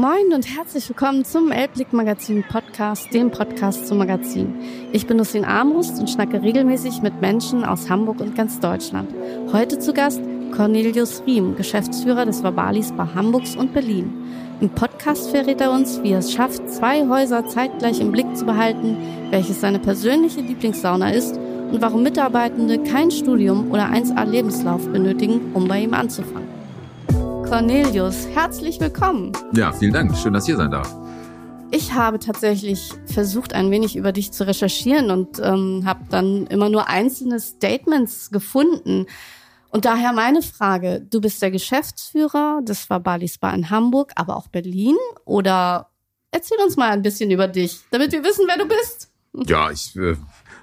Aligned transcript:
Moin 0.00 0.32
und 0.34 0.56
herzlich 0.56 0.88
willkommen 0.88 1.26
zum 1.26 1.52
Elbblick 1.52 1.92
Magazin 1.92 2.42
Podcast, 2.42 3.12
dem 3.12 3.30
Podcast 3.30 3.86
zum 3.86 3.98
Magazin. 3.98 4.54
Ich 4.92 5.06
bin 5.06 5.18
Lucien 5.18 5.44
Armbrust 5.44 6.00
und 6.00 6.08
schnacke 6.08 6.40
regelmäßig 6.40 7.02
mit 7.02 7.20
Menschen 7.20 7.66
aus 7.66 7.90
Hamburg 7.90 8.20
und 8.20 8.34
ganz 8.34 8.58
Deutschland. 8.60 9.10
Heute 9.52 9.78
zu 9.78 9.92
Gast 9.92 10.22
Cornelius 10.52 11.22
Riem, 11.26 11.54
Geschäftsführer 11.54 12.24
des 12.24 12.40
Verbalis 12.40 12.92
bei 12.92 13.04
Hamburgs 13.14 13.56
und 13.56 13.74
Berlin. 13.74 14.10
Im 14.62 14.70
Podcast 14.70 15.32
verrät 15.32 15.60
er 15.60 15.70
uns, 15.70 16.02
wie 16.02 16.12
er 16.12 16.20
es 16.20 16.32
schafft, 16.32 16.66
zwei 16.70 17.06
Häuser 17.06 17.46
zeitgleich 17.46 18.00
im 18.00 18.10
Blick 18.10 18.34
zu 18.34 18.46
behalten, 18.46 18.96
welches 19.28 19.60
seine 19.60 19.80
persönliche 19.80 20.40
Lieblingssauna 20.40 21.10
ist 21.10 21.36
und 21.36 21.82
warum 21.82 22.02
Mitarbeitende 22.02 22.82
kein 22.84 23.10
Studium 23.10 23.70
oder 23.70 23.90
1A 23.90 24.24
Lebenslauf 24.24 24.88
benötigen, 24.88 25.50
um 25.52 25.68
bei 25.68 25.82
ihm 25.82 25.92
anzufangen. 25.92 26.59
Cornelius, 27.50 28.28
herzlich 28.28 28.78
willkommen. 28.78 29.32
Ja, 29.56 29.72
vielen 29.72 29.92
Dank. 29.92 30.16
Schön, 30.16 30.32
dass 30.32 30.44
ich 30.44 30.50
hier 30.50 30.56
sein 30.56 30.70
darf. 30.70 30.94
Ich 31.72 31.92
habe 31.92 32.20
tatsächlich 32.20 32.92
versucht, 33.06 33.54
ein 33.54 33.72
wenig 33.72 33.96
über 33.96 34.12
dich 34.12 34.30
zu 34.30 34.46
recherchieren 34.46 35.10
und 35.10 35.40
ähm, 35.42 35.82
habe 35.84 36.04
dann 36.10 36.46
immer 36.46 36.68
nur 36.68 36.86
einzelne 36.86 37.40
Statements 37.40 38.30
gefunden. 38.30 39.06
Und 39.70 39.84
daher 39.84 40.12
meine 40.12 40.42
Frage, 40.42 41.00
du 41.00 41.20
bist 41.20 41.42
der 41.42 41.50
Geschäftsführer 41.50 42.60
des 42.62 42.88
Verbalis 42.88 43.38
Bar 43.38 43.52
in 43.54 43.68
Hamburg, 43.68 44.12
aber 44.14 44.36
auch 44.36 44.46
Berlin 44.46 44.96
oder 45.24 45.90
erzähl 46.30 46.58
uns 46.64 46.76
mal 46.76 46.90
ein 46.90 47.02
bisschen 47.02 47.32
über 47.32 47.48
dich, 47.48 47.80
damit 47.90 48.12
wir 48.12 48.22
wissen, 48.22 48.44
wer 48.46 48.58
du 48.58 48.68
bist. 48.68 49.10
Ja, 49.48 49.72
ich, 49.72 49.96
äh, 49.96 50.14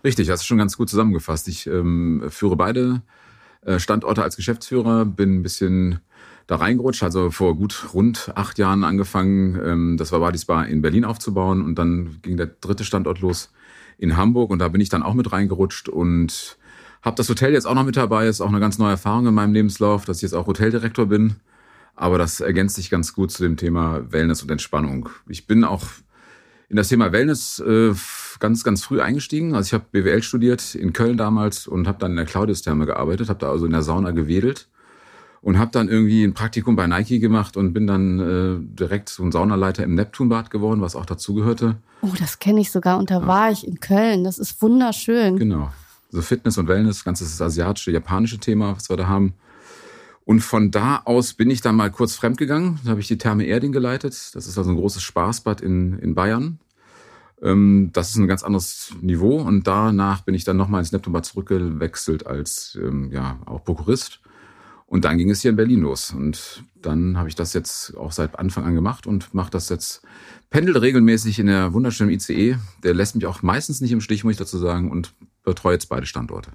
richtig, 0.06 0.30
hast 0.30 0.44
du 0.44 0.46
schon 0.46 0.58
ganz 0.58 0.78
gut 0.78 0.90
zusammengefasst. 0.90 1.50
Ich 1.50 1.68
ähm, 1.68 2.24
führe 2.30 2.56
beide 2.56 3.02
äh, 3.66 3.78
Standorte 3.78 4.24
als 4.24 4.38
Geschäftsführer, 4.38 5.04
bin 5.04 5.40
ein 5.40 5.44
bisschen 5.44 6.00
da 6.48 6.56
reingerutscht, 6.56 7.04
also 7.04 7.30
vor 7.30 7.56
gut 7.56 7.90
rund 7.94 8.32
acht 8.36 8.58
Jahren 8.58 8.86
angefangen, 8.86 9.60
ähm, 9.64 9.98
das 9.98 10.12
Vavadis 10.12 10.46
Bar 10.46 10.68
in 10.68 10.82
Berlin 10.82 11.06
aufzubauen 11.06 11.62
und 11.62 11.76
dann 11.76 12.20
ging 12.22 12.38
der 12.38 12.48
dritte 12.48 12.86
Standort 12.86 13.20
los 13.20 13.52
in 13.98 14.16
Hamburg 14.16 14.50
und 14.50 14.60
da 14.60 14.70
bin 14.70 14.82
ich 14.82 14.90
dann 14.90 15.04
auch 15.04 15.14
mit 15.14 15.32
reingerutscht 15.32 15.90
und 15.90 16.58
habe 17.02 17.16
das 17.16 17.30
Hotel 17.30 17.54
jetzt 17.54 17.68
auch 17.68 17.76
noch 17.76 17.86
mit 17.86 17.98
dabei, 17.98 18.28
ist 18.28 18.42
auch 18.42 18.48
eine 18.48 18.62
ganz 18.62 18.78
neue 18.78 18.92
Erfahrung 18.92 19.28
in 19.28 19.34
meinem 19.34 19.54
Lebenslauf, 19.54 20.06
dass 20.06 20.18
ich 20.18 20.24
jetzt 20.24 20.34
auch 20.34 20.48
Hoteldirektor 20.48 21.06
bin, 21.06 21.36
aber 21.96 22.18
das 22.18 22.40
ergänzt 22.40 22.78
sich 22.78 22.90
ganz 22.90 23.14
gut 23.14 23.32
zu 23.32 23.44
dem 23.44 23.58
Thema 23.58 24.12
Wellness 24.12 24.42
und 24.42 24.50
Entspannung. 24.50 25.10
Ich 25.28 25.48
bin 25.48 25.66
auch 25.66 25.84
in 26.70 26.78
das 26.78 26.88
Thema 26.88 27.12
Wellness 27.12 27.60
äh, 27.60 27.94
ganz, 28.40 28.64
ganz 28.64 28.84
früh 28.84 29.02
eingestiegen. 29.02 29.56
Also 29.56 29.68
ich 29.68 29.74
habe 29.74 29.86
BWL 29.92 30.22
studiert 30.22 30.76
in 30.76 30.92
Köln 30.94 31.18
damals 31.18 31.66
und 31.66 31.88
habe 31.88 31.98
dann 31.98 32.12
in 32.12 32.18
der 32.18 32.26
Claudius-Therme 32.26 32.86
gearbeitet, 32.86 33.30
habe 33.30 33.40
da 33.40 33.50
also 33.50 33.66
in 33.66 33.72
der 33.72 33.84
Sauna 33.84 34.12
gewedelt 34.12 34.68
und 35.48 35.58
habe 35.58 35.72
dann 35.72 35.88
irgendwie 35.88 36.26
ein 36.26 36.34
Praktikum 36.34 36.76
bei 36.76 36.88
Nike 36.88 37.20
gemacht 37.20 37.56
und 37.56 37.72
bin 37.72 37.88
dann 37.88 38.20
äh, 38.20 38.76
direkt 38.78 39.08
so 39.08 39.24
ein 39.24 39.32
Saunaleiter 39.32 39.82
im 39.82 39.96
Neptunbad 39.96 40.50
geworden, 40.50 40.82
was 40.82 40.94
auch 40.94 41.06
dazugehörte. 41.06 41.78
Oh, 42.02 42.12
das 42.20 42.40
kenne 42.40 42.60
ich 42.60 42.70
sogar 42.70 42.98
und 42.98 43.12
da 43.12 43.22
ja. 43.22 43.28
war 43.28 43.50
ich 43.50 43.66
in 43.66 43.80
Köln. 43.80 44.26
Das 44.26 44.40
ist 44.40 44.62
wunderschön. 44.62 45.38
Genau. 45.38 45.72
So 46.12 46.22
Fitness 46.22 46.58
und 46.58 46.68
Wellness, 46.68 47.06
ganzes 47.06 47.42
asiatische, 47.42 47.92
japanische 47.92 48.40
Thema, 48.40 48.76
was 48.76 48.90
wir 48.90 48.98
da 48.98 49.08
haben. 49.08 49.36
Und 50.26 50.42
von 50.42 50.70
da 50.70 51.04
aus 51.06 51.34
bin 51.34 51.50
ich 51.50 51.62
dann 51.62 51.78
mal 51.78 51.92
kurz 51.92 52.16
fremdgegangen. 52.16 52.80
Da 52.84 52.90
habe 52.90 53.00
ich 53.00 53.08
die 53.08 53.18
Therme 53.18 53.46
Erding 53.46 53.72
geleitet. 53.72 54.32
Das 54.34 54.48
ist 54.48 54.58
also 54.58 54.70
ein 54.70 54.76
großes 54.76 55.02
Spaßbad 55.02 55.62
in, 55.62 55.98
in 56.00 56.14
Bayern. 56.14 56.60
Ähm, 57.42 57.92
das 57.94 58.10
ist 58.10 58.18
ein 58.18 58.28
ganz 58.28 58.44
anderes 58.44 58.92
Niveau. 59.00 59.38
Und 59.38 59.66
danach 59.66 60.24
bin 60.24 60.36
ich 60.36 60.44
dann 60.44 60.58
nochmal 60.58 60.82
ins 60.82 60.92
Neptunbad 60.92 61.26
zurückgewechselt 61.26 62.28
als 62.28 62.78
ähm, 62.84 63.12
ja 63.14 63.40
auch 63.46 63.64
Prokurist 63.64 64.20
und 64.88 65.04
dann 65.04 65.18
ging 65.18 65.30
es 65.30 65.42
hier 65.42 65.52
in 65.52 65.58
Berlin 65.58 65.82
los. 65.82 66.12
Und 66.12 66.64
dann 66.82 67.18
habe 67.18 67.28
ich 67.28 67.36
das 67.36 67.54
jetzt 67.54 67.96
auch 67.98 68.14
seit 68.14 68.40
Anfang 68.40 68.64
an 68.64 68.74
gemacht 68.74 69.06
und 69.06 69.34
mache 69.34 69.52
das 69.52 69.68
jetzt, 69.70 70.02
pendel 70.50 70.78
regelmäßig 70.78 71.40
in 71.40 71.48
der 71.48 71.74
wunderschönen 71.74 72.12
ICE. 72.12 72.56
Der 72.84 72.94
lässt 72.94 73.16
mich 73.16 73.26
auch 73.26 73.44
meistens 73.44 73.82
nicht 73.82 73.92
im 73.92 74.02
Stich, 74.02 74.24
muss 74.24 74.32
ich 74.32 74.38
dazu 74.40 74.58
sagen, 74.58 74.90
und 74.90 75.14
betreue 75.44 75.74
jetzt 75.74 75.90
beide 75.90 76.06
Standorte. 76.06 76.52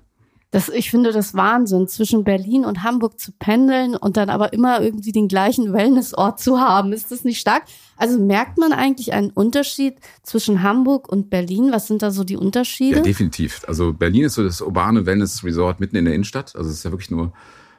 Das, 0.50 0.68
ich 0.68 0.90
finde 0.90 1.12
das 1.12 1.34
Wahnsinn, 1.34 1.88
zwischen 1.88 2.24
Berlin 2.24 2.66
und 2.66 2.82
Hamburg 2.82 3.18
zu 3.18 3.32
pendeln 3.38 3.96
und 3.96 4.18
dann 4.18 4.28
aber 4.28 4.52
immer 4.52 4.82
irgendwie 4.82 5.12
den 5.12 5.26
gleichen 5.28 5.72
Wellnessort 5.72 6.40
zu 6.40 6.58
haben. 6.58 6.92
Ist 6.92 7.10
das 7.10 7.24
nicht 7.24 7.40
stark? 7.40 7.62
Also 7.96 8.18
merkt 8.18 8.58
man 8.58 8.72
eigentlich 8.72 9.14
einen 9.14 9.30
Unterschied 9.30 9.96
zwischen 10.22 10.62
Hamburg 10.62 11.08
und 11.10 11.30
Berlin? 11.30 11.70
Was 11.72 11.86
sind 11.86 12.02
da 12.02 12.10
so 12.10 12.22
die 12.22 12.36
Unterschiede? 12.36 12.96
Ja, 12.96 13.02
definitiv. 13.02 13.62
Also 13.66 13.94
Berlin 13.94 14.24
ist 14.24 14.34
so 14.34 14.44
das 14.44 14.60
urbane 14.60 15.06
Wellness-Resort 15.06 15.80
mitten 15.80 15.96
in 15.96 16.04
der 16.04 16.14
Innenstadt. 16.14 16.54
Also 16.54 16.68
es 16.68 16.76
ist 16.76 16.84
ja 16.84 16.90
wirklich 16.90 17.10
nur 17.10 17.32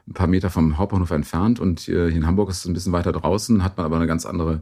ein 0.07 0.13
paar 0.13 0.27
Meter 0.27 0.49
vom 0.49 0.77
Hauptbahnhof 0.77 1.11
entfernt 1.11 1.59
und 1.59 1.79
hier 1.79 2.07
in 2.07 2.25
Hamburg 2.25 2.49
ist 2.49 2.59
es 2.59 2.65
ein 2.65 2.73
bisschen 2.73 2.91
weiter 2.91 3.11
draußen, 3.11 3.63
hat 3.63 3.77
man 3.77 3.85
aber 3.85 3.95
eine 3.95 4.07
ganz 4.07 4.25
andere 4.25 4.61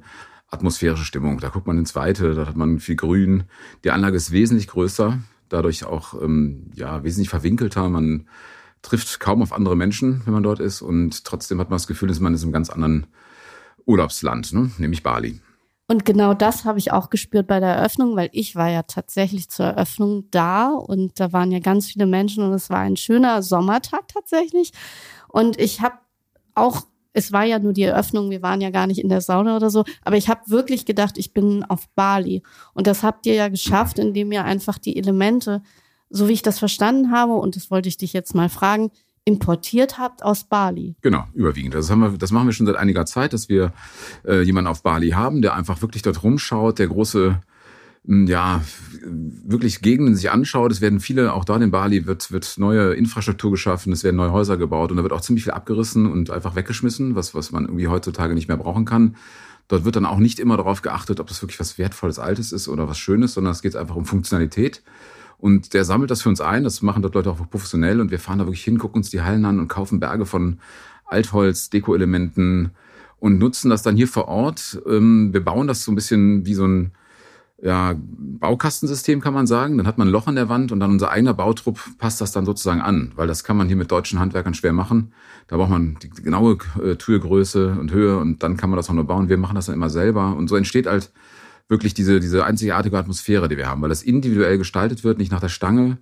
atmosphärische 0.50 1.06
Stimmung. 1.06 1.40
Da 1.40 1.50
guckt 1.50 1.66
man 1.66 1.78
ins 1.78 1.96
Weite, 1.96 2.35
da 2.35 2.46
hat 2.46 2.56
man 2.56 2.79
viel 2.79 2.96
Grün. 2.96 3.46
Die 3.84 3.91
Anlage 3.91 4.18
ist 4.18 4.31
wesentlich 4.31 4.68
größer, 4.68 5.18
dadurch 5.50 5.85
auch 5.85 6.22
ähm, 6.22 6.69
ja 6.75 7.03
wesentlich 7.03 7.30
verwinkelter. 7.30 7.90
Man 7.90 8.28
trifft 8.81 9.19
kaum 9.19 9.41
auf 9.41 9.53
andere 9.53 9.75
Menschen, 9.75 10.22
wenn 10.25 10.34
man 10.34 10.44
dort 10.44 10.59
ist 10.59 10.81
und 10.81 11.24
trotzdem 11.24 11.59
hat 11.59 11.69
man 11.69 11.78
das 11.78 11.88
Gefühl, 11.88 12.09
dass 12.09 12.19
man 12.19 12.34
ist 12.34 12.44
im 12.44 12.51
ganz 12.51 12.69
anderen 12.69 13.07
Urlaubsland, 13.85 14.53
ne? 14.53 14.72
nämlich 14.78 15.03
Bali. 15.03 15.41
Und 15.91 16.06
genau 16.06 16.34
das 16.34 16.63
habe 16.63 16.80
ich 16.80 16.94
auch 16.94 17.09
gespürt 17.09 17.47
bei 17.47 17.59
der 17.59 17.75
Eröffnung, 17.75 18.16
weil 18.16 18.30
ich 18.31 18.56
war 18.56 18.69
ja 18.69 18.84
tatsächlich 18.84 19.50
zur 19.50 19.66
Eröffnung 19.66 20.24
da 20.31 20.69
und 20.69 21.19
da 21.19 21.34
waren 21.34 21.51
ja 21.51 21.59
ganz 21.59 21.88
viele 21.88 22.06
Menschen 22.06 22.46
und 22.46 22.53
es 22.53 22.69
war 22.69 22.78
ein 22.78 22.96
schöner 22.96 23.44
Sommertag 23.44 24.07
tatsächlich. 24.07 24.72
Und 25.31 25.59
ich 25.59 25.81
habe 25.81 25.96
auch, 26.56 26.86
es 27.14 27.31
war 27.31 27.44
ja 27.44 27.59
nur 27.59 27.74
die 27.74 27.84
Eröffnung, 27.84 28.30
wir 28.30 28.42
waren 28.42 28.62
ja 28.62 28.69
gar 28.69 28.88
nicht 28.88 29.00
in 29.00 29.09
der 29.09 29.22
Sauna 29.22 29.56
oder 29.56 29.69
so, 29.69 29.84
aber 30.03 30.18
ich 30.18 30.30
habe 30.30 30.42
wirklich 30.47 30.86
gedacht, 30.86 31.18
ich 31.18 31.34
bin 31.34 31.64
auf 31.64 31.88
Bali. 31.96 32.44
Und 32.74 32.88
das 32.88 33.03
habt 33.03 33.25
ihr 33.25 33.34
ja 33.34 33.50
geschafft, 33.50 34.00
indem 34.00 34.31
ihr 34.31 34.44
einfach 34.44 34.78
die 34.78 34.97
Elemente, 34.97 35.62
so 36.09 36.28
wie 36.28 36.34
ich 36.34 36.42
das 36.42 36.59
verstanden 36.59 37.12
habe, 37.12 37.34
und 37.34 37.56
das 37.56 37.72
wollte 37.72 37.90
ich 37.90 37.97
dich 37.97 38.14
jetzt 38.14 38.36
mal 38.36 38.50
fragen, 38.50 38.92
importiert 39.24 39.97
habt 39.97 40.24
aus 40.24 40.46
Bali. 40.46 40.96
Genau, 41.02 41.25
überwiegend. 41.34 41.75
Das, 41.75 41.90
haben 41.92 42.00
wir, 42.00 42.18
das 42.18 42.31
machen 42.31 42.48
wir 42.48 42.53
schon 42.53 42.66
seit 42.66 42.75
einiger 42.75 43.06
Zeit, 43.06 43.34
dass 43.34 43.50
wir 43.50 43.72
äh, 44.25 44.42
jemanden 44.42 44.68
auf 44.68 44.81
Bali 44.81 45.12
haben, 45.12 45.42
der 45.42 45.53
einfach 45.53 45.81
wirklich 45.81 46.02
dort 46.02 46.24
rumschaut, 46.24 46.80
der 46.80 46.88
große 46.88 47.40
ja, 48.03 48.63
wirklich 49.03 49.81
Gegenden 49.81 50.16
sich 50.16 50.31
anschaut, 50.31 50.72
es 50.72 50.81
werden 50.81 51.00
viele, 51.00 51.34
auch 51.34 51.45
dort 51.45 51.62
in 51.62 51.69
Bali 51.69 52.07
wird, 52.07 52.31
wird 52.31 52.56
neue 52.57 52.94
Infrastruktur 52.94 53.51
geschaffen, 53.51 53.94
es 53.94 54.03
werden 54.03 54.16
neue 54.16 54.31
Häuser 54.31 54.57
gebaut 54.57 54.91
und 54.91 54.97
da 54.97 55.03
wird 55.03 55.13
auch 55.13 55.22
ziemlich 55.22 55.44
viel 55.44 55.53
abgerissen 55.53 56.12
und 56.12 56.31
einfach 56.31 56.56
weggeschmissen, 56.56 57.16
was, 57.16 57.35
was 57.35 57.51
man 57.51 57.66
irgendwie 57.66 57.88
heutzutage 57.88 58.34
nicht 58.34 58.47
mehr 58.47 58.57
brauchen 58.57 58.85
kann. 58.85 59.16
Dort 59.67 59.85
wird 59.85 59.95
dann 59.95 60.06
auch 60.06 60.17
nicht 60.17 60.39
immer 60.39 60.57
darauf 60.57 60.81
geachtet, 60.81 61.19
ob 61.19 61.28
das 61.28 61.41
wirklich 61.44 61.59
was 61.59 61.78
Wertvolles 61.78 62.17
Altes 62.17 62.51
ist 62.51 62.67
oder 62.67 62.89
was 62.89 62.97
Schönes, 62.97 63.35
sondern 63.35 63.51
es 63.51 63.62
geht 63.62 63.75
einfach 63.75 63.95
um 63.95 64.06
Funktionalität. 64.06 64.81
Und 65.38 65.73
der 65.73 65.85
sammelt 65.85 66.12
das 66.12 66.23
für 66.23 66.29
uns 66.29 66.41
ein, 66.41 66.63
das 66.63 66.81
machen 66.81 67.01
dort 67.01 67.16
Leute 67.16 67.31
auch 67.31 67.50
professionell 67.50 68.01
und 68.01 68.12
wir 68.12 68.19
fahren 68.19 68.39
da 68.39 68.45
wirklich 68.45 68.63
hin, 68.63 68.79
gucken 68.79 68.97
uns 69.00 69.12
die 69.12 69.22
Hallen 69.22 69.45
an 69.45 69.59
und 69.59 69.68
kaufen 69.68 70.00
Berge 70.00 70.25
von 70.25 70.59
Altholz, 71.06 71.69
Deko-Elementen 71.69 72.72
und 73.19 73.38
nutzen 73.38 73.69
das 73.69 73.83
dann 73.83 73.95
hier 73.95 74.07
vor 74.07 74.28
Ort. 74.28 74.81
Ähm, 74.88 75.33
wir 75.33 75.44
bauen 75.44 75.68
das 75.68 75.83
so 75.83 75.91
ein 75.91 75.95
bisschen 75.95 76.45
wie 76.45 76.53
so 76.56 76.66
ein 76.66 76.91
ja, 77.61 77.95
Baukastensystem 77.97 79.22
kann 79.22 79.33
man 79.33 79.45
sagen. 79.45 79.77
Dann 79.77 79.85
hat 79.85 79.97
man 79.97 80.07
ein 80.07 80.11
Loch 80.11 80.27
in 80.27 80.35
der 80.35 80.49
Wand 80.49 80.72
und 80.72 80.79
dann 80.79 80.91
unser 80.91 81.11
eigener 81.11 81.33
Bautrupp 81.33 81.79
passt 81.99 82.19
das 82.19 82.31
dann 82.31 82.45
sozusagen 82.45 82.81
an, 82.81 83.11
weil 83.16 83.27
das 83.27 83.44
kann 83.44 83.55
man 83.55 83.67
hier 83.67 83.75
mit 83.75 83.91
deutschen 83.91 84.19
Handwerkern 84.19 84.53
schwer 84.53 84.73
machen. 84.73 85.13
Da 85.47 85.57
braucht 85.57 85.69
man 85.69 85.97
die 86.01 86.09
genaue 86.09 86.57
äh, 86.83 86.95
Türgröße 86.95 87.77
und 87.79 87.91
Höhe 87.91 88.17
und 88.17 88.41
dann 88.41 88.57
kann 88.57 88.69
man 88.69 88.77
das 88.77 88.89
auch 88.89 88.94
nur 88.94 89.05
bauen. 89.05 89.29
Wir 89.29 89.38
machen 89.38 89.55
das 89.55 89.67
dann 89.67 89.75
immer 89.75 89.89
selber 89.89 90.35
und 90.35 90.47
so 90.47 90.55
entsteht 90.55 90.88
halt 90.88 91.11
wirklich 91.67 91.94
diese, 91.94 92.19
diese 92.19 92.45
einzigartige 92.45 92.97
Atmosphäre, 92.97 93.47
die 93.47 93.57
wir 93.57 93.67
haben, 93.67 93.81
weil 93.81 93.89
das 93.89 94.03
individuell 94.03 94.57
gestaltet 94.57 95.03
wird, 95.03 95.19
nicht 95.19 95.31
nach 95.31 95.39
der 95.39 95.50
Stange. 95.50 95.97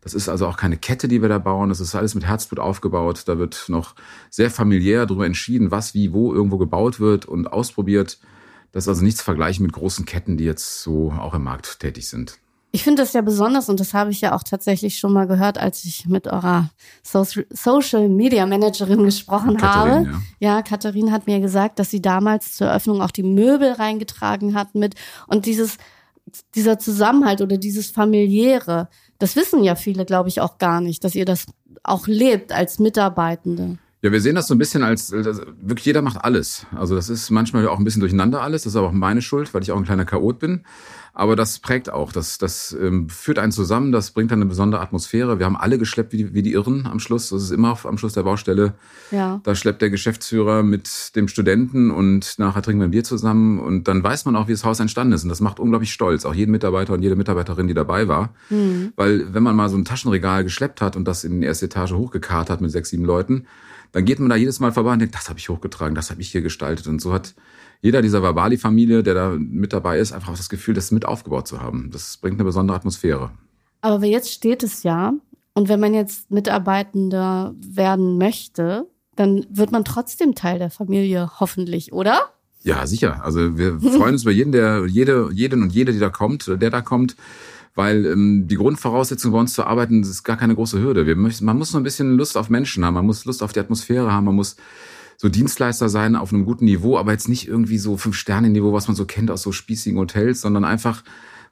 Das 0.00 0.14
ist 0.14 0.28
also 0.28 0.46
auch 0.46 0.56
keine 0.56 0.76
Kette, 0.76 1.06
die 1.06 1.22
wir 1.22 1.28
da 1.28 1.38
bauen. 1.38 1.68
Das 1.68 1.78
ist 1.78 1.94
alles 1.94 2.16
mit 2.16 2.26
Herzblut 2.26 2.58
aufgebaut. 2.58 3.22
Da 3.26 3.38
wird 3.38 3.66
noch 3.68 3.94
sehr 4.30 4.50
familiär 4.50 5.06
darüber 5.06 5.26
entschieden, 5.26 5.70
was, 5.70 5.94
wie, 5.94 6.12
wo 6.12 6.34
irgendwo 6.34 6.58
gebaut 6.58 6.98
wird 6.98 7.24
und 7.24 7.52
ausprobiert. 7.52 8.18
Das 8.72 8.84
ist 8.84 8.88
also 8.88 9.04
nichts 9.04 9.22
vergleichen 9.22 9.64
mit 9.64 9.74
großen 9.74 10.06
Ketten, 10.06 10.36
die 10.36 10.44
jetzt 10.44 10.82
so 10.82 11.12
auch 11.12 11.34
im 11.34 11.44
Markt 11.44 11.80
tätig 11.80 12.08
sind. 12.08 12.38
Ich 12.74 12.84
finde 12.84 13.02
das 13.02 13.12
ja 13.12 13.20
besonders 13.20 13.68
und 13.68 13.80
das 13.80 13.92
habe 13.92 14.10
ich 14.10 14.22
ja 14.22 14.34
auch 14.34 14.42
tatsächlich 14.42 14.98
schon 14.98 15.12
mal 15.12 15.26
gehört, 15.26 15.58
als 15.58 15.84
ich 15.84 16.06
mit 16.06 16.26
eurer 16.26 16.70
Social 17.02 18.08
Media 18.08 18.46
Managerin 18.46 19.04
gesprochen 19.04 19.58
Katharin, 19.58 19.92
habe. 19.92 20.22
Ja. 20.40 20.56
ja, 20.56 20.62
Katharin 20.62 21.12
hat 21.12 21.26
mir 21.26 21.40
gesagt, 21.40 21.78
dass 21.78 21.90
sie 21.90 22.00
damals 22.00 22.54
zur 22.54 22.68
Eröffnung 22.68 23.02
auch 23.02 23.10
die 23.10 23.24
Möbel 23.24 23.72
reingetragen 23.72 24.54
hat 24.54 24.74
mit 24.74 24.94
und 25.26 25.44
dieses 25.44 25.76
dieser 26.54 26.78
Zusammenhalt 26.78 27.40
oder 27.40 27.58
dieses 27.58 27.90
familiäre, 27.90 28.88
das 29.18 29.36
wissen 29.36 29.62
ja 29.64 29.74
viele, 29.74 30.04
glaube 30.04 30.28
ich, 30.28 30.40
auch 30.40 30.58
gar 30.58 30.80
nicht, 30.80 31.04
dass 31.04 31.14
ihr 31.14 31.24
das 31.24 31.46
auch 31.82 32.06
lebt 32.06 32.52
als 32.52 32.78
Mitarbeitende. 32.78 33.78
Ja, 34.02 34.10
wir 34.10 34.20
sehen 34.20 34.34
das 34.34 34.48
so 34.48 34.54
ein 34.56 34.58
bisschen 34.58 34.82
als, 34.82 35.12
als 35.12 35.42
wirklich 35.60 35.86
jeder 35.86 36.02
macht 36.02 36.24
alles. 36.24 36.66
Also 36.74 36.96
das 36.96 37.08
ist 37.08 37.30
manchmal 37.30 37.68
auch 37.68 37.78
ein 37.78 37.84
bisschen 37.84 38.00
durcheinander 38.00 38.42
alles. 38.42 38.64
Das 38.64 38.72
ist 38.72 38.76
aber 38.76 38.88
auch 38.88 38.92
meine 38.92 39.22
Schuld, 39.22 39.54
weil 39.54 39.62
ich 39.62 39.70
auch 39.70 39.76
ein 39.76 39.84
kleiner 39.84 40.04
Chaot 40.04 40.40
bin. 40.40 40.64
Aber 41.14 41.36
das 41.36 41.60
prägt 41.60 41.88
auch, 41.88 42.10
das, 42.10 42.38
das 42.38 42.76
ähm, 42.80 43.08
führt 43.08 43.38
einen 43.38 43.52
zusammen, 43.52 43.92
das 43.92 44.10
bringt 44.10 44.32
dann 44.32 44.40
eine 44.40 44.48
besondere 44.48 44.80
Atmosphäre. 44.80 45.38
Wir 45.38 45.46
haben 45.46 45.56
alle 45.56 45.78
geschleppt 45.78 46.12
wie 46.12 46.16
die, 46.16 46.34
wie 46.34 46.42
die 46.42 46.52
Irren 46.52 46.86
am 46.86 46.98
Schluss. 46.98 47.28
Das 47.28 47.42
ist 47.42 47.50
immer 47.52 47.78
am 47.84 47.96
Schluss 47.96 48.14
der 48.14 48.24
Baustelle. 48.24 48.74
Ja. 49.12 49.40
Da 49.44 49.54
schleppt 49.54 49.82
der 49.82 49.90
Geschäftsführer 49.90 50.64
mit 50.64 51.14
dem 51.14 51.28
Studenten 51.28 51.92
und 51.92 52.38
nachher 52.38 52.62
trinken 52.62 52.80
wir 52.80 52.88
ein 52.88 52.92
Bier 52.92 53.04
zusammen 53.04 53.60
und 53.60 53.86
dann 53.86 54.02
weiß 54.02 54.24
man 54.24 54.34
auch, 54.34 54.48
wie 54.48 54.52
das 54.52 54.64
Haus 54.64 54.80
entstanden 54.80 55.12
ist. 55.12 55.22
Und 55.22 55.28
das 55.28 55.40
macht 55.40 55.60
unglaublich 55.60 55.92
stolz, 55.92 56.24
auch 56.24 56.34
jeden 56.34 56.50
Mitarbeiter 56.50 56.94
und 56.94 57.02
jede 57.02 57.14
Mitarbeiterin, 57.14 57.68
die 57.68 57.74
dabei 57.74 58.08
war. 58.08 58.34
Mhm. 58.50 58.94
Weil 58.96 59.32
wenn 59.32 59.44
man 59.44 59.54
mal 59.54 59.68
so 59.68 59.76
ein 59.76 59.84
Taschenregal 59.84 60.42
geschleppt 60.42 60.80
hat 60.80 60.96
und 60.96 61.06
das 61.06 61.22
in 61.22 61.42
die 61.42 61.46
erste 61.46 61.66
Etage 61.66 61.92
hochgekarrt 61.92 62.50
hat 62.50 62.60
mit 62.60 62.72
sechs, 62.72 62.88
sieben 62.88 63.04
Leuten, 63.04 63.46
dann 63.92 64.04
geht 64.04 64.18
man 64.18 64.30
da 64.30 64.36
jedes 64.36 64.58
Mal 64.58 64.72
vorbei 64.72 64.92
und 64.92 64.98
denkt, 64.98 65.14
das 65.14 65.28
habe 65.28 65.38
ich 65.38 65.48
hochgetragen, 65.48 65.94
das 65.94 66.10
habe 66.10 66.20
ich 66.20 66.30
hier 66.30 66.42
gestaltet. 66.42 66.86
Und 66.86 67.00
so 67.00 67.12
hat 67.12 67.34
jeder 67.82 68.00
dieser 68.00 68.22
Verbali-Familie, 68.22 69.02
der 69.02 69.14
da 69.14 69.36
mit 69.36 69.72
dabei 69.72 69.98
ist, 69.98 70.12
einfach 70.12 70.36
das 70.36 70.48
Gefühl, 70.48 70.74
das 70.74 70.90
mit 70.90 71.04
aufgebaut 71.04 71.46
zu 71.46 71.60
haben. 71.60 71.90
Das 71.92 72.16
bringt 72.16 72.36
eine 72.36 72.44
besondere 72.44 72.76
Atmosphäre. 72.76 73.30
Aber 73.80 74.04
jetzt 74.06 74.32
steht 74.32 74.62
es 74.62 74.82
ja. 74.82 75.12
Und 75.54 75.68
wenn 75.68 75.80
man 75.80 75.92
jetzt 75.92 76.30
Mitarbeitender 76.30 77.54
werden 77.60 78.16
möchte, 78.16 78.86
dann 79.16 79.44
wird 79.50 79.72
man 79.72 79.84
trotzdem 79.84 80.34
Teil 80.34 80.58
der 80.58 80.70
Familie, 80.70 81.30
hoffentlich, 81.40 81.92
oder? 81.92 82.30
Ja, 82.62 82.86
sicher. 82.86 83.22
Also 83.24 83.58
wir 83.58 83.78
freuen 83.80 84.14
uns 84.14 84.22
über 84.22 84.30
jeden, 84.30 84.52
der, 84.52 84.86
jede, 84.86 85.28
jeden 85.32 85.62
und 85.62 85.72
jede, 85.72 85.92
die 85.92 85.98
da 85.98 86.08
kommt, 86.08 86.46
der 86.46 86.70
da 86.70 86.80
kommt, 86.80 87.16
weil 87.74 88.06
ähm, 88.06 88.46
die 88.46 88.56
Grundvoraussetzung 88.56 89.32
bei 89.32 89.38
uns 89.38 89.54
zu 89.54 89.64
arbeiten, 89.64 90.02
ist 90.02 90.24
gar 90.24 90.36
keine 90.36 90.54
große 90.54 90.80
Hürde. 90.80 91.06
Wir 91.06 91.16
möchten, 91.16 91.44
man 91.44 91.58
muss 91.58 91.72
nur 91.72 91.80
ein 91.80 91.84
bisschen 91.84 92.16
Lust 92.16 92.36
auf 92.36 92.50
Menschen 92.50 92.84
haben, 92.84 92.94
man 92.94 93.06
muss 93.06 93.24
Lust 93.24 93.42
auf 93.42 93.52
die 93.52 93.60
Atmosphäre 93.60 94.12
haben, 94.12 94.26
man 94.26 94.34
muss 94.34 94.56
so 95.16 95.28
Dienstleister 95.28 95.88
sein 95.88 96.16
auf 96.16 96.32
einem 96.32 96.44
guten 96.44 96.64
Niveau, 96.64 96.98
aber 96.98 97.12
jetzt 97.12 97.28
nicht 97.28 97.46
irgendwie 97.46 97.78
so 97.78 97.96
Fünf-Sterne-Niveau, 97.96 98.72
was 98.72 98.88
man 98.88 98.96
so 98.96 99.04
kennt 99.04 99.30
aus 99.30 99.42
so 99.42 99.52
spießigen 99.52 99.98
Hotels, 99.98 100.40
sondern 100.40 100.64
einfach, 100.64 101.04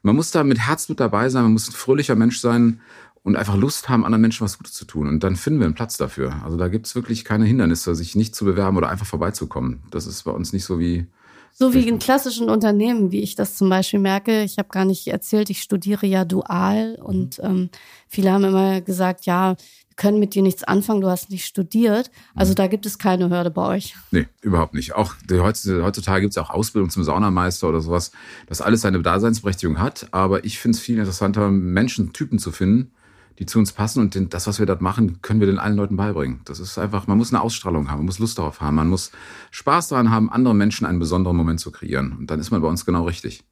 man 0.03 0.15
muss 0.15 0.31
da 0.31 0.43
mit 0.43 0.59
Herzblut 0.59 0.99
dabei 0.99 1.29
sein, 1.29 1.43
man 1.43 1.53
muss 1.53 1.69
ein 1.69 1.73
fröhlicher 1.73 2.15
Mensch 2.15 2.39
sein 2.39 2.81
und 3.23 3.35
einfach 3.35 3.55
Lust 3.55 3.87
haben, 3.87 4.03
anderen 4.03 4.21
Menschen 4.21 4.43
was 4.43 4.57
Gutes 4.57 4.73
zu 4.73 4.85
tun. 4.85 5.07
Und 5.07 5.23
dann 5.23 5.35
finden 5.35 5.59
wir 5.59 5.65
einen 5.65 5.75
Platz 5.75 5.97
dafür. 5.97 6.43
Also 6.43 6.57
da 6.57 6.67
gibt's 6.67 6.95
wirklich 6.95 7.23
keine 7.23 7.45
Hindernisse, 7.45 7.95
sich 7.95 8.15
nicht 8.15 8.35
zu 8.35 8.45
bewerben 8.45 8.77
oder 8.77 8.89
einfach 8.89 9.05
vorbeizukommen. 9.05 9.83
Das 9.91 10.07
ist 10.07 10.23
bei 10.23 10.31
uns 10.31 10.53
nicht 10.53 10.65
so 10.65 10.79
wie 10.79 11.07
so 11.53 11.73
wie 11.73 11.87
in 11.87 11.99
klassischen 11.99 12.49
Unternehmen, 12.49 13.11
wie 13.11 13.21
ich 13.21 13.35
das 13.35 13.55
zum 13.55 13.69
Beispiel 13.69 13.99
merke. 13.99 14.43
Ich 14.43 14.57
habe 14.57 14.69
gar 14.69 14.85
nicht 14.85 15.07
erzählt, 15.07 15.49
ich 15.49 15.61
studiere 15.61 16.05
ja 16.07 16.25
dual 16.25 16.97
und 17.01 17.39
ähm, 17.43 17.69
viele 18.07 18.31
haben 18.31 18.43
immer 18.43 18.81
gesagt, 18.81 19.25
ja, 19.25 19.55
wir 19.87 19.95
können 19.95 20.19
mit 20.19 20.33
dir 20.33 20.41
nichts 20.41 20.63
anfangen, 20.63 21.01
du 21.01 21.09
hast 21.09 21.29
nicht 21.29 21.45
studiert. 21.45 22.09
Also 22.33 22.51
mhm. 22.51 22.55
da 22.55 22.67
gibt 22.67 22.85
es 22.85 22.97
keine 22.97 23.29
Hürde 23.29 23.51
bei 23.51 23.67
euch. 23.67 23.95
Nee, 24.11 24.27
überhaupt 24.41 24.73
nicht. 24.73 24.95
Auch 24.95 25.13
heutzutage 25.29 26.21
gibt 26.21 26.31
es 26.31 26.37
auch 26.37 26.49
Ausbildung 26.49 26.89
zum 26.89 27.03
Saunameister 27.03 27.67
oder 27.69 27.81
sowas, 27.81 28.11
das 28.47 28.61
alles 28.61 28.81
seine 28.81 29.01
Daseinsberechtigung 29.01 29.79
hat. 29.79 30.07
Aber 30.11 30.45
ich 30.45 30.59
finde 30.59 30.77
es 30.77 30.81
viel 30.81 30.97
interessanter, 30.97 31.49
Menschentypen 31.49 32.39
zu 32.39 32.51
finden, 32.51 32.91
die 33.39 33.45
zu 33.45 33.59
uns 33.59 33.71
passen 33.71 34.01
und 34.01 34.33
das, 34.33 34.47
was 34.47 34.59
wir 34.59 34.65
dort 34.65 34.81
machen, 34.81 35.21
können 35.21 35.39
wir 35.39 35.47
den 35.47 35.59
allen 35.59 35.75
Leuten 35.75 35.95
beibringen. 35.95 36.41
Das 36.45 36.59
ist 36.59 36.77
einfach, 36.77 37.07
man 37.07 37.17
muss 37.17 37.33
eine 37.33 37.41
Ausstrahlung 37.41 37.89
haben, 37.89 37.99
man 37.99 38.05
muss 38.05 38.19
Lust 38.19 38.37
darauf 38.37 38.61
haben, 38.61 38.75
man 38.75 38.89
muss 38.89 39.11
Spaß 39.51 39.89
daran 39.89 40.11
haben, 40.11 40.31
anderen 40.31 40.57
Menschen 40.57 40.85
einen 40.85 40.99
besonderen 40.99 41.37
Moment 41.37 41.59
zu 41.59 41.71
kreieren. 41.71 42.15
Und 42.17 42.27
dann 42.27 42.39
ist 42.39 42.51
man 42.51 42.61
bei 42.61 42.67
uns 42.67 42.85
genau 42.85 43.05
richtig. 43.05 43.43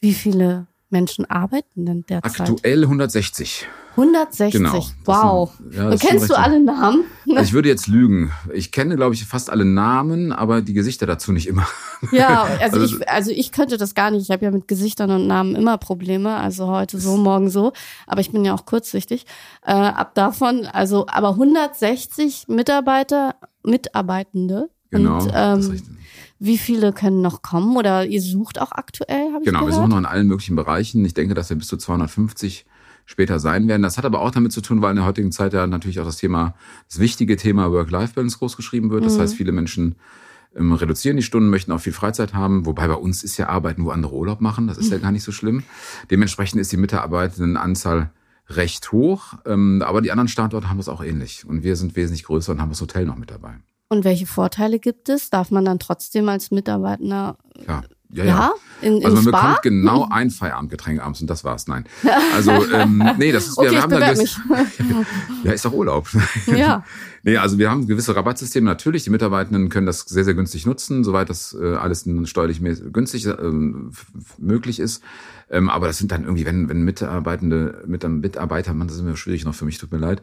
Wie 0.00 0.14
viele 0.14 0.66
Menschen 0.90 1.24
arbeiten 1.28 1.86
denn 1.86 2.04
derzeit? 2.08 2.40
Aktuell 2.40 2.82
160. 2.84 3.66
160, 3.92 4.52
genau. 4.52 4.86
wow. 5.04 5.52
Sind, 5.58 5.74
ja, 5.74 5.96
kennst 5.96 6.30
du 6.30 6.34
alle 6.34 6.60
Namen? 6.60 7.04
Also 7.28 7.42
ich 7.42 7.52
würde 7.52 7.68
jetzt 7.68 7.86
lügen. 7.88 8.30
Ich 8.52 8.70
kenne, 8.70 8.96
glaube 8.96 9.14
ich, 9.14 9.24
fast 9.24 9.50
alle 9.50 9.64
Namen, 9.64 10.32
aber 10.32 10.62
die 10.62 10.74
Gesichter 10.74 11.06
dazu 11.06 11.32
nicht 11.32 11.46
immer. 11.46 11.66
Ja, 12.12 12.44
also, 12.60 12.80
also, 12.80 12.96
ich, 12.96 13.08
also 13.10 13.30
ich 13.30 13.52
könnte 13.52 13.76
das 13.76 13.94
gar 13.94 14.10
nicht. 14.10 14.22
Ich 14.22 14.30
habe 14.30 14.42
ja 14.42 14.50
mit 14.50 14.66
Gesichtern 14.68 15.10
und 15.10 15.26
Namen 15.26 15.54
immer 15.54 15.76
Probleme. 15.76 16.34
Also 16.34 16.68
heute 16.68 16.98
so, 16.98 17.18
morgen 17.18 17.50
so. 17.50 17.74
Aber 18.06 18.22
ich 18.22 18.32
bin 18.32 18.42
ja 18.42 18.54
auch 18.54 18.64
kurzsichtig. 18.64 19.26
Äh, 19.66 19.72
ab 19.72 20.14
davon, 20.14 20.64
also 20.64 21.06
aber 21.08 21.30
160 21.30 22.48
Mitarbeiter, 22.48 23.34
Mitarbeitende. 23.64 24.70
Genau. 24.90 25.18
Und, 25.18 25.32
ähm, 25.34 25.82
wie 26.40 26.56
viele 26.56 26.92
können 26.92 27.20
noch 27.20 27.42
kommen 27.42 27.76
oder 27.76 28.06
ihr 28.06 28.22
sucht 28.22 28.60
auch 28.60 28.72
aktuell? 28.72 29.30
Hab 29.34 29.42
ich 29.42 29.46
genau, 29.46 29.66
wir 29.66 29.74
suchen 29.74 29.90
noch 29.90 29.98
in 29.98 30.06
allen 30.06 30.26
möglichen 30.26 30.56
Bereichen. 30.56 31.04
Ich 31.04 31.12
denke, 31.12 31.34
dass 31.34 31.50
wir 31.50 31.56
bis 31.58 31.68
zu 31.68 31.76
250 31.76 32.64
später 33.04 33.38
sein 33.38 33.68
werden. 33.68 33.82
Das 33.82 33.98
hat 33.98 34.06
aber 34.06 34.22
auch 34.22 34.30
damit 34.30 34.50
zu 34.50 34.62
tun, 34.62 34.80
weil 34.80 34.90
in 34.90 34.96
der 34.96 35.04
heutigen 35.04 35.32
Zeit 35.32 35.52
ja 35.52 35.66
natürlich 35.66 36.00
auch 36.00 36.06
das 36.06 36.16
Thema, 36.16 36.54
das 36.88 36.98
wichtige 36.98 37.36
Thema 37.36 37.70
Work-Life-Balance 37.70 38.38
großgeschrieben 38.38 38.90
wird. 38.90 39.04
Das 39.04 39.16
mhm. 39.16 39.20
heißt, 39.20 39.34
viele 39.34 39.52
Menschen 39.52 39.96
ähm, 40.56 40.72
reduzieren 40.72 41.18
die 41.18 41.22
Stunden, 41.22 41.50
möchten 41.50 41.72
auch 41.72 41.80
viel 41.80 41.92
Freizeit 41.92 42.32
haben, 42.32 42.64
wobei 42.64 42.88
bei 42.88 42.94
uns 42.94 43.22
ist 43.22 43.36
ja 43.36 43.50
Arbeiten, 43.50 43.84
wo 43.84 43.90
andere 43.90 44.14
Urlaub 44.14 44.40
machen. 44.40 44.66
Das 44.66 44.78
ist 44.78 44.86
mhm. 44.86 44.92
ja 44.92 44.98
gar 45.02 45.12
nicht 45.12 45.24
so 45.24 45.32
schlimm. 45.32 45.62
Dementsprechend 46.10 46.58
ist 46.58 46.72
die 46.72 46.78
Mitarbeitendenanzahl 46.78 48.12
recht 48.48 48.92
hoch, 48.92 49.34
ähm, 49.44 49.82
aber 49.84 50.00
die 50.00 50.10
anderen 50.10 50.28
Standorte 50.28 50.70
haben 50.70 50.78
es 50.78 50.88
auch 50.88 51.04
ähnlich. 51.04 51.44
Und 51.46 51.64
wir 51.64 51.76
sind 51.76 51.96
wesentlich 51.96 52.24
größer 52.24 52.52
und 52.52 52.62
haben 52.62 52.70
das 52.70 52.80
Hotel 52.80 53.04
noch 53.04 53.16
mit 53.16 53.30
dabei. 53.30 53.58
Und 53.92 54.04
welche 54.04 54.26
Vorteile 54.26 54.78
gibt 54.78 55.08
es? 55.08 55.30
Darf 55.30 55.50
man 55.50 55.64
dann 55.64 55.80
trotzdem 55.80 56.28
als 56.28 56.52
Mitarbeiter 56.52 57.04
ja. 57.04 57.36
Ja, 57.66 57.82
ja. 58.12 58.24
ja? 58.24 58.52
In, 58.82 59.04
also 59.04 59.16
man 59.16 59.24
Spa? 59.24 59.40
bekommt 59.40 59.62
genau 59.62 60.08
ein 60.10 60.30
Feierabendgetränk 60.30 61.00
abends 61.00 61.20
und 61.20 61.28
das 61.28 61.44
war's. 61.44 61.66
Nein. 61.66 61.84
Also 62.34 62.52
ähm, 62.72 63.02
nee, 63.18 63.32
das 63.32 63.48
ist 63.48 63.58
okay, 63.58 63.72
wir 63.72 63.82
haben 63.82 63.90
da 63.90 64.12
gewiss, 64.12 64.40
ja 65.44 65.52
ist 65.52 65.64
doch 65.64 65.72
Urlaub. 65.72 66.08
Ja. 66.46 66.84
nee, 67.24 67.36
also 67.36 67.58
wir 67.58 67.68
haben 67.70 67.86
gewisse 67.86 68.14
Rabattsysteme 68.14 68.64
natürlich. 68.64 69.04
Die 69.04 69.10
Mitarbeitenden 69.10 69.68
können 69.68 69.86
das 69.86 70.00
sehr 70.00 70.24
sehr 70.24 70.34
günstig 70.34 70.66
nutzen, 70.66 71.04
soweit 71.04 71.28
das 71.28 71.56
äh, 71.60 71.74
alles 71.74 72.08
steuerlich 72.24 72.60
günstig 72.92 73.26
äh, 73.26 73.34
möglich 74.38 74.78
ist. 74.78 75.02
Ähm, 75.50 75.68
aber 75.68 75.88
das 75.88 75.98
sind 75.98 76.12
dann 76.12 76.24
irgendwie, 76.24 76.46
wenn, 76.46 76.68
wenn 76.68 76.82
Mitarbeitende, 76.82 77.82
mit 77.86 78.04
einem 78.04 78.20
Mitarbeiter, 78.20 78.72
man, 78.72 78.86
das 78.86 78.96
ist 78.96 79.02
immer 79.02 79.16
schwierig 79.16 79.44
noch 79.44 79.54
für 79.54 79.64
mich, 79.64 79.78
tut 79.78 79.92
mir 79.92 79.98
leid. 79.98 80.22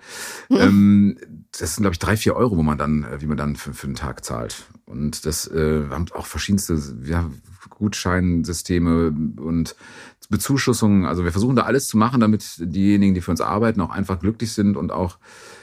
Mhm. 0.50 0.58
Ähm, 0.58 1.18
das 1.52 1.76
sind, 1.76 1.84
glaube 1.84 1.94
ich, 1.94 2.00
drei, 2.00 2.16
vier 2.16 2.36
Euro, 2.36 2.58
wo 2.58 2.64
man 2.64 2.78
dann, 2.78 3.04
äh, 3.04 3.22
wie 3.22 3.26
man 3.26 3.38
dann 3.38 3.56
für, 3.56 3.74
für 3.74 3.88
einen 3.88 3.96
Tag 3.96 4.24
zahlt. 4.24 4.64
Und 4.86 5.26
das 5.26 5.48
äh, 5.48 5.84
haben 5.90 6.06
auch 6.14 6.26
verschiedenste 6.26 6.82
ja, 7.04 7.30
Gutscheinsysteme 7.70 9.14
und 9.38 9.76
Bezuschussungen. 10.30 11.06
Also 11.06 11.24
wir 11.24 11.32
versuchen 11.32 11.56
da 11.56 11.64
alles 11.64 11.88
zu 11.88 11.98
machen, 11.98 12.20
damit 12.20 12.46
diejenigen, 12.60 13.14
die 13.14 13.22
für 13.22 13.32
uns 13.32 13.42
arbeiten, 13.42 13.82
auch 13.82 13.90
einfach 13.90 14.20
glücklich 14.20 14.52
sind 14.54 14.76
und 14.78 14.92
auch 14.92 15.18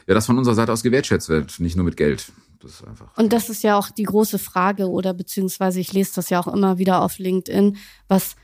ja, 0.07 0.15
das 0.15 0.27
von 0.27 0.39
unserer 0.39 0.55
Seite 0.55 0.73
aus 0.73 0.83
gewertschätzt 0.83 1.29
wird, 1.29 1.61
nicht 1.61 1.77
nur 1.77 1.85
mit 1.85 1.97
Geld. 1.97 2.33
Das 2.61 2.73
ist 2.73 2.87
einfach. 2.87 3.17
Und 3.17 3.33
das 3.33 3.51
ist 3.51 3.63
ja 3.63 3.77
auch 3.77 3.91
die 3.91 4.05
große 4.05 4.39
Frage, 4.39 4.89
oder 4.89 5.13
beziehungsweise 5.13 5.81
ich 5.81 5.93
lese 5.93 6.13
das 6.17 6.31
ja 6.31 6.41
auch 6.41 6.49
immer 6.49 6.79
wieder 6.79 7.03
auf 7.03 7.19
LinkedIn, 7.19 7.77
was 8.09 8.37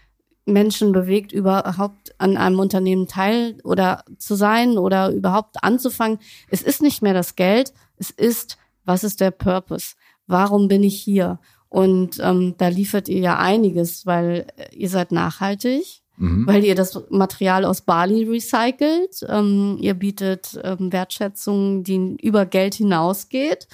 Menschen 0.46 0.92
bewegt, 0.92 1.32
überhaupt 1.32 2.14
an 2.18 2.36
einem 2.36 2.58
Unternehmen 2.58 3.06
teil 3.06 3.58
oder 3.64 4.04
zu 4.18 4.34
sein 4.34 4.78
oder 4.78 5.10
überhaupt 5.10 5.62
anzufangen. 5.62 6.18
Es 6.48 6.62
ist 6.62 6.82
nicht 6.82 7.02
mehr 7.02 7.14
das 7.14 7.36
Geld, 7.36 7.72
es 7.96 8.10
ist, 8.10 8.58
was 8.84 9.04
ist 9.04 9.20
der 9.20 9.30
Purpose? 9.30 9.94
Warum 10.26 10.68
bin 10.68 10.82
ich 10.82 11.00
hier? 11.00 11.38
Und 11.68 12.18
ähm, 12.20 12.54
da 12.58 12.68
liefert 12.68 13.08
ihr 13.08 13.20
ja 13.20 13.38
einiges, 13.38 14.04
weil 14.04 14.46
ihr 14.72 14.88
seid 14.88 15.12
nachhaltig, 15.12 16.02
mhm. 16.16 16.46
weil 16.46 16.64
ihr 16.64 16.74
das 16.74 17.00
Material 17.10 17.64
aus 17.64 17.82
Bali 17.82 18.24
recycelt. 18.24 19.24
Ähm, 19.28 19.76
ihr 19.80 19.94
bietet 19.94 20.58
ähm, 20.64 20.92
Wertschätzung, 20.92 21.84
die 21.84 22.16
über 22.20 22.46
Geld 22.46 22.74
hinausgeht. 22.74 23.68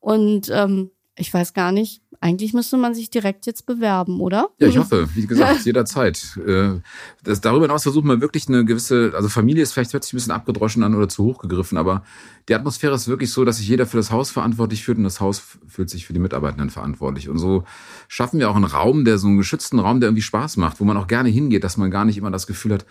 Und 0.00 0.50
ähm, 0.52 0.90
ich 1.16 1.32
weiß 1.32 1.54
gar 1.54 1.72
nicht, 1.72 2.02
eigentlich 2.20 2.52
müsste 2.54 2.76
man 2.76 2.94
sich 2.94 3.10
direkt 3.10 3.46
jetzt 3.46 3.66
bewerben, 3.66 4.20
oder? 4.20 4.48
Ja, 4.58 4.68
ich 4.68 4.78
hoffe, 4.78 5.08
wie 5.14 5.26
gesagt, 5.26 5.60
jederzeit. 5.64 6.38
Äh, 6.46 6.80
das, 7.22 7.40
darüber 7.40 7.66
hinaus 7.66 7.82
versuchen 7.82 8.08
wir 8.08 8.20
wirklich 8.20 8.48
eine 8.48 8.64
gewisse, 8.64 9.12
also 9.14 9.28
Familie 9.28 9.62
ist 9.62 9.72
vielleicht 9.72 9.92
hört 9.92 10.04
sich 10.04 10.12
ein 10.12 10.16
bisschen 10.16 10.32
abgedroschen 10.32 10.82
an 10.82 10.94
oder 10.94 11.08
zu 11.08 11.24
hoch 11.24 11.38
gegriffen, 11.38 11.78
aber 11.78 12.02
die 12.48 12.54
Atmosphäre 12.54 12.94
ist 12.94 13.08
wirklich 13.08 13.30
so, 13.30 13.44
dass 13.44 13.58
sich 13.58 13.68
jeder 13.68 13.86
für 13.86 13.96
das 13.96 14.10
Haus 14.10 14.30
verantwortlich 14.30 14.84
fühlt 14.84 14.98
und 14.98 15.04
das 15.04 15.20
Haus 15.20 15.42
fühlt 15.66 15.90
sich 15.90 16.06
für 16.06 16.12
die 16.12 16.20
Mitarbeitenden 16.20 16.70
verantwortlich. 16.70 17.28
Und 17.28 17.38
so 17.38 17.64
schaffen 18.08 18.38
wir 18.38 18.50
auch 18.50 18.56
einen 18.56 18.64
Raum, 18.64 19.04
der 19.04 19.18
so 19.18 19.26
einen 19.26 19.36
geschützten 19.36 19.78
Raum, 19.78 20.00
der 20.00 20.08
irgendwie 20.08 20.22
Spaß 20.22 20.56
macht, 20.56 20.80
wo 20.80 20.84
man 20.84 20.96
auch 20.96 21.08
gerne 21.08 21.28
hingeht, 21.28 21.64
dass 21.64 21.76
man 21.76 21.90
gar 21.90 22.04
nicht 22.04 22.18
immer 22.18 22.30
das 22.30 22.46
Gefühl 22.46 22.74
hat, 22.74 22.86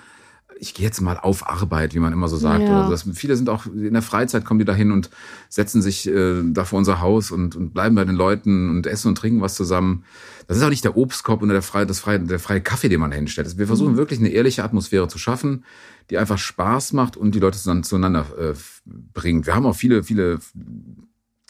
ich 0.57 0.73
gehe 0.73 0.85
jetzt 0.85 1.01
mal 1.01 1.17
auf 1.17 1.47
Arbeit, 1.47 1.93
wie 1.93 1.99
man 1.99 2.13
immer 2.13 2.27
so 2.27 2.37
sagt. 2.37 2.63
Ja. 2.63 2.89
Das, 2.89 3.07
viele 3.13 3.35
sind 3.35 3.49
auch 3.49 3.65
in 3.65 3.93
der 3.93 4.01
Freizeit 4.01 4.45
kommen 4.45 4.59
die 4.59 4.65
da 4.65 4.73
hin 4.73 4.91
und 4.91 5.09
setzen 5.49 5.81
sich 5.81 6.07
äh, 6.07 6.41
da 6.43 6.65
vor 6.65 6.79
unser 6.79 7.01
Haus 7.01 7.31
und, 7.31 7.55
und 7.55 7.73
bleiben 7.73 7.95
bei 7.95 8.05
den 8.05 8.15
Leuten 8.15 8.69
und 8.69 8.87
essen 8.87 9.09
und 9.09 9.17
trinken 9.17 9.41
was 9.41 9.55
zusammen. 9.55 10.05
Das 10.47 10.57
ist 10.57 10.63
auch 10.63 10.69
nicht 10.69 10.83
der 10.83 10.95
Obstkorb 10.95 11.41
oder 11.41 11.53
der 11.53 11.61
freie, 11.61 11.85
das 11.85 11.99
freie, 11.99 12.19
der 12.19 12.39
freie 12.39 12.61
Kaffee, 12.61 12.89
den 12.89 12.99
man 12.99 13.11
hinstellt. 13.11 13.57
Wir 13.57 13.67
versuchen 13.67 13.93
mhm. 13.93 13.97
wirklich 13.97 14.19
eine 14.19 14.29
ehrliche 14.29 14.63
Atmosphäre 14.63 15.07
zu 15.07 15.17
schaffen, 15.17 15.65
die 16.09 16.17
einfach 16.17 16.37
Spaß 16.37 16.93
macht 16.93 17.17
und 17.17 17.35
die 17.35 17.39
Leute 17.39 17.57
zueinander 17.57 18.25
äh, 18.37 18.53
bringt. 18.85 19.47
Wir 19.47 19.55
haben 19.55 19.65
auch 19.65 19.75
viele, 19.75 20.03
viele 20.03 20.39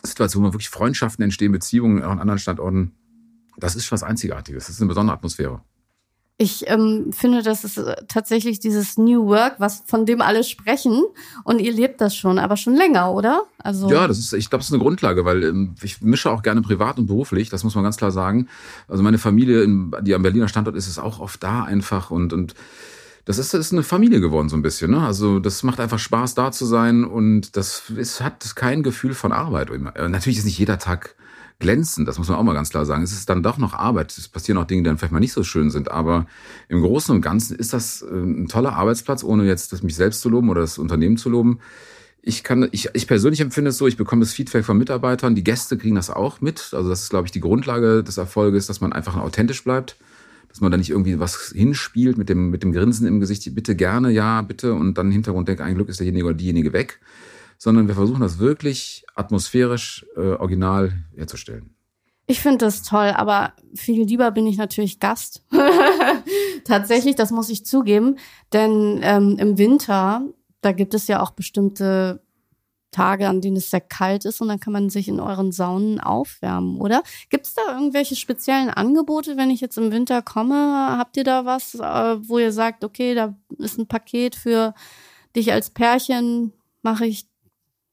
Situationen, 0.01 0.50
wo 0.50 0.53
wirklich 0.53 0.69
Freundschaften 0.69 1.24
entstehen, 1.24 1.51
Beziehungen 1.51 2.03
auch 2.03 2.12
an 2.12 2.19
anderen 2.19 2.39
Standorten. 2.39 2.93
Das 3.57 3.75
ist 3.75 3.91
was 3.91 4.03
Einzigartiges. 4.03 4.65
Das 4.65 4.75
ist 4.75 4.81
eine 4.81 4.89
besondere 4.89 5.15
Atmosphäre. 5.15 5.62
Ich 6.37 6.65
ähm, 6.67 7.13
finde, 7.13 7.43
das 7.43 7.63
ist 7.63 7.77
äh, 7.77 7.95
tatsächlich 8.09 8.59
dieses 8.59 8.97
New 8.97 9.27
Work, 9.27 9.55
was 9.59 9.83
von 9.87 10.05
dem 10.05 10.19
alle 10.19 10.43
sprechen. 10.43 11.01
Und 11.45 11.59
ihr 11.59 11.71
lebt 11.71 12.01
das 12.01 12.13
schon, 12.13 12.39
aber 12.39 12.57
schon 12.57 12.75
länger, 12.75 13.13
oder? 13.13 13.43
Also 13.57 13.89
ja, 13.89 14.05
das 14.05 14.19
ist, 14.19 14.33
ich 14.33 14.49
glaube, 14.49 14.59
das 14.59 14.67
ist 14.67 14.73
eine 14.73 14.83
Grundlage, 14.83 15.23
weil 15.23 15.43
ähm, 15.43 15.75
ich 15.81 16.01
mische 16.01 16.29
auch 16.29 16.43
gerne 16.43 16.61
privat 16.61 16.97
und 16.97 17.07
beruflich. 17.07 17.49
Das 17.49 17.63
muss 17.63 17.75
man 17.75 17.85
ganz 17.85 17.95
klar 17.95 18.11
sagen. 18.11 18.49
Also 18.89 19.01
meine 19.01 19.17
Familie, 19.17 19.63
in, 19.63 19.95
die 20.01 20.13
am 20.13 20.23
Berliner 20.23 20.49
Standort 20.49 20.75
ist, 20.75 20.89
ist 20.89 20.99
auch 20.99 21.19
oft 21.21 21.41
da 21.41 21.63
einfach 21.63 22.11
und 22.11 22.33
und 22.33 22.53
das 23.25 23.39
ist, 23.39 23.53
ist 23.55 23.73
eine 23.73 23.83
Familie 23.83 24.21
geworden 24.21 24.49
so 24.49 24.55
ein 24.55 24.61
bisschen. 24.61 24.91
Ne? 24.91 25.01
Also 25.01 25.39
das 25.39 25.63
macht 25.63 25.79
einfach 25.79 25.97
Spaß, 25.97 26.35
da 26.35 26.51
zu 26.51 26.65
sein 26.65 27.03
und 27.03 27.57
das 27.57 27.89
ist, 27.95 28.21
hat 28.21 28.55
kein 28.55 28.83
Gefühl 28.83 29.15
von 29.15 29.31
Arbeit. 29.31 29.71
Äh, 29.71 30.09
natürlich 30.09 30.37
ist 30.37 30.45
nicht 30.45 30.59
jeder 30.59 30.77
Tag 30.77 31.15
glänzen. 31.59 32.05
Das 32.05 32.17
muss 32.17 32.27
man 32.27 32.38
auch 32.38 32.43
mal 32.43 32.53
ganz 32.53 32.69
klar 32.69 32.85
sagen. 32.85 33.03
Es 33.03 33.12
ist 33.12 33.29
dann 33.29 33.43
doch 33.43 33.57
noch 33.57 33.74
Arbeit. 33.74 34.15
Es 34.17 34.27
passieren 34.27 34.57
auch 34.57 34.65
Dinge, 34.65 34.83
die 34.83 34.88
dann 34.88 34.97
vielleicht 34.97 35.13
mal 35.13 35.19
nicht 35.19 35.33
so 35.33 35.43
schön 35.43 35.69
sind. 35.69 35.91
Aber 35.91 36.27
im 36.67 36.81
Großen 36.81 37.13
und 37.15 37.21
Ganzen 37.21 37.55
ist 37.55 37.74
das 37.74 38.01
äh, 38.01 38.13
ein 38.13 38.47
toller 38.47 38.74
Arbeitsplatz, 38.74 39.24
ohne 39.24 39.45
jetzt 39.45 39.83
mich 39.83 39.95
selbst 39.95 40.21
zu 40.21 40.29
loben 40.29 40.50
oder 40.50 40.62
das 40.62 40.77
Unternehmen 40.77 41.17
zu 41.17 41.29
loben. 41.29 41.59
Ich 42.21 42.43
kann, 42.43 42.67
ich, 42.71 42.89
ich 42.93 43.07
persönlich 43.07 43.41
empfinde 43.41 43.69
es 43.69 43.77
so, 43.77 43.88
ich 43.88 43.97
bekomme 43.97 44.21
das 44.21 44.33
Feedback 44.33 44.65
von 44.65 44.77
Mitarbeitern, 44.77 45.35
die 45.35 45.43
Gäste 45.43 45.77
kriegen 45.77 45.95
das 45.95 46.09
auch 46.09 46.41
mit. 46.41 46.74
Also 46.74 46.89
das 46.89 47.03
ist, 47.03 47.09
glaube 47.12 47.27
ich, 47.27 47.31
die 47.31 47.39
Grundlage 47.41 48.03
des 48.03 48.17
Erfolges, 48.17 48.65
dass 48.65 48.81
man 48.81 48.93
einfach 48.93 49.15
authentisch 49.15 49.63
bleibt 49.63 49.95
dass 50.55 50.62
man 50.62 50.71
da 50.71 50.77
nicht 50.77 50.89
irgendwie 50.89 51.19
was 51.19 51.51
hinspielt 51.53 52.17
mit 52.17 52.29
dem, 52.29 52.50
mit 52.50 52.63
dem 52.63 52.71
Grinsen 52.71 53.05
im 53.05 53.19
Gesicht, 53.19 53.53
bitte 53.53 53.75
gerne, 53.75 54.09
ja, 54.09 54.41
bitte, 54.41 54.74
und 54.74 54.97
dann 54.97 55.07
im 55.07 55.12
Hintergrund 55.12 55.50
denkt, 55.50 55.59
ein 55.59 55.75
Glück 55.75 55.89
ist 55.89 56.00
derjenige 56.00 56.27
oder 56.27 56.33
diejenige 56.33 56.71
weg, 56.71 57.01
sondern 57.57 57.88
wir 57.88 57.95
versuchen 57.95 58.21
das 58.21 58.39
wirklich 58.39 59.05
atmosphärisch 59.15 60.05
äh, 60.15 60.33
original 60.33 60.93
herzustellen. 61.15 61.75
Ich 62.27 62.39
finde 62.39 62.65
das 62.65 62.81
toll, 62.81 63.13
aber 63.15 63.53
viel 63.75 64.03
lieber 64.03 64.31
bin 64.31 64.47
ich 64.47 64.57
natürlich 64.57 65.00
Gast. 65.00 65.43
Tatsächlich, 66.65 67.15
das 67.15 67.29
muss 67.31 67.50
ich 67.50 67.65
zugeben, 67.65 68.17
denn 68.51 69.00
ähm, 69.03 69.38
im 69.38 69.57
Winter, 69.59 70.24
da 70.62 70.71
gibt 70.71 70.95
es 70.95 71.07
ja 71.07 71.21
auch 71.21 71.31
bestimmte 71.31 72.24
Tage, 72.95 73.27
an 73.27 73.41
denen 73.41 73.57
es 73.57 73.69
sehr 73.69 73.81
kalt 73.81 74.25
ist 74.25 74.41
und 74.41 74.47
dann 74.47 74.59
kann 74.59 74.71
man 74.74 74.89
sich 74.89 75.09
in 75.09 75.19
euren 75.19 75.51
Saunen 75.51 76.00
aufwärmen, 76.00 76.79
oder? 76.79 77.03
Gibt 77.29 77.45
es 77.45 77.53
da 77.53 77.74
irgendwelche 77.74 78.15
speziellen 78.15 78.69
Angebote, 78.69 79.35
wenn 79.35 79.51
ich 79.51 79.59
jetzt 79.59 79.77
im 79.77 79.91
Winter 79.91 80.21
komme? 80.21 80.55
Habt 80.97 81.17
ihr 81.17 81.25
da 81.25 81.45
was, 81.45 81.75
äh, 81.75 82.27
wo 82.27 82.39
ihr 82.39 82.53
sagt, 82.53 82.85
okay, 82.85 83.13
da 83.13 83.35
ist 83.57 83.77
ein 83.77 83.88
Paket 83.88 84.35
für 84.35 84.74
dich 85.35 85.51
als 85.51 85.69
Pärchen, 85.71 86.53
mache 86.83 87.05
ich 87.05 87.27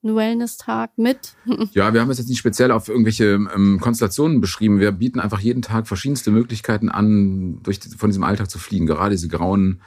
einen 0.02 0.16
Wellness-Tag 0.16 0.92
mit? 0.96 1.34
Ja, 1.72 1.94
wir 1.94 2.00
haben 2.00 2.10
es 2.10 2.18
jetzt 2.18 2.28
nicht 2.28 2.38
speziell 2.38 2.70
auf 2.70 2.88
irgendwelche 2.88 3.24
ähm, 3.54 3.78
Konstellationen 3.80 4.40
beschrieben. 4.40 4.80
Wir 4.80 4.92
bieten 4.92 5.20
einfach 5.20 5.40
jeden 5.40 5.62
Tag 5.62 5.86
verschiedenste 5.86 6.30
Möglichkeiten 6.30 6.88
an, 6.88 7.62
durch, 7.62 7.80
von 7.96 8.10
diesem 8.10 8.24
Alltag 8.24 8.50
zu 8.50 8.58
fliehen. 8.58 8.86
Gerade 8.86 9.10
diese 9.10 9.28
grauen 9.28 9.80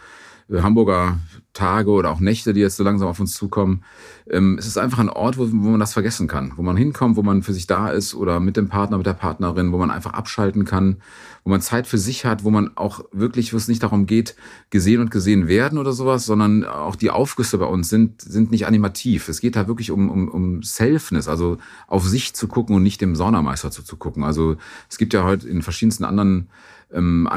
Hamburger 0.51 1.19
Tage 1.53 1.89
oder 1.89 2.11
auch 2.11 2.19
Nächte, 2.19 2.53
die 2.53 2.59
jetzt 2.59 2.75
so 2.75 2.83
langsam 2.83 3.07
auf 3.07 3.19
uns 3.19 3.33
zukommen. 3.33 3.83
Ähm, 4.29 4.57
es 4.59 4.67
ist 4.67 4.77
einfach 4.77 4.99
ein 4.99 5.09
Ort, 5.09 5.37
wo, 5.37 5.47
wo 5.47 5.69
man 5.69 5.79
das 5.79 5.93
vergessen 5.93 6.27
kann, 6.27 6.53
wo 6.57 6.61
man 6.61 6.77
hinkommt, 6.77 7.15
wo 7.15 7.23
man 7.23 7.41
für 7.41 7.53
sich 7.53 7.65
da 7.65 7.89
ist 7.89 8.13
oder 8.13 8.39
mit 8.39 8.57
dem 8.57 8.67
Partner, 8.67 8.97
mit 8.97 9.07
der 9.07 9.13
Partnerin, 9.13 9.71
wo 9.71 9.77
man 9.77 9.89
einfach 9.89 10.13
abschalten 10.13 10.65
kann, 10.65 10.97
wo 11.43 11.49
man 11.49 11.61
Zeit 11.61 11.87
für 11.87 11.97
sich 11.97 12.25
hat, 12.25 12.43
wo 12.43 12.51
man 12.51 12.75
auch 12.75 13.05
wirklich, 13.11 13.53
wo 13.53 13.57
es 13.57 13.67
nicht 13.67 13.81
darum 13.81 14.05
geht, 14.05 14.35
gesehen 14.69 15.01
und 15.01 15.11
gesehen 15.11 15.47
werden 15.47 15.79
oder 15.79 15.93
sowas, 15.93 16.25
sondern 16.25 16.65
auch 16.65 16.95
die 16.95 17.09
Aufgüsse 17.09 17.57
bei 17.57 17.65
uns 17.65 17.89
sind, 17.89 18.21
sind 18.21 18.51
nicht 18.51 18.67
animativ. 18.67 19.29
Es 19.29 19.39
geht 19.39 19.55
da 19.55 19.67
wirklich 19.67 19.91
um, 19.91 20.09
um, 20.09 20.27
um 20.27 20.63
Selfness, 20.63 21.27
also 21.27 21.57
auf 21.87 22.05
sich 22.05 22.35
zu 22.35 22.47
gucken 22.47 22.75
und 22.75 22.83
nicht 22.83 23.01
dem 23.01 23.15
Saunameister 23.15 23.71
zuzugucken. 23.71 24.23
Also 24.23 24.57
es 24.89 24.97
gibt 24.97 25.13
ja 25.13 25.23
heute 25.23 25.47
in 25.47 25.61
verschiedensten 25.61 26.03
anderen 26.03 26.49
ähm, 26.95 27.27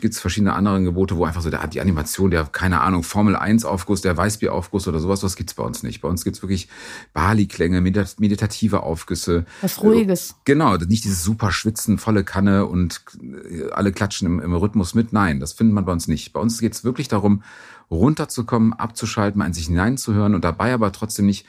gibt 0.00 0.14
es 0.14 0.20
verschiedene 0.20 0.52
andere 0.52 0.76
Angebote, 0.76 1.16
wo 1.16 1.24
einfach 1.24 1.40
so 1.40 1.50
der, 1.50 1.66
die 1.66 1.80
Animation, 1.80 2.30
der, 2.30 2.44
keine 2.44 2.80
Ahnung, 2.80 3.02
Formel 3.02 3.36
1 3.36 3.64
Aufguss, 3.64 4.00
der 4.00 4.16
Weißbier-Aufguss 4.16 4.86
oder 4.88 5.00
sowas, 5.00 5.22
was 5.22 5.36
gibt's 5.36 5.54
bei 5.54 5.64
uns 5.64 5.82
nicht. 5.82 6.00
Bei 6.00 6.08
uns 6.08 6.24
gibt's 6.24 6.42
wirklich 6.42 6.68
Bali-Klänge, 7.12 7.80
meditative 7.80 8.82
Aufgüsse. 8.82 9.44
Was 9.60 9.82
Ruhiges. 9.82 10.30
Äh, 10.30 10.34
genau, 10.44 10.76
nicht 10.76 11.04
dieses 11.04 11.24
super 11.24 11.50
Schwitzen, 11.50 11.98
volle 11.98 12.24
Kanne 12.24 12.66
und 12.66 13.02
äh, 13.20 13.70
alle 13.72 13.92
klatschen 13.92 14.26
im, 14.26 14.40
im 14.40 14.54
Rhythmus 14.54 14.94
mit. 14.94 15.12
Nein, 15.12 15.40
das 15.40 15.52
findet 15.52 15.74
man 15.74 15.84
bei 15.84 15.92
uns 15.92 16.08
nicht. 16.08 16.32
Bei 16.32 16.40
uns 16.40 16.60
geht's 16.60 16.84
wirklich 16.84 17.08
darum, 17.08 17.42
runterzukommen, 17.90 18.72
abzuschalten, 18.72 19.38
mal 19.38 19.46
in 19.46 19.54
sich 19.54 19.66
hineinzuhören 19.66 20.34
und 20.34 20.44
dabei 20.44 20.72
aber 20.72 20.92
trotzdem 20.92 21.26
nicht 21.26 21.46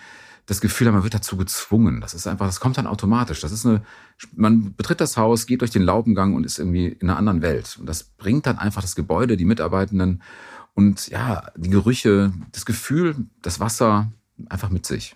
das 0.49 0.61
Gefühl 0.61 0.87
haben, 0.87 0.95
man 0.95 1.03
wird 1.03 1.13
dazu 1.13 1.37
gezwungen. 1.37 2.01
Das 2.01 2.15
ist 2.15 2.25
einfach, 2.25 2.47
das 2.47 2.59
kommt 2.59 2.79
dann 2.79 2.87
automatisch. 2.87 3.39
Das 3.39 3.51
ist 3.51 3.67
eine, 3.67 3.83
man 4.35 4.73
betritt 4.75 4.99
das 4.99 5.15
Haus, 5.15 5.45
geht 5.45 5.61
durch 5.61 5.69
den 5.69 5.83
Laubengang 5.83 6.33
und 6.33 6.43
ist 6.43 6.57
irgendwie 6.57 6.87
in 6.87 7.07
einer 7.07 7.19
anderen 7.19 7.43
Welt. 7.43 7.77
Und 7.79 7.85
das 7.85 8.03
bringt 8.03 8.47
dann 8.47 8.57
einfach 8.57 8.81
das 8.81 8.95
Gebäude, 8.95 9.37
die 9.37 9.45
Mitarbeitenden 9.45 10.23
und 10.73 11.07
ja, 11.09 11.51
die 11.55 11.69
Gerüche, 11.69 12.33
das 12.51 12.65
Gefühl, 12.65 13.15
das 13.43 13.59
Wasser 13.59 14.11
einfach 14.49 14.69
mit 14.69 14.87
sich. 14.87 15.15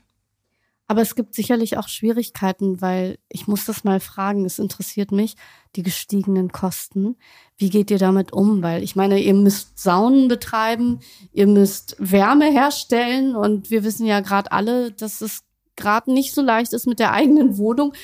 Aber 0.94 1.02
es 1.02 1.16
gibt 1.16 1.34
sicherlich 1.34 1.76
auch 1.80 1.88
Schwierigkeiten, 1.88 2.80
weil 2.80 3.18
ich 3.28 3.48
muss 3.48 3.66
das 3.66 3.84
mal 3.84 4.00
fragen, 4.00 4.46
es 4.46 4.60
interessiert 4.60 5.12
mich, 5.12 5.34
die 5.76 5.82
gestiegenen 5.82 6.52
Kosten. 6.52 7.16
Wie 7.58 7.72
geht 7.72 7.90
ihr 7.90 7.98
damit 7.98 8.32
um? 8.32 8.62
Weil 8.62 8.84
ich 8.84 8.96
meine, 8.96 9.20
ihr 9.20 9.34
müsst 9.34 9.80
Saunen 9.80 10.28
betreiben, 10.28 11.00
ihr 11.32 11.48
müsst 11.48 11.96
Wärme 11.98 12.46
herstellen 12.46 13.36
und 13.36 13.72
wir 13.72 13.84
wissen 13.84 14.06
ja 14.06 14.20
gerade 14.20 14.52
alle, 14.52 14.92
dass 14.92 15.22
es 15.22 15.42
gerade 15.76 16.14
nicht 16.14 16.36
so 16.36 16.44
leicht 16.44 16.74
ist 16.74 16.86
mit 16.86 17.00
der 17.00 17.12
eigenen 17.12 17.58
Wohnung. 17.58 17.96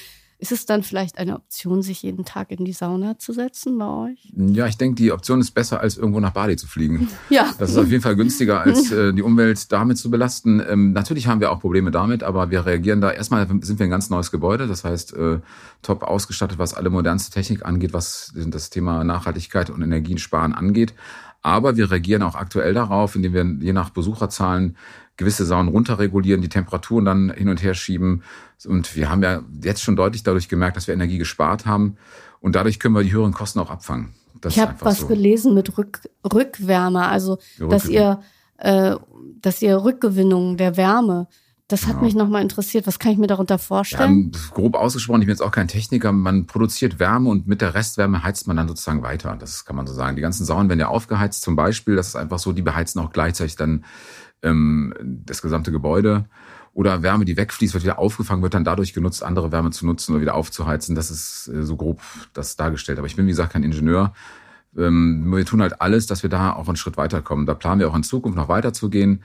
Ist 0.41 0.53
es 0.53 0.65
dann 0.65 0.83
vielleicht 0.83 1.17
eine 1.17 1.35
Option, 1.35 1.81
sich 1.81 2.01
jeden 2.01 2.23
Tag 2.23 2.51
in 2.51 2.63
die 2.63 2.71
Sauna 2.71 3.19
zu 3.19 3.33
setzen 3.33 3.77
bei 3.77 3.85
euch? 3.85 4.31
Ja, 4.33 4.67
ich 4.67 4.77
denke, 4.77 4.95
die 4.95 5.11
Option 5.11 5.41
ist 5.41 5.51
besser, 5.51 5.81
als 5.81 5.97
irgendwo 5.97 6.21
nach 6.21 6.31
Bali 6.31 6.55
zu 6.55 6.65
fliegen. 6.65 7.09
Ja. 7.29 7.53
Das 7.59 7.71
ist 7.71 7.77
auf 7.77 7.89
jeden 7.89 8.01
Fall 8.01 8.15
günstiger, 8.15 8.61
als 8.61 8.91
äh, 8.93 9.13
die 9.13 9.21
Umwelt 9.21 9.71
damit 9.71 9.97
zu 9.97 10.09
belasten. 10.09 10.63
Ähm, 10.67 10.93
natürlich 10.93 11.27
haben 11.27 11.41
wir 11.41 11.51
auch 11.51 11.59
Probleme 11.59 11.91
damit, 11.91 12.23
aber 12.23 12.49
wir 12.49 12.65
reagieren 12.65 13.01
da. 13.01 13.11
Erstmal 13.11 13.45
sind 13.47 13.77
wir 13.77 13.85
ein 13.85 13.89
ganz 13.89 14.09
neues 14.09 14.31
Gebäude, 14.31 14.67
das 14.67 14.83
heißt 14.83 15.13
äh, 15.13 15.39
top 15.81 16.03
ausgestattet, 16.03 16.57
was 16.57 16.73
alle 16.73 16.89
modernste 16.89 17.31
Technik 17.31 17.65
angeht, 17.65 17.93
was 17.93 18.33
das 18.33 18.69
Thema 18.69 19.03
Nachhaltigkeit 19.03 19.69
und 19.69 19.81
Energiensparen 19.81 20.53
angeht. 20.55 20.93
Aber 21.41 21.77
wir 21.77 21.91
reagieren 21.91 22.23
auch 22.23 22.35
aktuell 22.35 22.73
darauf, 22.73 23.15
indem 23.15 23.33
wir 23.33 23.45
je 23.65 23.73
nach 23.73 23.91
Besucherzahlen 23.91 24.75
gewisse 25.19 25.45
Saunen 25.45 25.69
runterregulieren, 25.69 26.41
die 26.41 26.49
Temperaturen 26.49 27.05
dann 27.05 27.29
hin 27.29 27.49
und 27.49 27.61
her 27.61 27.75
schieben. 27.75 28.23
Und 28.65 28.95
wir 28.95 29.11
haben 29.11 29.21
ja 29.21 29.43
jetzt 29.61 29.83
schon 29.83 29.95
deutlich 29.95 30.23
dadurch 30.23 30.49
gemerkt, 30.49 30.77
dass 30.77 30.87
wir 30.87 30.95
Energie 30.95 31.17
gespart 31.17 31.65
haben. 31.65 31.97
Und 32.39 32.55
dadurch 32.55 32.79
können 32.79 32.95
wir 32.95 33.03
die 33.03 33.11
höheren 33.11 33.33
Kosten 33.33 33.59
auch 33.59 33.69
abfangen. 33.69 34.15
Das 34.41 34.55
ich 34.55 34.61
habe 34.61 34.75
was 34.79 35.01
so. 35.01 35.07
gelesen 35.07 35.53
mit 35.53 35.77
Rück 35.77 35.99
Rückwärme, 36.23 37.07
also 37.07 37.37
dass 37.59 37.87
ihr, 37.87 38.21
äh, 38.57 38.95
dass 39.41 39.61
ihr 39.61 39.83
Rückgewinnung 39.83 40.55
der 40.55 40.77
Wärme 40.77 41.27
das 41.69 41.83
hat 41.83 41.93
genau. 41.93 42.05
mich 42.05 42.15
nochmal 42.15 42.41
interessiert. 42.41 42.87
Was 42.87 42.97
kann 42.97 43.11
ich 43.11 43.19
mir 43.19 43.27
darunter 43.27 43.59
vorstellen? 43.59 44.31
Ja, 44.33 44.39
grob 44.55 44.75
ausgesprochen, 44.75 45.21
ich 45.21 45.27
bin 45.27 45.33
jetzt 45.33 45.43
auch 45.43 45.51
kein 45.51 45.67
Techniker. 45.67 46.11
Man 46.11 46.47
produziert 46.47 46.99
Wärme 46.99 47.29
und 47.29 47.47
mit 47.47 47.61
der 47.61 47.75
Restwärme 47.75 48.23
heizt 48.23 48.47
man 48.47 48.57
dann 48.57 48.67
sozusagen 48.67 49.03
weiter. 49.03 49.37
Das 49.39 49.65
kann 49.65 49.75
man 49.75 49.85
so 49.85 49.93
sagen. 49.93 50.15
Die 50.15 50.23
ganzen 50.23 50.45
Saunen 50.45 50.67
werden 50.67 50.79
ja 50.79 50.87
aufgeheizt 50.87 51.43
zum 51.43 51.55
Beispiel. 51.55 51.95
Das 51.95 52.07
ist 52.07 52.15
einfach 52.15 52.39
so, 52.39 52.53
die 52.53 52.63
beheizen 52.63 52.99
auch 52.99 53.11
gleichzeitig 53.11 53.55
dann 53.55 53.85
ähm, 54.43 54.93
das 55.01 55.41
gesamte 55.41 55.71
Gebäude. 55.71 56.25
Oder 56.73 57.03
Wärme, 57.03 57.25
die 57.25 57.35
wegfließt, 57.35 57.73
wird 57.73 57.83
wieder 57.83 57.99
aufgefangen, 57.99 58.43
wird 58.43 58.53
dann 58.53 58.63
dadurch 58.63 58.93
genutzt, 58.93 59.23
andere 59.23 59.51
Wärme 59.51 59.71
zu 59.71 59.85
nutzen 59.85 60.13
oder 60.13 60.21
wieder 60.21 60.35
aufzuheizen. 60.35 60.95
Das 60.95 61.11
ist 61.11 61.47
äh, 61.47 61.63
so 61.63 61.75
grob 61.75 62.01
das 62.33 62.55
dargestellt. 62.55 62.99
Aber 62.99 63.07
ich 63.07 63.15
bin, 63.15 63.25
wie 63.25 63.31
gesagt, 63.31 63.53
kein 63.53 63.63
Ingenieur. 63.63 64.13
Ähm, 64.77 65.25
wir 65.33 65.45
tun 65.45 65.61
halt 65.61 65.81
alles, 65.81 66.05
dass 66.05 66.23
wir 66.23 66.29
da 66.29 66.53
auch 66.53 66.67
einen 66.67 66.77
Schritt 66.77 66.97
weiterkommen. 66.97 67.45
Da 67.45 67.53
planen 67.53 67.79
wir 67.79 67.89
auch 67.89 67.95
in 67.95 68.03
Zukunft 68.03 68.37
noch 68.37 68.49
weiterzugehen. 68.49 69.23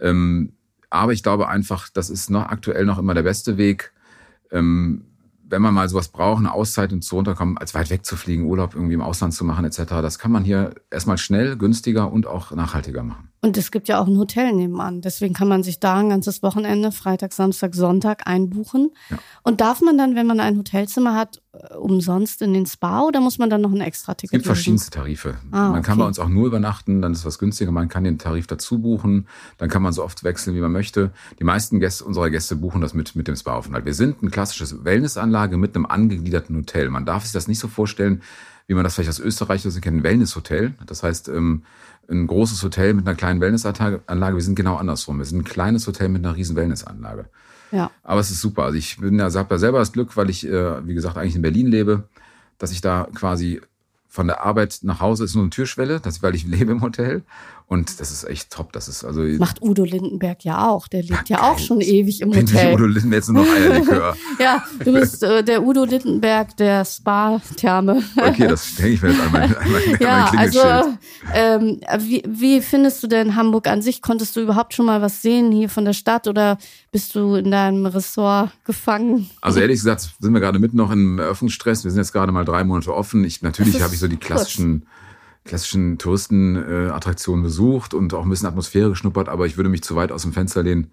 Ähm, 0.00 0.52
aber 0.90 1.12
ich 1.12 1.22
glaube 1.22 1.48
einfach, 1.48 1.88
das 1.88 2.10
ist 2.10 2.30
noch 2.30 2.48
aktuell 2.48 2.84
noch 2.84 2.98
immer 2.98 3.14
der 3.14 3.24
beste 3.24 3.56
Weg. 3.56 3.92
Ähm, 4.50 5.04
wenn 5.48 5.62
man 5.62 5.74
mal 5.74 5.88
sowas 5.88 6.08
braucht, 6.08 6.38
eine 6.38 6.52
Auszeit 6.52 6.92
und 6.92 7.02
zu 7.02 7.16
runterkommen, 7.16 7.56
als 7.58 7.74
weit 7.74 7.90
weg 7.90 8.04
zu 8.04 8.16
fliegen, 8.16 8.44
Urlaub 8.44 8.74
irgendwie 8.74 8.94
im 8.94 9.00
Ausland 9.00 9.32
zu 9.32 9.44
machen 9.44 9.64
etc., 9.64 9.84
das 10.02 10.18
kann 10.18 10.32
man 10.32 10.44
hier 10.44 10.74
erstmal 10.90 11.18
schnell, 11.18 11.56
günstiger 11.56 12.10
und 12.10 12.26
auch 12.26 12.50
nachhaltiger 12.52 13.02
machen. 13.02 13.30
Und 13.46 13.56
es 13.56 13.70
gibt 13.70 13.86
ja 13.86 14.00
auch 14.00 14.08
ein 14.08 14.18
Hotel 14.18 14.52
nebenan. 14.52 15.02
Deswegen 15.02 15.32
kann 15.32 15.46
man 15.46 15.62
sich 15.62 15.78
da 15.78 15.98
ein 15.98 16.08
ganzes 16.08 16.42
Wochenende, 16.42 16.90
Freitag, 16.90 17.32
Samstag, 17.32 17.76
Sonntag 17.76 18.26
einbuchen. 18.26 18.90
Ja. 19.08 19.18
Und 19.44 19.60
darf 19.60 19.80
man 19.82 19.96
dann, 19.96 20.16
wenn 20.16 20.26
man 20.26 20.40
ein 20.40 20.58
Hotelzimmer 20.58 21.14
hat, 21.14 21.40
äh, 21.52 21.76
umsonst 21.76 22.42
in 22.42 22.52
den 22.52 22.66
Spa 22.66 23.02
oder 23.02 23.20
muss 23.20 23.38
man 23.38 23.48
dann 23.48 23.60
noch 23.60 23.70
ein 23.70 23.80
extra 23.80 24.14
Ticket 24.14 24.32
Es 24.32 24.38
gibt 24.38 24.46
verschiedenste 24.46 24.90
Tarife. 24.90 25.36
Ah, 25.52 25.70
man 25.70 25.84
kann 25.84 25.96
bei 25.96 26.04
uns 26.04 26.18
auch 26.18 26.28
nur 26.28 26.48
übernachten, 26.48 27.00
dann 27.00 27.12
ist 27.12 27.24
was 27.24 27.38
günstiger. 27.38 27.70
Man 27.70 27.88
kann 27.88 28.02
den 28.02 28.18
Tarif 28.18 28.48
dazu 28.48 28.80
buchen. 28.80 29.28
Dann 29.58 29.68
kann 29.68 29.80
man 29.80 29.92
so 29.92 30.02
oft 30.02 30.24
wechseln, 30.24 30.56
wie 30.56 30.60
man 30.60 30.72
möchte. 30.72 31.12
Die 31.38 31.44
meisten 31.44 31.78
Gäste, 31.78 32.04
unserer 32.04 32.30
Gäste 32.30 32.56
buchen 32.56 32.80
das 32.80 32.94
mit, 32.94 33.14
mit 33.14 33.28
dem 33.28 33.36
Spa-Aufenthalt. 33.36 33.84
Wir 33.84 33.94
sind 33.94 34.24
ein 34.24 34.32
klassisches 34.32 34.84
Wellnessanlage 34.84 35.56
mit 35.56 35.76
einem 35.76 35.86
angegliederten 35.86 36.56
Hotel. 36.56 36.90
Man 36.90 37.06
darf 37.06 37.22
sich 37.22 37.32
das 37.32 37.46
nicht 37.46 37.60
so 37.60 37.68
vorstellen, 37.68 38.22
wie 38.66 38.74
man 38.74 38.84
das 38.84 38.94
vielleicht 38.94 39.10
aus 39.10 39.20
Österreich 39.20 39.62
so 39.62 39.80
kennt, 39.80 39.98
ein 39.98 40.02
Wellnesshotel. 40.02 40.74
Das 40.86 41.02
heißt, 41.02 41.28
ähm, 41.28 41.62
ein 42.08 42.26
großes 42.26 42.62
Hotel 42.62 42.94
mit 42.94 43.06
einer 43.06 43.16
kleinen 43.16 43.40
Wellnessanlage. 43.40 44.02
Wir 44.08 44.42
sind 44.42 44.54
genau 44.54 44.76
andersrum. 44.76 45.18
Wir 45.18 45.24
sind 45.24 45.38
ein 45.38 45.44
kleines 45.44 45.86
Hotel 45.86 46.08
mit 46.08 46.24
einer 46.24 46.36
riesen 46.36 46.56
Wellnessanlage. 46.56 47.26
Ja. 47.72 47.90
Aber 48.02 48.20
es 48.20 48.30
ist 48.30 48.40
super. 48.40 48.64
Also 48.64 48.78
ich 48.78 48.98
bin 48.98 49.18
ja, 49.18 49.32
habe 49.32 49.54
ja 49.54 49.58
selber 49.58 49.78
das 49.78 49.92
Glück, 49.92 50.16
weil 50.16 50.30
ich, 50.30 50.46
äh, 50.46 50.86
wie 50.86 50.94
gesagt, 50.94 51.16
eigentlich 51.16 51.36
in 51.36 51.42
Berlin 51.42 51.66
lebe, 51.66 52.08
dass 52.58 52.72
ich 52.72 52.80
da 52.80 53.08
quasi 53.14 53.60
von 54.08 54.26
der 54.26 54.44
Arbeit 54.44 54.78
nach 54.82 55.00
Hause 55.00 55.24
ist 55.24 55.34
nur 55.34 55.44
eine 55.44 55.50
Türschwelle, 55.50 56.00
das, 56.00 56.22
weil 56.22 56.34
ich 56.34 56.44
lebe 56.46 56.72
im 56.72 56.82
Hotel. 56.82 57.22
Und 57.68 57.98
das 57.98 58.12
ist 58.12 58.22
echt 58.22 58.50
top. 58.50 58.72
Das 58.72 58.86
ist 58.86 59.04
also. 59.04 59.22
Macht 59.22 59.60
Udo 59.60 59.82
Lindenberg 59.82 60.44
ja 60.44 60.68
auch. 60.68 60.86
Der 60.86 61.02
lebt 61.02 61.28
ja, 61.28 61.38
ja 61.38 61.50
auch 61.50 61.58
schon 61.58 61.80
ewig 61.80 62.20
im 62.20 62.30
bin 62.30 62.46
Hotel. 62.46 62.74
Udo 62.74 62.86
Lindenberg 62.86 63.14
jetzt 63.14 63.28
nur 63.28 63.44
noch 63.44 63.52
Eierlikör. 63.52 64.16
ja, 64.38 64.62
du 64.84 64.92
bist 64.92 65.24
äh, 65.24 65.42
der 65.42 65.64
Udo 65.64 65.84
Lindenberg 65.84 66.56
der 66.58 66.84
Spa-Therme. 66.84 68.04
okay, 68.16 68.46
das 68.46 68.78
hänge 68.78 68.94
ich 68.94 69.02
mir 69.02 69.10
jetzt 69.10 69.20
an 69.20 69.32
mein, 69.32 69.56
an 69.56 69.72
mein, 69.72 69.96
ja, 69.98 70.30
mein 70.32 70.38
also 70.38 70.96
ähm, 71.34 71.80
wie, 71.98 72.22
wie 72.28 72.60
findest 72.60 73.02
du 73.02 73.08
denn 73.08 73.34
Hamburg 73.34 73.66
an 73.66 73.82
sich? 73.82 74.00
Konntest 74.00 74.36
du 74.36 74.40
überhaupt 74.40 74.72
schon 74.72 74.86
mal 74.86 75.02
was 75.02 75.20
sehen 75.20 75.50
hier 75.50 75.68
von 75.68 75.84
der 75.84 75.92
Stadt 75.92 76.28
oder 76.28 76.58
bist 76.92 77.16
du 77.16 77.34
in 77.34 77.50
deinem 77.50 77.86
Ressort 77.86 78.52
gefangen? 78.64 79.28
Also 79.40 79.58
ehrlich 79.58 79.78
gesagt 79.78 80.08
sind 80.20 80.32
wir 80.32 80.40
gerade 80.40 80.60
mitten 80.60 80.76
noch 80.76 80.92
im 80.92 81.18
Eröffnungsstress. 81.18 81.82
Wir 81.82 81.90
sind 81.90 81.98
jetzt 81.98 82.12
gerade 82.12 82.30
mal 82.30 82.44
drei 82.44 82.62
Monate 82.62 82.94
offen. 82.94 83.24
Ich 83.24 83.42
natürlich 83.42 83.82
habe 83.82 83.92
ich 83.92 83.98
so 83.98 84.06
die 84.06 84.18
klassischen 84.18 84.82
kurz 84.82 85.05
klassischen 85.46 85.98
Touristenattraktionen 85.98 87.42
besucht 87.42 87.94
und 87.94 88.12
auch 88.14 88.24
ein 88.24 88.30
bisschen 88.30 88.48
Atmosphäre 88.48 88.90
geschnuppert, 88.90 89.28
aber 89.28 89.46
ich 89.46 89.56
würde 89.56 89.70
mich 89.70 89.82
zu 89.82 89.96
weit 89.96 90.12
aus 90.12 90.22
dem 90.22 90.32
Fenster 90.32 90.62
lehnen, 90.62 90.90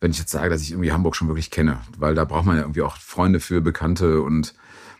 wenn 0.00 0.10
ich 0.10 0.18
jetzt 0.18 0.30
sage, 0.30 0.50
dass 0.50 0.62
ich 0.62 0.72
irgendwie 0.72 0.92
Hamburg 0.92 1.16
schon 1.16 1.28
wirklich 1.28 1.50
kenne, 1.50 1.80
weil 1.98 2.14
da 2.14 2.24
braucht 2.24 2.46
man 2.46 2.56
ja 2.56 2.62
irgendwie 2.62 2.82
auch 2.82 2.96
Freunde 2.96 3.40
für, 3.40 3.60
Bekannte 3.60 4.22
und 4.22 4.54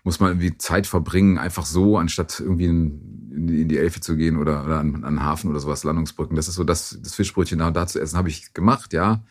muss 0.05 0.21
man 0.21 0.31
irgendwie 0.31 0.57
Zeit 0.57 0.87
verbringen, 0.87 1.37
einfach 1.37 1.67
so, 1.67 1.99
anstatt 1.99 2.41
irgendwie 2.41 2.67
in, 2.67 3.33
in 3.33 3.69
die 3.69 3.77
Elfe 3.77 4.01
zu 4.01 4.17
gehen 4.17 4.37
oder, 4.37 4.65
oder 4.65 4.79
an, 4.79 5.05
an 5.05 5.23
Hafen 5.23 5.51
oder 5.51 5.61
sowas, 5.61 5.85
Landungsbrücken. 5.85 6.37
Das 6.37 6.49
ist 6.49 6.55
so 6.55 6.65
das, 6.65 6.99
das 7.03 7.15
Fischbrötchen 7.15 7.59
da 7.59 7.67
und 7.67 7.77
da 7.77 7.87
zu 7.87 8.01
essen, 8.01 8.17
habe 8.17 8.29
ich 8.29 8.55
gemacht, 8.55 8.93
ja. 8.93 9.25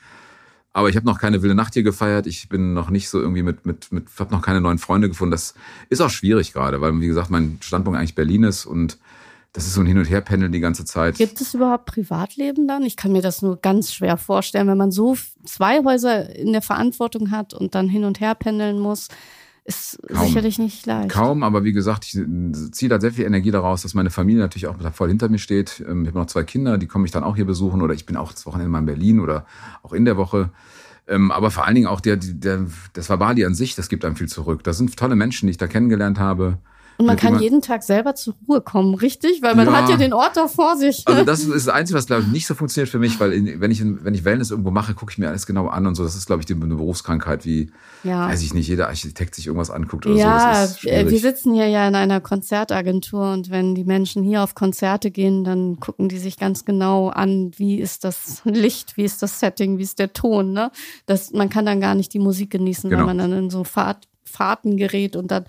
Aber 0.73 0.89
ich 0.89 0.97
habe 0.97 1.05
noch 1.05 1.17
keine 1.17 1.41
wilde 1.41 1.55
Nacht 1.55 1.73
hier 1.73 1.83
gefeiert. 1.83 2.27
Ich 2.27 2.49
bin 2.49 2.73
noch 2.73 2.89
nicht 2.89 3.07
so 3.07 3.21
irgendwie 3.21 3.43
mit, 3.43 3.65
mit, 3.65 3.93
mit 3.93 4.07
habe 4.19 4.35
noch 4.35 4.41
keine 4.41 4.59
neuen 4.59 4.77
Freunde 4.77 5.07
gefunden. 5.07 5.31
Das 5.31 5.53
ist 5.87 6.01
auch 6.01 6.09
schwierig 6.09 6.51
gerade, 6.51 6.81
weil, 6.81 6.99
wie 6.99 7.07
gesagt, 7.07 7.29
mein 7.29 7.57
Standpunkt 7.61 7.97
eigentlich 7.97 8.15
Berlin 8.15 8.43
ist 8.43 8.65
und 8.65 8.97
das 9.55 9.65
ist 9.65 9.73
so 9.73 9.81
ein 9.81 9.87
Hin- 9.87 9.97
und 9.97 10.09
Herpendeln 10.09 10.51
die 10.51 10.59
ganze 10.59 10.83
Zeit. 10.83 11.15
Gibt 11.15 11.39
es 11.39 11.53
überhaupt 11.53 11.85
Privatleben 11.85 12.67
dann? 12.67 12.83
Ich 12.83 12.97
kann 12.97 13.13
mir 13.13 13.21
das 13.21 13.41
nur 13.41 13.55
ganz 13.55 13.93
schwer 13.93 14.17
vorstellen, 14.17 14.67
wenn 14.67 14.77
man 14.77 14.91
so 14.91 15.15
zwei 15.45 15.81
Häuser 15.81 16.35
in 16.35 16.51
der 16.51 16.61
Verantwortung 16.61 17.31
hat 17.31 17.53
und 17.53 17.73
dann 17.73 17.87
hin 17.87 18.03
und 18.03 18.19
her 18.19 18.35
pendeln 18.35 18.79
muss. 18.79 19.07
Ist 19.63 19.97
Kaum. 20.13 20.27
sicherlich 20.27 20.59
nicht 20.59 20.85
leicht. 20.85 21.09
Kaum, 21.09 21.41
aber 21.41 21.63
wie 21.63 21.71
gesagt, 21.71 22.03
ich 22.03 22.21
ziehe 22.73 22.89
da 22.89 22.99
sehr 22.99 23.13
viel 23.13 23.25
Energie 23.25 23.49
daraus, 23.49 23.81
dass 23.81 23.93
meine 23.93 24.09
Familie 24.09 24.41
natürlich 24.41 24.67
auch 24.67 24.75
voll 24.91 25.07
hinter 25.07 25.29
mir 25.29 25.39
steht. 25.39 25.83
Ähm, 25.87 26.03
ich 26.03 26.09
habe 26.09 26.19
noch 26.19 26.27
zwei 26.27 26.43
Kinder, 26.43 26.77
die 26.77 26.87
komme 26.87 27.05
ich 27.05 27.11
dann 27.11 27.23
auch 27.23 27.37
hier 27.37 27.45
besuchen 27.45 27.81
oder 27.81 27.93
ich 27.93 28.05
bin 28.05 28.17
auch 28.17 28.33
das 28.33 28.45
Wochenende 28.45 28.69
mal 28.69 28.79
in 28.79 28.85
Berlin 28.85 29.21
oder 29.21 29.45
auch 29.83 29.93
in 29.93 30.03
der 30.03 30.17
Woche. 30.17 30.51
Ähm, 31.07 31.31
aber 31.31 31.49
vor 31.49 31.65
allen 31.65 31.75
Dingen 31.75 31.87
auch 31.87 32.01
der, 32.01 32.17
der, 32.17 32.65
das 32.91 33.09
Wabali 33.09 33.45
an 33.45 33.55
sich, 33.55 33.75
das 33.75 33.87
gibt 33.87 34.03
einem 34.03 34.17
viel 34.17 34.27
zurück. 34.27 34.65
Das 34.65 34.77
sind 34.77 34.97
tolle 34.97 35.15
Menschen, 35.15 35.47
die 35.47 35.51
ich 35.51 35.57
da 35.57 35.67
kennengelernt 35.67 36.19
habe. 36.19 36.57
Und 36.97 37.05
man 37.05 37.17
kann 37.17 37.39
jeden 37.39 37.61
Tag 37.61 37.83
selber 37.83 38.15
zur 38.15 38.35
Ruhe 38.47 38.61
kommen, 38.61 38.95
richtig? 38.95 39.41
Weil 39.41 39.55
man 39.55 39.67
ja. 39.67 39.73
hat 39.73 39.89
ja 39.89 39.97
den 39.97 40.13
Ort 40.13 40.37
da 40.37 40.47
vor 40.47 40.77
sich. 40.77 41.03
Also 41.05 41.23
das 41.23 41.39
ist 41.43 41.67
das 41.67 41.73
Einzige, 41.73 41.97
was 41.97 42.07
glaube 42.07 42.23
ich 42.23 42.27
nicht 42.29 42.47
so 42.47 42.55
funktioniert 42.55 42.89
für 42.89 42.99
mich, 42.99 43.19
weil 43.19 43.33
in, 43.33 43.59
wenn 43.59 43.71
ich 43.71 43.83
wenn 43.83 44.13
ich 44.13 44.23
Wellness 44.23 44.51
irgendwo 44.51 44.71
mache, 44.71 44.93
gucke 44.93 45.11
ich 45.11 45.17
mir 45.17 45.27
alles 45.27 45.45
genau 45.45 45.67
an 45.67 45.85
und 45.87 45.95
so. 45.95 46.03
Das 46.03 46.15
ist 46.15 46.25
glaube 46.25 46.43
ich 46.43 46.55
eine 46.55 46.75
Berufskrankheit, 46.75 47.45
wie 47.45 47.71
ja. 48.03 48.29
weiß 48.29 48.41
ich 48.43 48.53
nicht, 48.53 48.67
jeder 48.67 48.87
Architekt 48.87 49.35
sich 49.35 49.47
irgendwas 49.47 49.69
anguckt 49.69 50.05
oder 50.05 50.15
ja, 50.15 50.67
so. 50.67 50.87
Ja, 50.87 51.09
wir 51.09 51.19
sitzen 51.19 51.53
hier 51.53 51.67
ja 51.67 51.87
in 51.87 51.95
einer 51.95 52.21
Konzertagentur 52.21 53.31
und 53.33 53.49
wenn 53.49 53.75
die 53.75 53.83
Menschen 53.83 54.23
hier 54.23 54.43
auf 54.43 54.55
Konzerte 54.55 55.11
gehen, 55.11 55.43
dann 55.43 55.79
gucken 55.79 56.07
die 56.07 56.17
sich 56.17 56.37
ganz 56.37 56.65
genau 56.65 57.09
an, 57.09 57.51
wie 57.57 57.79
ist 57.79 58.03
das 58.03 58.41
Licht, 58.45 58.97
wie 58.97 59.03
ist 59.03 59.21
das 59.21 59.39
Setting, 59.39 59.77
wie 59.77 59.83
ist 59.83 59.99
der 59.99 60.13
Ton. 60.13 60.53
Ne? 60.53 60.71
Das, 61.05 61.31
man 61.31 61.49
kann 61.49 61.65
dann 61.65 61.81
gar 61.81 61.95
nicht 61.95 62.13
die 62.13 62.19
Musik 62.19 62.51
genießen, 62.51 62.89
genau. 62.89 63.01
weil 63.01 63.07
man 63.07 63.17
dann 63.17 63.33
in 63.33 63.49
so 63.49 63.63
Fahrt, 63.63 64.07
Fahrten 64.23 64.77
gerät 64.77 65.15
und 65.15 65.31
dann 65.31 65.45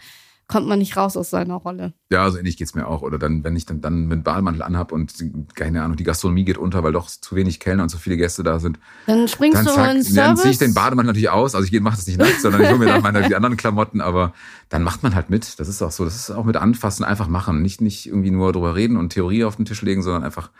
kommt 0.48 0.68
man 0.68 0.78
nicht 0.78 0.96
raus 0.96 1.16
aus 1.16 1.30
seiner 1.30 1.56
Rolle. 1.56 1.92
Ja, 2.10 2.30
so 2.30 2.38
ähnlich 2.38 2.56
geht's 2.56 2.74
mir 2.74 2.86
auch. 2.86 3.02
Oder 3.02 3.18
dann, 3.18 3.42
wenn 3.42 3.56
ich 3.56 3.66
dann, 3.66 3.80
dann 3.80 4.06
mit 4.06 4.22
Bahlmantel 4.22 4.62
anhab 4.62 4.92
und 4.92 5.12
keine 5.54 5.82
Ahnung, 5.82 5.96
die 5.96 6.04
Gastronomie 6.04 6.44
geht 6.44 6.56
unter, 6.56 6.84
weil 6.84 6.92
doch 6.92 7.08
zu 7.08 7.34
wenig 7.34 7.58
Kellner 7.58 7.82
und 7.82 7.88
zu 7.88 7.98
viele 7.98 8.16
Gäste 8.16 8.44
da 8.44 8.60
sind. 8.60 8.78
Dann 9.06 9.26
springst 9.26 9.58
dann 9.58 9.64
du 9.64 9.72
zack, 9.72 9.94
in 9.94 10.02
Service. 10.02 10.14
Dann 10.14 10.36
ziehe 10.36 10.50
ich 10.52 10.58
den 10.58 10.74
Bademantel 10.74 11.08
natürlich 11.08 11.30
aus. 11.30 11.54
Also 11.56 11.66
ich 11.70 11.80
mache 11.80 11.96
das 11.96 12.06
nicht 12.06 12.18
nackt, 12.18 12.40
sondern 12.40 12.62
ich 12.62 12.68
hole 12.68 12.78
mir 12.78 12.86
dann 12.86 13.02
meine 13.02 13.26
die 13.26 13.34
anderen 13.34 13.56
Klamotten. 13.56 14.00
Aber 14.00 14.34
dann 14.68 14.84
macht 14.84 15.02
man 15.02 15.14
halt 15.16 15.30
mit. 15.30 15.58
Das 15.58 15.68
ist 15.68 15.82
auch 15.82 15.90
so. 15.90 16.04
Das 16.04 16.14
ist 16.14 16.30
auch 16.30 16.44
mit 16.44 16.56
anfassen, 16.56 17.04
einfach 17.04 17.26
machen. 17.26 17.62
Nicht, 17.62 17.80
nicht 17.80 18.06
irgendwie 18.06 18.30
nur 18.30 18.52
drüber 18.52 18.76
reden 18.76 18.96
und 18.96 19.10
Theorie 19.10 19.44
auf 19.44 19.56
den 19.56 19.64
Tisch 19.64 19.82
legen, 19.82 20.02
sondern 20.02 20.22
einfach 20.22 20.50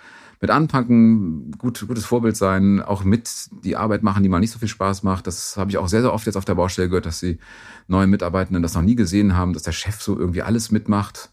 mit 0.40 0.50
anpacken, 0.50 1.52
gut, 1.52 1.86
gutes 1.86 2.04
Vorbild 2.04 2.36
sein, 2.36 2.82
auch 2.82 3.04
mit 3.04 3.30
die 3.64 3.76
Arbeit 3.76 4.02
machen, 4.02 4.22
die 4.22 4.28
mal 4.28 4.40
nicht 4.40 4.50
so 4.50 4.58
viel 4.58 4.68
Spaß 4.68 5.02
macht. 5.02 5.26
Das 5.26 5.56
habe 5.56 5.70
ich 5.70 5.78
auch 5.78 5.88
sehr, 5.88 6.02
sehr 6.02 6.12
oft 6.12 6.26
jetzt 6.26 6.36
auf 6.36 6.44
der 6.44 6.54
Baustelle 6.54 6.88
gehört, 6.88 7.06
dass 7.06 7.20
die 7.20 7.38
neuen 7.88 8.10
Mitarbeitenden 8.10 8.62
das 8.62 8.74
noch 8.74 8.82
nie 8.82 8.96
gesehen 8.96 9.36
haben, 9.36 9.52
dass 9.52 9.62
der 9.62 9.72
Chef 9.72 10.00
so 10.02 10.18
irgendwie 10.18 10.42
alles 10.42 10.70
mitmacht. 10.70 11.30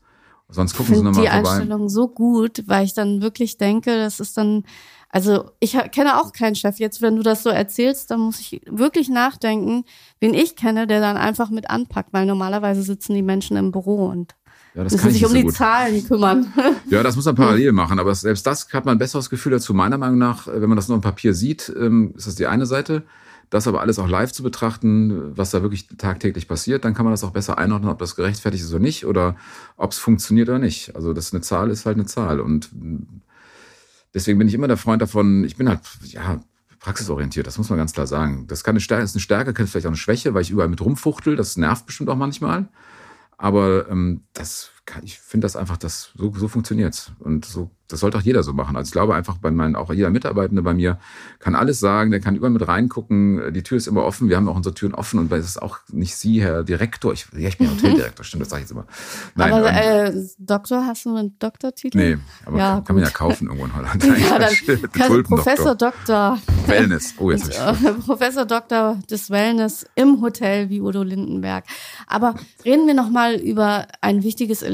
Sonst 0.49 0.75
gucken 0.75 0.93
ich 0.93 0.99
sie 0.99 1.03
nochmal 1.03 1.25
vorbei. 1.25 1.41
die 1.41 1.47
Einstellung 1.47 1.89
so 1.89 2.07
gut, 2.07 2.63
weil 2.67 2.85
ich 2.85 2.93
dann 2.93 3.21
wirklich 3.21 3.57
denke, 3.57 3.95
das 3.97 4.19
ist 4.19 4.37
dann, 4.37 4.63
also 5.09 5.51
ich 5.59 5.77
kenne 5.91 6.21
auch 6.21 6.31
keinen 6.31 6.55
Chef. 6.55 6.79
Jetzt, 6.79 7.01
wenn 7.01 7.15
du 7.15 7.23
das 7.23 7.43
so 7.43 7.49
erzählst, 7.49 8.11
dann 8.11 8.19
muss 8.19 8.39
ich 8.39 8.61
wirklich 8.69 9.09
nachdenken, 9.09 9.83
wen 10.19 10.33
ich 10.33 10.55
kenne, 10.55 10.85
der 10.85 11.01
dann 11.01 11.17
einfach 11.17 11.49
mit 11.49 11.69
anpackt, 11.69 12.13
weil 12.13 12.25
normalerweise 12.25 12.83
sitzen 12.83 13.15
die 13.15 13.23
Menschen 13.23 13.57
im 13.57 13.71
Büro 13.71 14.05
und 14.05 14.35
ja, 14.75 14.83
das 14.83 14.93
müssen 14.93 15.11
sich 15.11 15.23
um 15.23 15.31
so 15.31 15.35
die 15.35 15.43
gut. 15.43 15.53
Zahlen 15.53 16.07
kümmern. 16.07 16.51
Ja, 16.89 17.03
das 17.03 17.15
muss 17.15 17.25
man 17.25 17.35
parallel 17.35 17.71
machen, 17.71 17.99
aber 17.99 18.13
selbst 18.15 18.45
das 18.45 18.71
hat 18.73 18.85
man 18.85 18.95
ein 18.95 18.99
besseres 18.99 19.29
Gefühl 19.29 19.51
dazu. 19.51 19.73
Meiner 19.73 19.97
Meinung 19.97 20.17
nach, 20.17 20.47
wenn 20.47 20.69
man 20.69 20.75
das 20.75 20.87
nur 20.87 20.95
im 20.95 21.01
Papier 21.01 21.33
sieht, 21.33 21.71
ähm, 21.79 22.13
ist 22.15 22.27
das 22.27 22.35
die 22.35 22.47
eine 22.47 22.65
Seite. 22.65 23.03
Das 23.49 23.67
aber 23.67 23.81
alles 23.81 23.99
auch 23.99 24.07
live 24.07 24.31
zu 24.31 24.41
betrachten, 24.41 25.37
was 25.37 25.51
da 25.51 25.61
wirklich 25.61 25.87
tagtäglich 25.97 26.47
passiert, 26.47 26.85
dann 26.85 26.95
kann 26.95 27.05
man 27.05 27.13
das 27.13 27.23
auch 27.23 27.31
besser 27.31 27.59
einordnen, 27.59 27.91
ob 27.91 27.99
das 27.99 28.15
gerechtfertigt 28.15 28.63
ist 28.63 28.71
oder 28.71 28.79
nicht 28.79 29.05
oder 29.05 29.35
ob 29.77 29.91
es 29.91 29.99
funktioniert 29.99 30.49
oder 30.49 30.57
nicht. 30.57 30.95
Also 30.95 31.13
das 31.13 31.25
ist 31.25 31.33
eine 31.33 31.41
Zahl 31.41 31.69
ist 31.69 31.85
halt 31.85 31.97
eine 31.97 32.07
Zahl 32.07 32.39
und 32.39 32.71
deswegen 34.13 34.39
bin 34.39 34.47
ich 34.47 34.55
immer 34.55 34.67
der 34.67 34.77
Freund 34.77 35.03
davon. 35.03 35.43
Ich 35.43 35.55
bin 35.55 35.69
halt 35.69 35.81
ja 36.03 36.41
praxisorientiert, 36.79 37.45
das 37.45 37.59
muss 37.59 37.69
man 37.69 37.77
ganz 37.77 37.93
klar 37.93 38.07
sagen. 38.07 38.47
Das 38.47 38.63
kann 38.63 38.73
eine 38.73 38.79
Stärke, 38.81 39.03
ist 39.03 39.15
eine 39.15 39.21
Stärke, 39.21 39.53
kann 39.53 39.67
vielleicht 39.67 39.85
auch 39.85 39.91
eine 39.91 39.97
Schwäche, 39.97 40.33
weil 40.33 40.41
ich 40.41 40.49
überall 40.49 40.69
mit 40.69 40.81
rumfuchtel. 40.81 41.35
Das 41.35 41.55
nervt 41.55 41.85
bestimmt 41.85 42.09
auch 42.09 42.17
manchmal. 42.17 42.69
Aber 43.37 43.87
ähm, 43.89 44.27
das 44.33 44.72
ich 45.03 45.19
finde 45.19 45.45
das 45.45 45.55
einfach, 45.55 45.77
das 45.77 46.11
so, 46.15 46.33
so 46.35 46.47
funktioniert's. 46.47 47.11
Und 47.19 47.45
so 47.45 47.71
das 47.93 47.99
sollte 47.99 48.17
auch 48.17 48.21
jeder 48.21 48.41
so 48.41 48.53
machen. 48.53 48.75
Also 48.75 48.89
ich 48.89 48.91
glaube 48.91 49.13
einfach 49.13 49.37
bei 49.37 49.51
meinen, 49.51 49.75
auch 49.75 49.93
jeder 49.93 50.09
Mitarbeitende 50.09 50.63
bei 50.63 50.73
mir 50.73 50.97
kann 51.37 51.53
alles 51.53 51.79
sagen, 51.79 52.09
der 52.09 52.21
kann 52.21 52.35
überall 52.35 52.51
mit 52.51 52.67
reingucken. 52.67 53.53
Die 53.53 53.61
Tür 53.61 53.77
ist 53.77 53.85
immer 53.85 54.03
offen. 54.03 54.29
Wir 54.29 54.35
haben 54.35 54.49
auch 54.49 54.55
unsere 54.55 54.73
Türen 54.73 54.95
offen 54.95 55.19
und 55.19 55.31
es 55.31 55.45
ist 55.45 55.61
auch 55.61 55.77
nicht 55.91 56.15
Sie, 56.15 56.41
Herr 56.41 56.63
Direktor. 56.63 57.13
Ich, 57.13 57.27
ja, 57.37 57.49
ich 57.49 57.59
bin 57.59 57.69
Hoteldirektor, 57.71 58.25
stimmt, 58.25 58.41
das 58.41 58.49
sage 58.49 58.61
ich 58.61 58.69
jetzt 58.69 58.71
immer. 58.71 58.87
Nein, 59.35 59.53
aber 59.53 59.71
ähm, 59.71 60.17
äh, 60.17 60.27
Doktor, 60.39 60.87
hast 60.87 61.05
du 61.05 61.15
einen 61.15 61.37
Doktortitel? 61.37 61.97
Nee, 61.97 62.17
aber 62.47 62.57
ja, 62.57 62.73
kann, 62.75 62.83
kann 62.85 62.95
man 62.95 63.05
ja 63.05 63.11
kaufen 63.11 63.45
irgendwo 63.45 63.65
in 63.65 63.75
Holland. 63.75 64.03
ja, 64.03 64.39
dann 64.39 64.91
kann 64.91 65.23
Professor 65.25 65.75
Doktor. 65.75 66.39
Wellness. 66.65 67.13
Oh, 67.19 67.29
jetzt 67.29 67.49
ich 67.49 67.59
äh, 67.59 67.93
Professor 68.05 68.45
Doktor 68.45 68.97
des 69.07 69.29
Wellness 69.29 69.85
im 69.93 70.19
Hotel 70.21 70.69
wie 70.69 70.81
Udo 70.81 71.03
Lindenberg. 71.03 71.65
Aber 72.07 72.33
reden 72.65 72.87
wir 72.87 72.95
nochmal 72.95 73.35
über 73.35 73.87
ein 74.01 74.23
wichtiges 74.23 74.63
Element, 74.63 74.72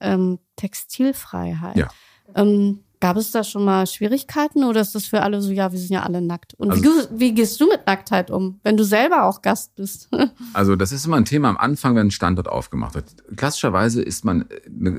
ähm, 0.00 0.38
Textilfreiheit. 0.56 1.76
Ja. 1.76 1.88
Ähm, 2.34 2.80
gab 3.02 3.16
es 3.16 3.32
da 3.32 3.42
schon 3.42 3.64
mal 3.64 3.84
Schwierigkeiten 3.86 4.62
oder 4.62 4.80
ist 4.80 4.94
das 4.94 5.06
für 5.06 5.22
alle 5.22 5.42
so, 5.42 5.50
ja, 5.50 5.72
wir 5.72 5.78
sind 5.78 5.90
ja 5.90 6.04
alle 6.04 6.22
nackt? 6.22 6.54
Und 6.54 6.70
also, 6.70 6.84
wie, 6.84 7.18
wie, 7.18 7.34
gehst 7.34 7.60
du 7.60 7.68
mit 7.68 7.84
Nacktheit 7.84 8.30
um, 8.30 8.60
wenn 8.62 8.76
du 8.76 8.84
selber 8.84 9.24
auch 9.24 9.42
Gast 9.42 9.74
bist? 9.74 10.08
also 10.52 10.76
das 10.76 10.92
ist 10.92 11.04
immer 11.04 11.16
ein 11.16 11.24
Thema 11.24 11.48
am 11.48 11.56
Anfang, 11.56 11.96
wenn 11.96 12.06
ein 12.06 12.10
Standort 12.12 12.46
aufgemacht 12.48 12.94
wird. 12.94 13.06
Klassischerweise 13.36 14.00
ist 14.00 14.24
man, 14.24 14.44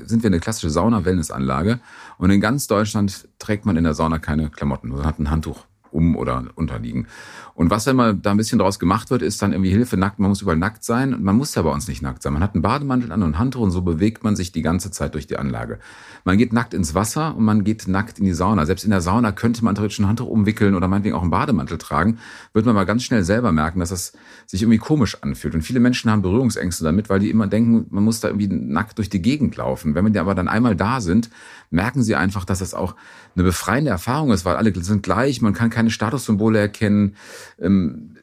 sind 0.04 0.22
wir 0.22 0.28
eine 0.28 0.38
klassische 0.38 0.68
Sauna-Wellnessanlage 0.68 1.80
und 2.18 2.30
in 2.30 2.42
ganz 2.42 2.66
Deutschland 2.66 3.26
trägt 3.38 3.64
man 3.64 3.76
in 3.76 3.84
der 3.84 3.94
Sauna 3.94 4.18
keine 4.18 4.50
Klamotten, 4.50 4.90
sondern 4.90 5.06
hat 5.06 5.18
ein 5.18 5.30
Handtuch 5.30 5.64
um 5.94 6.16
oder 6.16 6.44
unterliegen. 6.56 7.06
Und 7.54 7.70
was 7.70 7.86
immer 7.86 8.12
da 8.12 8.32
ein 8.32 8.36
bisschen 8.36 8.58
draus 8.58 8.80
gemacht 8.80 9.10
wird, 9.10 9.22
ist 9.22 9.40
dann 9.40 9.52
irgendwie 9.52 9.70
Hilfe 9.70 9.96
nackt. 9.96 10.18
Man 10.18 10.28
muss 10.28 10.42
überall 10.42 10.56
nackt 10.56 10.82
sein. 10.82 11.14
Und 11.14 11.22
man 11.22 11.36
muss 11.36 11.54
ja 11.54 11.62
bei 11.62 11.70
uns 11.70 11.86
nicht 11.86 12.02
nackt 12.02 12.22
sein. 12.22 12.32
Man 12.32 12.42
hat 12.42 12.54
einen 12.54 12.62
Bademantel 12.62 13.12
an 13.12 13.22
und 13.22 13.38
Handtuch 13.38 13.60
und 13.60 13.70
so 13.70 13.82
bewegt 13.82 14.24
man 14.24 14.34
sich 14.34 14.50
die 14.50 14.62
ganze 14.62 14.90
Zeit 14.90 15.14
durch 15.14 15.28
die 15.28 15.36
Anlage. 15.36 15.78
Man 16.24 16.36
geht 16.36 16.52
nackt 16.52 16.74
ins 16.74 16.94
Wasser 16.94 17.36
und 17.36 17.44
man 17.44 17.62
geht 17.62 17.86
nackt 17.86 18.18
in 18.18 18.24
die 18.24 18.32
Sauna. 18.32 18.66
Selbst 18.66 18.84
in 18.84 18.90
der 18.90 19.00
Sauna 19.00 19.30
könnte 19.30 19.64
man 19.64 19.76
theoretisch 19.76 20.00
ein 20.00 20.08
Handtuch 20.08 20.26
umwickeln 20.26 20.74
oder 20.74 20.88
meinetwegen 20.88 21.14
auch 21.14 21.22
einen 21.22 21.30
Bademantel 21.30 21.78
tragen. 21.78 22.18
Wird 22.52 22.66
man 22.66 22.74
mal 22.74 22.84
ganz 22.84 23.04
schnell 23.04 23.22
selber 23.22 23.52
merken, 23.52 23.78
dass 23.78 23.90
das 23.90 24.14
sich 24.46 24.62
irgendwie 24.62 24.78
komisch 24.78 25.22
anfühlt. 25.22 25.54
Und 25.54 25.62
viele 25.62 25.78
Menschen 25.78 26.10
haben 26.10 26.22
Berührungsängste 26.22 26.82
damit, 26.82 27.08
weil 27.08 27.20
die 27.20 27.30
immer 27.30 27.46
denken, 27.46 27.86
man 27.90 28.02
muss 28.02 28.18
da 28.18 28.28
irgendwie 28.28 28.48
nackt 28.48 28.98
durch 28.98 29.10
die 29.10 29.22
Gegend 29.22 29.56
laufen. 29.56 29.94
Wenn 29.94 30.12
wir 30.12 30.20
aber 30.20 30.34
dann 30.34 30.48
einmal 30.48 30.74
da 30.74 31.00
sind, 31.00 31.30
merken 31.74 32.02
sie 32.02 32.14
einfach, 32.14 32.44
dass 32.44 32.60
das 32.60 32.72
auch 32.72 32.94
eine 33.34 33.44
befreiende 33.44 33.90
Erfahrung 33.90 34.32
ist, 34.32 34.44
weil 34.44 34.56
alle 34.56 34.72
sind 34.82 35.02
gleich, 35.02 35.42
man 35.42 35.52
kann 35.52 35.70
keine 35.70 35.90
Statussymbole 35.90 36.58
erkennen. 36.58 37.16
Ähm, 37.60 38.16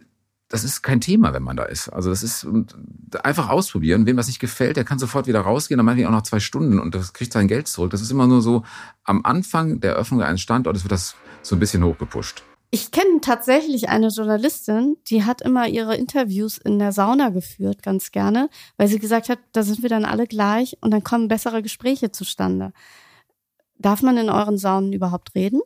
das 0.50 0.64
ist 0.66 0.82
kein 0.82 1.00
Thema, 1.00 1.34
wenn 1.34 1.44
man 1.44 1.56
da 1.56 1.64
ist. 1.64 1.88
Also 1.90 2.10
das 2.10 2.24
ist 2.24 2.46
einfach 3.24 3.50
ausprobieren. 3.50 4.06
Wem 4.06 4.18
das 4.18 4.28
nicht 4.28 4.40
gefällt, 4.40 4.76
der 4.76 4.84
kann 4.84 5.00
sofort 5.00 5.28
wieder 5.28 5.40
rausgehen, 5.40 5.78
dann 5.78 5.86
meinetwegen 5.86 6.10
auch 6.10 6.18
noch 6.18 6.24
zwei 6.24 6.42
Stunden 6.42 6.78
und 6.80 6.94
das 6.94 7.14
kriegt 7.14 7.32
sein 7.32 7.48
Geld 7.48 7.68
zurück. 7.68 7.92
Das 7.92 8.02
ist 8.02 8.12
immer 8.12 8.28
nur 8.28 8.42
so, 8.42 8.64
am 9.06 9.24
Anfang 9.24 9.80
der 9.80 9.94
Eröffnung 9.94 10.22
eines 10.22 10.42
Standortes 10.42 10.84
wird 10.84 10.92
das 10.92 11.16
so 11.42 11.56
ein 11.56 11.60
bisschen 11.60 11.84
hochgepusht. 11.84 12.44
Ich 12.74 12.92
kenne 12.92 13.20
tatsächlich 13.22 13.90
eine 13.90 14.08
Journalistin, 14.08 14.96
die 15.08 15.26
hat 15.26 15.42
immer 15.42 15.68
ihre 15.68 15.96
Interviews 15.98 16.58
in 16.58 16.80
der 16.80 16.94
Sauna 16.94 17.28
geführt, 17.30 17.84
ganz 17.84 18.12
gerne, 18.12 18.50
weil 18.78 18.88
sie 18.88 19.00
gesagt 19.00 19.28
hat, 19.28 19.40
da 19.52 19.64
sind 19.64 19.82
wir 19.82 19.90
dann 19.90 20.06
alle 20.06 20.26
gleich 20.26 20.78
und 20.80 20.92
dann 20.92 21.04
kommen 21.04 21.28
bessere 21.28 21.62
Gespräche 21.62 22.12
zustande. 22.12 22.72
Darf 23.82 24.02
man 24.02 24.17
in 24.17 24.30
euren 24.30 24.58
Saunen 24.58 24.94
überhaupt 24.94 25.36
reden? 25.36 25.62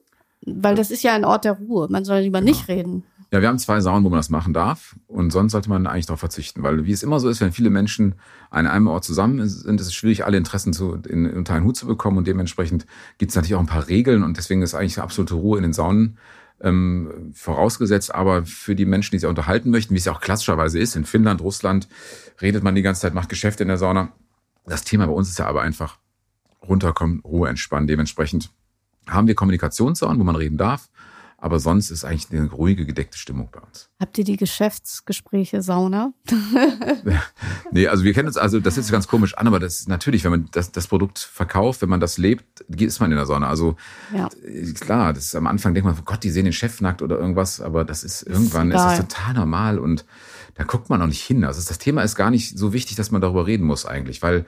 Weil 0.45 0.75
das 0.75 0.91
ist 0.91 1.04
ja 1.04 1.13
ein 1.13 1.25
Ort 1.25 1.45
der 1.45 1.54
Ruhe. 1.54 1.88
Man 1.89 2.06
soll 2.06 2.19
lieber 2.19 2.39
genau. 2.39 2.51
nicht 2.51 2.67
reden. 2.67 3.04
Ja, 3.32 3.41
wir 3.41 3.47
haben 3.47 3.58
zwei 3.58 3.82
Saunen, 3.82 4.06
wo 4.06 4.10
man 4.10 4.19
das 4.19 4.30
machen 4.30 4.54
darf. 4.54 4.95
Und 5.08 5.32
sonst 5.32 5.51
sollte 5.51 5.69
man 5.69 5.88
eigentlich 5.88 6.06
darauf 6.06 6.19
verzichten. 6.19 6.63
Weil 6.63 6.86
wie 6.86 6.91
es 6.91 7.04
immer 7.04 7.19
so 7.19 7.28
ist, 7.28 7.41
wenn 7.41 7.51
viele 7.51 7.69
Menschen 7.69 8.15
an 8.51 8.67
einem 8.67 8.88
Ort 8.88 9.04
zusammen 9.04 9.45
sind, 9.47 9.82
ist 9.82 9.88
es 9.88 9.93
schwierig, 9.93 10.25
alle 10.25 10.38
Interessen 10.38 10.71
zu, 10.71 10.93
in, 11.08 11.30
unter 11.30 11.56
einen 11.56 11.65
Hut 11.65 11.75
zu 11.75 11.88
bekommen. 11.88 12.17
Und 12.17 12.28
dementsprechend 12.28 12.86
gibt 13.17 13.32
es 13.32 13.36
natürlich 13.36 13.56
auch 13.56 13.60
ein 13.60 13.65
paar 13.65 13.88
Regeln. 13.88 14.23
Und 14.23 14.38
deswegen 14.38 14.62
ist 14.62 14.75
eigentlich 14.75 14.99
absolute 14.99 15.34
Ruhe 15.34 15.58
in 15.58 15.63
den 15.63 15.73
Saunen 15.73 16.17
ähm, 16.62 17.32
vorausgesetzt. 17.34 18.13
Aber 18.13 18.45
für 18.45 18.75
die 18.75 18.86
Menschen, 18.86 19.12
die 19.12 19.19
sich 19.19 19.30
unterhalten 19.30 19.71
möchten, 19.71 19.93
wie 19.95 19.97
es 19.97 20.06
ja 20.06 20.13
auch 20.13 20.21
klassischerweise 20.21 20.80
ist, 20.80 20.95
in 20.95 21.06
Finnland, 21.06 21.41
Russland, 21.41 21.88
redet 22.41 22.63
man 22.63 22.75
die 22.75 22.84
ganze 22.84 23.01
Zeit, 23.01 23.15
macht 23.15 23.30
Geschäfte 23.30 23.63
in 23.63 23.69
der 23.69 23.78
Sauna. 23.78 24.13
Das 24.65 24.84
Thema 24.84 25.08
bei 25.08 25.13
uns 25.13 25.30
ist 25.30 25.39
ja 25.39 25.47
aber 25.47 25.62
einfach 25.62 25.97
runterkommen, 26.67 27.21
Ruhe 27.21 27.49
entspannen. 27.49 27.88
Dementsprechend 27.88 28.51
haben 29.08 29.28
wir 29.28 29.36
Kommunikationssaunen, 29.36 30.19
wo 30.19 30.23
man 30.23 30.36
reden 30.36 30.58
darf. 30.58 30.89
Aber 31.38 31.60
sonst 31.60 31.91
ist 31.91 32.06
eigentlich 32.06 32.32
eine 32.32 32.49
ruhige, 32.49 32.86
gedeckte 32.86 33.17
Stimmung 33.17 33.49
bei 33.51 33.60
uns. 33.60 33.89
Habt 33.99 34.17
ihr 34.17 34.23
die 34.23 34.38
Geschäftsgespräche 34.38 35.62
Sauna? 35.62 36.13
nee, 37.71 37.88
also 37.88 38.04
wir 38.04 38.13
kennen 38.13 38.30
uns, 38.30 38.38
also 38.38 38.60
das 38.60 38.78
ist 38.78 38.89
ganz 38.89 39.08
komisch 39.08 39.38
an, 39.38 39.45
aber 39.45 39.60
das 39.60 39.82
ist 39.82 39.89
natürlich, 39.89 40.23
wenn 40.23 40.32
man 40.32 40.49
das, 40.54 40.71
das 40.71 40.88
Produkt 40.88 41.19
verkauft, 41.19 41.82
wenn 41.82 41.89
man 41.89 41.99
das 41.99 42.17
lebt, 42.17 42.62
ist 42.62 42.99
man 42.99 43.12
in 43.12 43.17
der 43.17 43.25
Sauna. 43.25 43.49
Also 43.49 43.75
ja. 44.12 44.30
klar, 44.80 45.13
das 45.13 45.25
ist 45.25 45.36
am 45.36 45.45
Anfang 45.45 45.73
denkt 45.73 45.86
man, 45.86 45.95
oh 45.99 46.04
Gott, 46.06 46.23
die 46.23 46.32
sehen 46.32 46.45
den 46.45 46.54
Chef 46.54 46.80
nackt 46.82 47.01
oder 47.01 47.19
irgendwas, 47.19 47.60
aber 47.60 47.84
das 47.84 48.04
ist 48.04 48.23
irgendwann 48.23 48.71
ist, 48.71 48.78
ist 48.78 48.84
das 48.84 48.99
total 48.99 49.34
normal 49.34 49.78
und 49.78 50.06
da 50.56 50.63
guckt 50.63 50.89
man 50.89 51.01
auch 51.01 51.08
nicht 51.08 51.21
hin. 51.21 51.43
Also 51.43 51.62
das 51.62 51.78
Thema 51.78 52.01
ist 52.01 52.15
gar 52.15 52.32
nicht 52.32 52.58
so 52.58 52.71
wichtig, 52.71 52.95
dass 52.95 53.12
man 53.12 53.21
darüber 53.21 53.45
reden 53.45 53.65
muss 53.65 53.86
eigentlich, 53.86 54.23
weil 54.23 54.45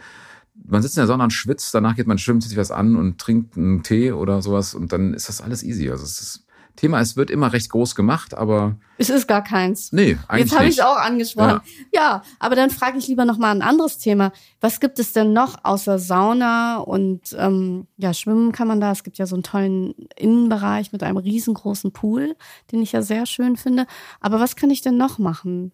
man 0.67 0.81
sitzt 0.81 0.97
in 0.97 1.01
der 1.01 1.07
Sonne 1.07 1.23
und 1.23 1.31
schwitzt, 1.31 1.73
danach 1.73 1.95
geht 1.95 2.07
man 2.07 2.17
schwimmt, 2.17 2.43
zieht 2.43 2.49
sich 2.49 2.57
was 2.57 2.71
an 2.71 2.95
und 2.95 3.19
trinkt 3.19 3.57
einen 3.57 3.83
Tee 3.83 4.11
oder 4.11 4.41
sowas 4.41 4.73
und 4.73 4.91
dann 4.91 5.13
ist 5.13 5.29
das 5.29 5.41
alles 5.41 5.63
easy. 5.63 5.89
Also 5.89 6.03
es 6.03 6.21
ist 6.21 6.47
Thema, 6.77 7.01
es 7.01 7.17
wird 7.17 7.29
immer 7.29 7.51
recht 7.51 7.69
groß 7.69 7.95
gemacht, 7.95 8.33
aber. 8.35 8.77
Es 8.97 9.09
ist 9.09 9.27
gar 9.27 9.43
keins. 9.43 9.91
Nee, 9.91 10.17
eigentlich 10.27 10.51
Jetzt 10.51 10.57
habe 10.57 10.69
ich 10.69 10.77
es 10.77 10.83
auch 10.83 10.97
angesprochen. 10.97 11.61
Ja. 11.91 12.01
ja, 12.01 12.21
aber 12.39 12.55
dann 12.55 12.69
frage 12.69 12.97
ich 12.97 13.07
lieber 13.07 13.25
noch 13.25 13.37
mal 13.37 13.51
ein 13.51 13.61
anderes 13.61 13.97
Thema. 13.97 14.31
Was 14.61 14.79
gibt 14.79 14.99
es 14.99 15.11
denn 15.11 15.33
noch 15.33 15.57
außer 15.63 15.99
Sauna 15.99 16.77
und 16.77 17.35
ähm, 17.37 17.87
ja, 17.97 18.13
Schwimmen 18.13 18.51
kann 18.53 18.67
man 18.67 18.79
da. 18.79 18.91
Es 18.91 19.03
gibt 19.03 19.17
ja 19.17 19.25
so 19.25 19.35
einen 19.35 19.43
tollen 19.43 19.93
Innenbereich 20.15 20.91
mit 20.93 21.03
einem 21.03 21.17
riesengroßen 21.17 21.91
Pool, 21.91 22.35
den 22.71 22.81
ich 22.81 22.91
ja 22.91 23.01
sehr 23.01 23.25
schön 23.25 23.57
finde. 23.57 23.87
Aber 24.21 24.39
was 24.39 24.55
kann 24.55 24.69
ich 24.69 24.81
denn 24.81 24.97
noch 24.97 25.17
machen? 25.17 25.73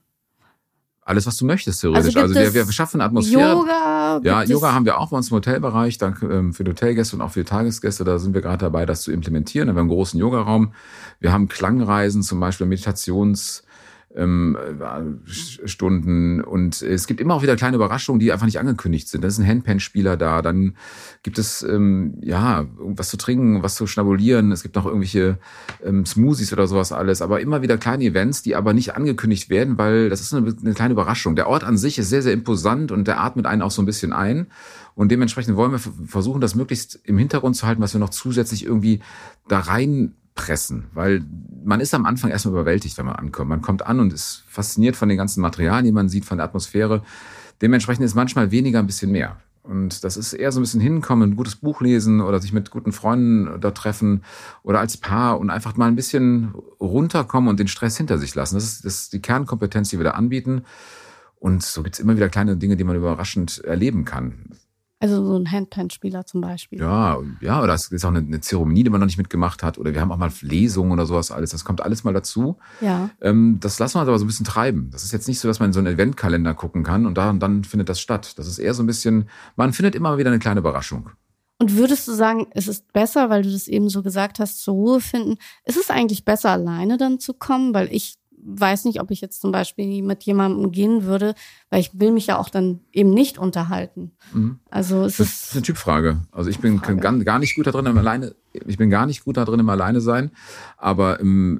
Alles, 1.06 1.26
was 1.26 1.38
du 1.38 1.46
möchtest, 1.46 1.82
theoretisch. 1.82 2.16
Also, 2.16 2.36
also 2.38 2.54
wir, 2.54 2.54
wir 2.54 2.72
schaffen 2.72 3.02
Atmosphäre. 3.02 3.54
Yoga? 3.54 4.22
Ja, 4.24 4.44
Yoga 4.44 4.74
haben 4.74 4.86
wir 4.86 5.00
auch 5.00 5.10
bei 5.10 5.18
uns 5.18 5.32
im 5.32 5.38
Hotelbereich, 5.38 5.98
dank, 5.98 6.22
ähm, 6.24 6.54
für 6.54 6.64
die 6.64 6.72
Hotelgäste 6.72 7.16
und 7.16 7.22
auch 7.22 7.32
für 7.32 7.42
die 7.42 7.50
Tagesgäste. 7.50 8.04
Da 8.04 8.20
sind 8.20 8.34
wir 8.34 8.42
gerade 8.42 8.60
dabei, 8.60 8.86
das 8.86 9.02
zu 9.02 9.12
implementieren. 9.12 9.68
Wir 9.68 9.72
haben 9.72 9.80
einen 9.80 9.90
großen 9.90 10.20
Yogaraum. 10.20 10.74
Wir 11.20 11.32
haben 11.32 11.48
Klangreisen, 11.48 12.24
zum 12.24 12.40
Beispiel 12.40 12.68
Meditations- 12.68 13.64
Stunden 15.26 16.42
und 16.42 16.82
es 16.84 17.08
gibt 17.08 17.20
immer 17.20 17.34
auch 17.34 17.42
wieder 17.42 17.56
kleine 17.56 17.78
Überraschungen, 17.78 18.20
die 18.20 18.32
einfach 18.32 18.46
nicht 18.46 18.60
angekündigt 18.60 19.08
sind. 19.08 19.24
Da 19.24 19.28
ist 19.28 19.40
ein 19.40 19.48
Handpan-Spieler 19.48 20.18
da, 20.18 20.44
dann 20.44 20.76
gibt 21.24 21.40
es 21.40 21.64
ähm, 21.64 22.20
ja 22.22 22.68
was 22.78 23.10
zu 23.10 23.18
trinken, 23.18 23.64
was 23.64 23.74
zu 23.74 23.88
schnabulieren. 23.88 24.52
Es 24.52 24.62
gibt 24.62 24.76
noch 24.76 24.86
irgendwelche 24.86 25.40
ähm, 25.84 26.06
Smoothies 26.06 26.54
oder 26.54 26.68
sowas 26.68 26.92
alles, 26.92 27.24
aber 27.24 27.42
immer 27.42 27.64
wieder 27.64 27.78
kleine 27.80 28.04
Events, 28.04 28.44
die 28.44 28.56
aber 28.56 28.74
nicht 28.74 28.96
angekündigt 28.96 29.50
werden, 29.50 29.80
weil 29.80 30.10
das 30.10 30.22
ist 30.22 30.34
eine, 30.34 30.56
eine 30.62 30.74
kleine 30.74 30.94
Überraschung. 30.94 31.36
Der 31.36 31.48
Ort 31.48 31.64
an 31.64 31.78
sich 31.78 31.98
ist 31.98 32.10
sehr 32.10 32.22
sehr 32.22 32.34
imposant 32.34 32.92
und 32.92 33.08
der 33.08 33.20
atmet 33.20 33.48
einen 33.48 33.64
auch 33.64 33.72
so 33.72 33.82
ein 33.82 33.88
bisschen 33.88 34.14
ein. 34.14 34.48
Und 34.96 35.12
dementsprechend 35.12 35.56
wollen 35.56 35.72
wir 35.72 35.80
versuchen, 35.80 36.40
das 36.40 36.54
möglichst 36.54 37.00
im 37.04 37.18
Hintergrund 37.18 37.56
zu 37.56 37.66
halten, 37.66 37.82
was 37.82 37.94
wir 37.94 38.00
noch 38.00 38.12
zusätzlich 38.12 38.64
irgendwie 38.64 39.00
da 39.48 39.60
rein 39.60 40.14
pressen, 40.36 40.86
weil 40.94 41.24
man 41.64 41.80
ist 41.80 41.94
am 41.94 42.06
Anfang 42.06 42.32
erstmal 42.32 42.54
überwältigt, 42.54 42.98
wenn 42.98 43.06
man 43.06 43.16
ankommt. 43.16 43.50
Man 43.50 43.62
kommt 43.62 43.86
an 43.86 44.00
und 44.00 44.14
ist 44.14 44.44
fasziniert 44.48 44.96
von 44.96 45.10
den 45.10 45.18
ganzen 45.18 45.42
Materialien, 45.42 45.86
die 45.86 45.92
man 45.92 46.10
sieht, 46.10 46.26
von 46.26 46.38
der 46.38 46.46
Atmosphäre. 46.46 47.04
Dementsprechend 47.62 48.06
ist 48.06 48.16
manchmal 48.16 48.52
weniger 48.52 48.80
ein 48.80 48.88
bisschen 48.88 49.12
mehr. 49.12 49.38
Und 49.64 50.04
das 50.04 50.18
ist 50.18 50.34
eher 50.34 50.52
so 50.52 50.60
ein 50.60 50.64
bisschen 50.64 50.82
hinkommen, 50.82 51.32
ein 51.32 51.36
gutes 51.38 51.56
Buch 51.56 51.80
lesen 51.80 52.20
oder 52.20 52.42
sich 52.42 52.52
mit 52.52 52.70
guten 52.70 52.92
Freunden 52.92 53.62
da 53.62 53.72
treffen 53.72 54.24
oder 54.62 54.80
als 54.80 54.98
Paar 54.98 55.40
und 55.40 55.50
einfach 55.50 55.78
mal 55.78 55.88
ein 55.88 55.96
bisschen 55.96 56.54
runterkommen 56.82 57.50
und 57.50 57.60
den 57.62 57.70
Stress 57.70 57.96
hinter 57.96 58.18
sich 58.18 58.36
lassen. 58.36 58.56
Das 58.56 58.66
ist, 58.66 58.84
das 58.84 58.96
ist 58.96 59.14
die 59.14 59.22
Kernkompetenz, 59.22 59.90
die 59.90 60.00
wir 60.00 60.04
da 60.04 60.12
anbieten. 60.12 60.66
Und 61.40 61.64
so 61.64 61.82
gibt's 61.82 62.00
immer 62.00 62.18
wieder 62.18 62.28
kleine 62.28 62.58
Dinge, 62.58 62.76
die 62.76 62.84
man 62.84 62.98
überraschend 62.98 63.64
erleben 63.64 64.04
kann. 64.04 64.50
Also 65.04 65.26
so 65.26 65.38
ein 65.38 65.52
Handpan-Spieler 65.52 66.26
zum 66.26 66.40
Beispiel. 66.40 66.80
Ja, 66.80 67.18
ja, 67.42 67.62
oder 67.62 67.74
es 67.74 67.92
ist 67.92 68.06
auch 68.06 68.10
eine, 68.10 68.20
eine, 68.20 68.40
Zeremonie, 68.40 68.86
die 68.86 68.90
man 68.90 69.02
noch 69.02 69.06
nicht 69.06 69.18
mitgemacht 69.18 69.62
hat. 69.62 69.78
Oder 69.78 69.94
wir 69.94 70.00
haben 70.00 70.14
auch 70.14 70.18
mal 70.18 70.32
Lesungen 70.40 70.94
oder 70.94 71.06
sowas 71.06 71.30
alles. 71.30 71.50
Das 71.50 71.66
kommt 71.66 71.82
alles 71.82 72.06
mal 72.06 72.14
dazu. 72.14 72.56
Ja. 72.80 73.10
Ähm, 73.20 73.58
das 73.60 73.80
lassen 73.80 73.96
wir 73.96 74.00
uns 74.00 74.08
aber 74.08 74.18
so 74.18 74.24
ein 74.24 74.28
bisschen 74.28 74.46
treiben. 74.46 74.92
Das 74.94 75.04
ist 75.04 75.12
jetzt 75.12 75.28
nicht 75.28 75.42
so, 75.42 75.50
dass 75.50 75.60
man 75.60 75.72
in 75.72 75.74
so 75.74 75.80
einen 75.80 75.94
Eventkalender 75.94 76.54
gucken 76.54 76.84
kann 76.84 77.06
und 77.06 77.18
da 77.18 77.32
und 77.32 77.42
dann 77.42 77.66
findet 77.66 77.90
das 77.90 78.00
statt. 78.00 78.40
Das 78.40 78.48
ist 78.48 78.60
eher 78.60 78.74
so 78.74 78.82
ein 78.82 78.86
bisschen, 78.86 79.28
man 79.58 79.74
findet 79.74 79.94
immer 79.94 80.18
wieder 80.18 80.30
eine 80.30 80.40
kleine 80.40 80.62
Überraschung. 80.62 81.10
Und 81.60 81.76
würdest 81.76 82.08
du 82.08 82.14
sagen, 82.14 82.48
es 82.52 82.70
ist 82.70 82.94
besser, 82.94 83.30
weil 83.30 83.44
du 83.44 83.52
das 83.52 83.68
eben 83.68 83.90
so 83.90 84.04
gesagt 84.04 84.40
hast, 84.40 84.62
zur 84.62 84.74
Ruhe 84.74 85.02
finden, 85.02 85.36
ist 85.66 85.78
es 85.78 85.90
eigentlich 85.90 86.24
besser, 86.24 86.52
alleine 86.52 86.98
dann 86.98 87.20
zu 87.20 87.34
kommen? 87.34 87.74
Weil 87.74 87.90
ich 87.92 88.16
weiß 88.46 88.86
nicht, 88.86 89.02
ob 89.02 89.12
ich 89.12 89.22
jetzt 89.22 89.42
zum 89.42 89.52
Beispiel 89.52 90.04
mit 90.04 90.24
jemandem 90.24 90.72
gehen 90.72 91.04
würde, 91.04 91.36
weil 91.70 91.80
ich 91.82 91.92
will 92.00 92.12
mich 92.12 92.28
ja 92.28 92.38
auch 92.38 92.50
dann 92.50 92.82
eben 92.92 93.12
nicht 93.12 93.38
unterhalten. 93.38 94.12
Mhm. 94.34 94.60
Also 94.70 95.04
es 95.04 95.18
das 95.18 95.28
ist, 95.28 95.44
ist 95.46 95.54
eine 95.54 95.62
Typfrage. 95.64 96.22
Also 96.32 96.50
ich 96.50 96.60
bin 96.60 96.82
gar, 96.82 97.18
gar 97.20 97.40
nicht 97.40 97.56
gut 97.56 97.68
da 97.68 97.72
drin 97.72 97.86
im 97.86 97.98
alleine. 97.98 98.36
Ich 98.66 98.78
bin 98.78 98.90
gar 98.90 99.06
nicht 99.06 99.24
gut 99.24 99.38
da 99.38 99.46
drin 99.46 99.60
im 99.60 99.70
alleine 99.70 100.02
sein, 100.02 100.32
aber 100.78 101.20
ähm, 101.20 101.60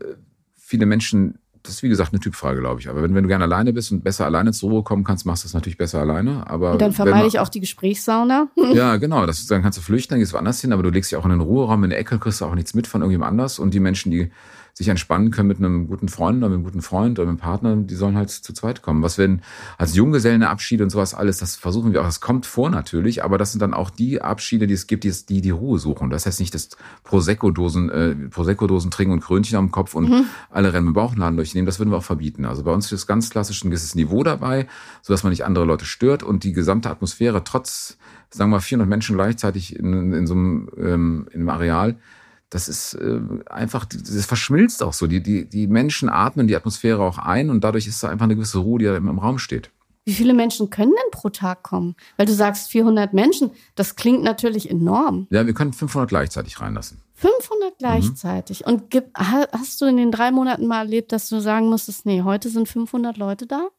viele 0.56 0.86
Menschen 0.86 1.40
das 1.64 1.76
ist 1.76 1.84
wie 1.84 1.90
gesagt 1.90 2.12
eine 2.12 2.20
Typfrage, 2.20 2.60
glaube 2.60 2.82
ich. 2.82 2.90
Aber 2.90 3.02
wenn, 3.02 3.16
wenn 3.16 3.24
du 3.24 3.30
gerne 3.30 3.46
alleine 3.46 3.72
bist 3.72 3.92
und 3.92 4.04
besser 4.04 4.26
alleine 4.26 4.52
zur 4.52 4.70
Ruhe 4.70 4.84
kommen 4.84 5.06
kannst, 5.06 5.26
machst 5.26 5.44
du 5.44 5.48
es 5.48 5.54
natürlich 5.54 5.78
besser 5.78 6.02
alleine. 6.02 6.46
Aber 6.48 6.74
und 6.74 6.82
dann 6.82 6.92
vermeide 6.92 7.26
ich 7.26 7.40
auch 7.40 7.48
die 7.48 7.62
Gesprächssauna. 7.62 8.50
ja, 8.74 8.98
genau. 8.98 9.26
Das, 9.26 9.46
dann 9.48 9.62
kannst 9.62 9.78
du 9.78 9.82
flüchten, 9.82 10.14
dann 10.14 10.20
gehst 10.20 10.34
du 10.34 10.36
woanders 10.36 10.60
hin, 10.60 10.74
aber 10.74 10.84
du 10.84 10.90
legst 10.90 11.12
dich 11.12 11.18
auch 11.18 11.24
in 11.24 11.32
den 11.32 11.40
Ruheraum, 11.40 11.86
in 11.86 11.90
der 11.90 12.00
Ecke, 12.00 12.20
kriegst 12.20 12.42
du 12.42 12.46
auch 12.46 12.56
nichts 12.56 12.74
mit 12.74 12.86
von 12.86 13.02
irgendjemand 13.02 13.32
anders. 13.32 13.60
Und 13.60 13.74
die 13.74 13.80
Menschen, 13.80 14.12
die 14.12 14.30
sich 14.76 14.88
entspannen 14.88 15.30
können 15.30 15.48
mit 15.48 15.60
einem 15.60 15.88
guten 15.88 16.10
Freund 16.10 16.40
oder 16.40 16.50
mit 16.50 16.56
einem 16.56 16.64
guten 16.64 16.82
Freund 16.82 17.20
oder 17.20 17.32
mit 17.32 17.40
einem 17.40 17.52
Partner, 17.52 17.76
die 17.76 17.94
sollen 17.94 18.18
halt 18.18 18.32
zu 18.32 18.54
zweit 18.54 18.82
kommen. 18.82 19.04
Was 19.04 19.20
wenn 19.20 19.42
als 19.78 19.96
Junggesellenabschiede 19.96 20.84
und 20.84 20.90
sowas 20.90 21.14
alles, 21.14 21.38
das 21.38 21.56
versuchen 21.56 21.94
wir 21.94 22.02
auch, 22.02 22.06
das 22.06 22.22
kommt 22.22 22.48
vor 22.48 22.72
natürlich, 22.72 23.24
aber 23.24 23.38
das 23.38 23.52
sind 23.52 23.62
dann 23.62 23.76
auch 23.76 23.92
die 23.92 24.22
Abschiede, 24.22 24.66
die 24.66 24.74
es 24.74 24.88
gibt, 24.88 25.04
die 25.04 25.14
die, 25.30 25.42
die 25.42 25.50
Ruhe 25.52 25.78
suchen. 25.78 26.10
Das 26.10 26.26
heißt 26.26 26.40
nicht 26.40 26.56
das 26.56 26.70
Prosecco-Dosen, 27.04 27.90
äh, 27.92 28.16
Prosecco-Dosen 28.32 28.90
trinken 28.90 29.14
und 29.14 29.20
Krönchen 29.20 29.58
am 29.60 29.70
Kopf 29.70 29.94
und 29.94 30.10
mhm. 30.10 30.26
alle 30.50 30.74
rennen 30.74 30.88
mit 30.88 30.96
Bauchladen 30.96 31.38
durchnehmen, 31.38 31.68
das 31.68 31.78
würden 31.78 31.92
wir 31.92 31.98
auch 31.98 32.04
verbieten. 32.04 32.46
Also 32.46 32.64
bei 32.64 32.72
uns 32.72 32.92
ist 32.92 33.06
ganz 33.06 33.30
klassisch 33.30 33.64
ein 33.64 33.70
gewisses 33.70 33.94
Niveau 33.94 34.24
dabei, 34.24 34.68
sodass 35.04 35.24
man 35.24 35.30
nicht 35.30 35.46
andere 35.46 35.66
Leute 35.66 35.86
stört 35.86 36.24
und 36.24 36.44
die 36.44 36.52
gesamte 36.52 36.90
Atmosphäre 36.90 37.44
trotz, 37.44 37.98
sagen 38.32 38.50
wir 38.50 38.58
mal, 38.58 38.62
400 38.62 38.90
Menschen 38.90 39.16
gleichzeitig 39.16 39.76
in, 39.76 40.14
in 40.14 40.26
so 40.26 40.34
einem, 40.34 40.70
ähm, 40.78 41.28
in 41.32 41.42
einem 41.42 41.50
Areal, 41.50 41.98
das 42.54 42.68
ist 42.68 42.94
äh, 42.94 43.20
einfach, 43.50 43.86
das 43.86 44.26
verschmilzt 44.26 44.84
auch 44.84 44.94
so. 44.94 45.08
Die, 45.08 45.22
die, 45.22 45.46
die 45.46 45.68
Menschen 45.68 46.10
atmen 46.10 46.48
die 46.48 46.56
Atmosphäre 46.56 47.02
auch 47.02 47.18
ein 47.18 47.50
und 47.50 47.64
dadurch 47.64 47.88
ist 47.88 48.04
da 48.04 48.10
einfach 48.10 48.26
eine 48.26 48.36
gewisse 48.36 48.60
Ruhe, 48.60 48.80
die 48.80 48.86
da 48.86 48.96
im 48.96 49.20
Raum 49.20 49.40
steht. 49.40 49.72
Wie 50.06 50.14
viele 50.14 50.34
Menschen 50.34 50.70
können 50.70 50.92
denn 50.92 51.12
pro 51.12 51.30
Tag 51.30 51.64
kommen? 51.64 51.96
Weil 52.18 52.26
du 52.26 52.34
sagst 52.34 52.70
400 52.70 53.14
Menschen, 53.14 53.52
das 53.76 53.96
klingt 53.96 54.22
natürlich 54.22 54.70
enorm. 54.70 55.28
Ja, 55.30 55.48
wir 55.48 55.54
können 55.54 55.72
500 55.72 56.10
gleichzeitig 56.10 56.60
reinlassen. 56.60 57.02
500 57.16 57.78
gleichzeitig. 57.78 58.66
Mhm. 58.66 58.74
Und 58.74 59.04
hast 59.16 59.80
du 59.80 59.86
in 59.86 59.98
den 59.98 60.12
drei 60.12 60.32
Monaten 60.32 60.68
mal 60.68 60.80
erlebt, 60.80 61.14
dass 61.14 61.30
du 61.30 61.40
sagen 61.40 61.70
musstest, 61.70 62.06
nee, 62.06 62.22
heute 62.22 62.50
sind 62.50 62.68
500 62.68 63.18
Leute 63.18 63.48
da? 63.48 63.70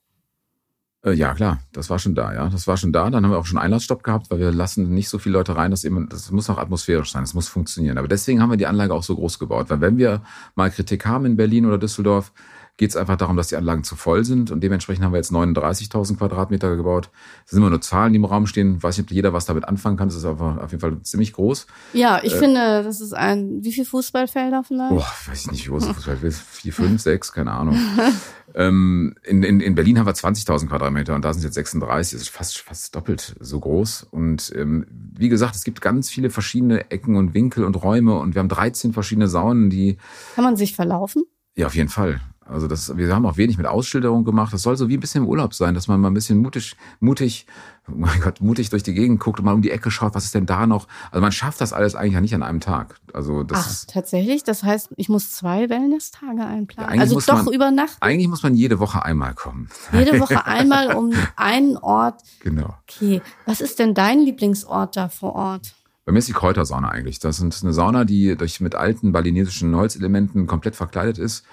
Äh, 1.05 1.13
ja, 1.13 1.35
klar, 1.35 1.61
das 1.73 1.91
war 1.91 1.99
schon 1.99 2.15
da, 2.15 2.33
ja. 2.33 2.49
Das 2.49 2.67
war 2.67 2.77
schon 2.77 2.93
da. 2.93 3.11
Dann 3.11 3.25
haben 3.25 3.31
wir 3.31 3.39
auch 3.39 3.47
schon 3.47 3.59
Einlassstopp 3.59 4.03
gehabt, 4.03 4.31
weil 4.31 4.39
wir 4.39 4.53
lassen 4.53 4.95
nicht 4.95 5.09
so 5.09 5.19
viele 5.19 5.35
Leute 5.35 5.55
rein, 5.55 5.71
dass 5.71 5.85
eben, 5.85 6.09
das 6.09 6.31
muss 6.31 6.49
auch 6.49 6.59
atmosphärisch 6.59 7.13
sein, 7.13 7.23
das 7.23 7.35
muss 7.35 7.49
funktionieren. 7.49 7.99
Aber 7.99 8.09
deswegen 8.09 8.41
haben 8.41 8.51
wir 8.51 8.57
die 8.57 8.67
Anlage 8.67 8.95
auch 8.95 9.03
so 9.03 9.15
groß 9.15 9.39
gebaut. 9.39 9.69
Weil 9.69 9.81
wenn 9.81 9.99
wir 9.99 10.23
mal 10.55 10.71
Kritik 10.71 11.05
haben 11.05 11.27
in 11.27 11.37
Berlin 11.37 11.67
oder 11.67 11.79
Düsseldorf, 11.79 12.33
geht 12.77 12.91
es 12.91 12.97
einfach 12.97 13.17
darum, 13.17 13.37
dass 13.37 13.49
die 13.49 13.57
Anlagen 13.57 13.85
zu 13.85 13.95
voll 13.95 14.25
sind. 14.25 14.51
Und 14.51 14.61
dementsprechend 14.61 15.05
haben 15.05 15.13
wir 15.13 15.19
jetzt 15.19 15.31
39.000 15.31 16.17
Quadratmeter 16.17 16.75
gebaut. 16.75 17.11
Das 17.45 17.53
sind 17.53 17.61
immer 17.61 17.71
nur 17.71 17.81
Zahlen, 17.81 18.13
die 18.13 18.17
im 18.17 18.25
Raum 18.25 18.49
stehen. 18.49 18.83
Weiß 18.83 18.99
nicht, 18.99 19.07
ob 19.07 19.13
jeder 19.13 19.33
was 19.33 19.45
damit 19.45 19.65
anfangen 19.65 19.97
kann. 19.97 20.09
Das 20.09 20.17
ist 20.17 20.25
aber 20.25 20.61
auf 20.63 20.73
jeden 20.73 20.81
Fall 20.81 21.01
ziemlich 21.03 21.33
groß. 21.35 21.69
Ja, 21.93 22.21
ich 22.25 22.35
äh, 22.35 22.39
finde, 22.39 22.83
das 22.83 23.01
ist 23.01 23.13
ein, 23.13 23.63
wie 23.63 23.73
viele 23.73 23.87
Fußballfelder 23.87 24.65
vielleicht? 24.65 24.91
Boah, 24.91 25.07
weiß 25.27 25.43
ich 25.43 25.51
nicht, 25.53 25.67
wie 25.67 25.71
groß 25.71 25.87
Fußballfelder 25.87 26.35
Vier, 26.35 26.73
fünf, 26.73 27.01
sechs, 27.01 27.33
keine 27.33 27.53
Ahnung. 27.53 27.79
ähm, 28.57 29.15
in, 29.23 29.45
in, 29.45 29.61
in 29.61 29.77
Berlin 29.77 30.01
haben 30.01 30.07
wir 30.07 30.15
20.000 30.15 30.67
Quadratmeter 30.67 31.15
und 31.15 31.25
da 31.25 31.33
sind 31.33 31.41
es 31.41 31.45
jetzt 31.45 31.55
36. 31.55 32.13
Das 32.13 32.23
ist 32.23 32.29
fast, 32.29 32.59
fast 32.59 32.97
doppelt 32.97 33.37
so 33.39 33.61
groß. 33.61 34.09
Und 34.11 34.53
ähm, 34.57 34.87
wie 34.91 35.29
gesagt, 35.29 35.55
es 35.55 35.63
gibt 35.63 35.81
ganz 35.81 36.11
viele 36.11 36.29
verschiedene 36.29 36.91
Ecken 36.91 37.15
und 37.15 37.35
Winkel 37.35 37.65
und 37.65 37.81
Räume 37.81 38.19
und 38.19 38.35
wir 38.35 38.41
haben 38.41 38.49
13 38.49 38.93
verschiedene 38.93 39.29
Saunen, 39.29 39.71
die. 39.71 39.97
Kann 40.35 40.43
man 40.43 40.57
sich 40.57 40.75
verlaufen? 40.75 41.23
Ja, 41.57 41.67
auf 41.67 41.77
jeden 41.77 41.89
Fall. 41.89 42.21
Also 42.47 42.69
das, 42.69 42.97
wir 42.97 43.15
haben 43.15 43.25
auch 43.27 43.37
wenig 43.37 43.57
mit 43.57 43.67
Ausschilderung 43.67 44.25
gemacht. 44.25 44.53
Das 44.53 44.63
soll 44.63 44.77
so 44.77 44.89
wie 44.89 44.97
ein 44.97 45.01
bisschen 45.01 45.25
im 45.25 45.29
Urlaub 45.29 45.55
sein, 45.55 45.75
dass 45.75 45.89
man 45.89 46.01
mal 46.01 46.09
ein 46.09 46.15
bisschen 46.15 46.39
mutig, 46.39 46.77
mutig, 47.01 47.47
oh 47.89 47.93
mein 47.95 48.21
Gott, 48.21 48.41
mutig 48.41 48.69
durch 48.69 48.83
die 48.83 48.93
Gegend 48.93 49.19
guckt 49.21 49.39
und 49.39 49.47
mal 49.47 49.55
um 49.55 49.63
die 49.63 49.71
Ecke 49.71 49.91
schaut, 49.91 50.15
was 50.15 50.25
ist 50.27 50.35
denn 50.35 50.45
da 50.45 50.67
noch? 50.67 50.87
Also 51.11 51.23
man 51.23 51.33
schafft 51.33 51.61
das 51.61 51.73
alles 51.73 51.95
eigentlich 51.95 52.13
ja 52.13 52.21
nicht 52.21 52.35
an 52.35 52.43
einem 52.43 52.61
Tag. 52.61 52.97
Also 53.15 53.45
das 53.45 53.59
Ach, 53.59 53.71
ist, 53.71 53.91
tatsächlich? 53.91 54.45
Das 54.45 54.63
heißt, 54.63 54.91
ich 54.97 55.09
muss 55.09 55.33
zwei 55.33 55.71
Wellness-Tage 55.71 56.45
einplanen? 56.45 56.95
Ja, 56.95 57.01
also 57.01 57.19
doch 57.21 57.45
man- 57.45 57.55
über 57.55 57.71
Nacht? 57.71 57.97
eigentlich 58.01 58.29
muss 58.29 58.43
man 58.43 58.55
jede 58.55 58.79
Woche 58.79 59.03
einmal 59.05 59.35
kommen. 59.35 59.69
Jede 59.93 60.21
Woche 60.21 60.45
einmal 60.47 60.95
um 60.95 61.13
einen 61.37 61.77
Ort. 61.79 62.21
Genau. 62.41 62.75
Okay, 62.89 63.23
was 63.47 63.61
ist 63.63 63.79
denn 63.79 63.95
dein 63.95 64.21
Lieblingsort 64.21 64.97
da 64.97 65.09
vor 65.09 65.35
Ort? 65.35 65.75
Bei 66.05 66.13
mir 66.13 66.19
ist 66.19 66.29
die 66.29 66.35
Kräutersauna 66.35 66.91
eigentlich. 66.91 67.19
Das 67.19 67.41
ist 67.41 67.65
eine 67.65 67.73
Sauna, 67.73 68.05
die 68.05 68.37
durch 68.37 68.61
mit 68.61 68.75
alten 68.75 69.13
balinesischen 69.13 69.75
Holzelementen 69.75 70.47
komplett 70.47 70.77
verkleidet 70.77 71.17
ist. 71.17 71.45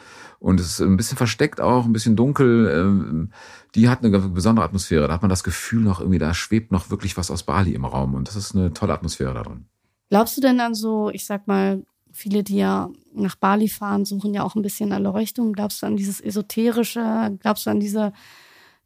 Und 0.42 0.60
es 0.60 0.72
ist 0.72 0.82
ein 0.82 0.98
bisschen 0.98 1.20
versteckt 1.20 1.62
auch, 1.62 1.86
ein 1.86 1.94
bisschen 1.94 2.16
dunkel. 2.16 2.68
Ähm, 2.68 3.30
Die 3.76 3.88
hat 3.88 4.04
eine 4.04 4.18
besondere 4.20 4.66
Atmosphäre. 4.66 5.08
Da 5.08 5.14
hat 5.14 5.22
man 5.22 5.30
das 5.30 5.44
Gefühl 5.44 5.82
noch 5.82 6.00
irgendwie, 6.00 6.18
da 6.18 6.34
schwebt 6.34 6.72
noch 6.72 6.90
wirklich 6.90 7.16
was 7.16 7.30
aus 7.30 7.44
Bali 7.44 7.76
im 7.76 7.86
Raum. 7.86 8.16
Und 8.16 8.28
das 8.28 8.36
ist 8.36 8.56
eine 8.56 8.74
tolle 8.74 8.94
Atmosphäre 8.94 9.36
da 9.36 9.44
drin. 9.44 9.66
Glaubst 10.10 10.36
du 10.36 10.42
denn 10.42 10.60
an 10.60 10.74
so, 10.74 11.12
ich 11.12 11.28
sag 11.28 11.48
mal, 11.48 11.84
viele, 12.12 12.44
die 12.44 12.58
ja 12.58 12.90
nach 13.14 13.36
Bali 13.36 13.70
fahren, 13.70 14.04
suchen 14.04 14.34
ja 14.34 14.42
auch 14.42 14.56
ein 14.56 14.64
bisschen 14.64 14.92
Erleuchtung. 14.92 15.54
Glaubst 15.54 15.84
du 15.84 15.86
an 15.86 15.96
dieses 15.96 16.20
Esoterische? 16.20 17.38
Glaubst 17.40 17.68
du 17.68 17.70
an 17.70 17.80
diese, 17.80 18.12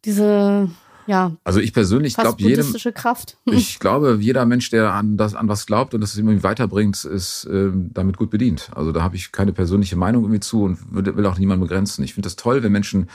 diese, 0.04 0.70
ja, 1.06 1.36
Also 1.44 1.60
ich 1.60 1.72
persönlich 1.72 2.16
glaube 2.16 2.42
jedem, 2.42 2.72
Kraft? 2.94 3.36
ich 3.44 3.78
glaube, 3.78 4.18
jeder 4.20 4.44
Mensch, 4.44 4.70
der 4.70 4.92
an 4.92 5.16
das 5.16 5.34
an 5.34 5.48
was 5.48 5.66
glaubt 5.66 5.94
und 5.94 6.00
das 6.00 6.16
irgendwie 6.16 6.42
weiterbringt, 6.42 7.04
ist 7.04 7.48
ähm, 7.50 7.90
damit 7.92 8.16
gut 8.16 8.30
bedient. 8.30 8.70
Also 8.74 8.92
da 8.92 9.02
habe 9.02 9.16
ich 9.16 9.32
keine 9.32 9.52
persönliche 9.52 9.96
Meinung 9.96 10.24
irgendwie 10.24 10.40
zu 10.40 10.62
und 10.62 10.78
will, 10.94 11.16
will 11.16 11.26
auch 11.26 11.38
niemanden 11.38 11.62
begrenzen. 11.62 12.04
Ich 12.04 12.14
finde 12.14 12.26
das 12.26 12.36
toll, 12.36 12.62
wenn 12.62 12.72
Menschen 12.72 13.08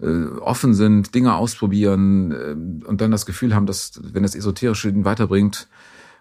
äh, 0.00 0.24
offen 0.40 0.74
sind, 0.74 1.14
Dinge 1.14 1.34
ausprobieren 1.34 2.32
äh, 2.32 2.86
und 2.86 3.00
dann 3.00 3.10
das 3.10 3.26
Gefühl 3.26 3.54
haben, 3.54 3.66
dass 3.66 4.00
wenn 4.02 4.22
das 4.22 4.34
Esoterische 4.34 4.88
ihnen 4.88 5.04
weiterbringt 5.04 5.68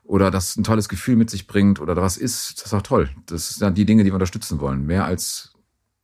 oder 0.03 0.31
das 0.31 0.55
ein 0.55 0.63
tolles 0.63 0.89
Gefühl 0.89 1.15
mit 1.15 1.29
sich 1.29 1.47
bringt 1.47 1.79
oder 1.79 1.95
da 1.95 2.01
was 2.01 2.17
ist, 2.17 2.59
das 2.59 2.67
ist 2.67 2.73
auch 2.73 2.81
toll. 2.81 3.09
Das 3.27 3.49
sind 3.49 3.61
dann 3.61 3.75
die 3.75 3.85
Dinge, 3.85 4.03
die 4.03 4.09
wir 4.09 4.15
unterstützen 4.15 4.59
wollen, 4.59 4.85
mehr 4.85 5.05
als 5.05 5.53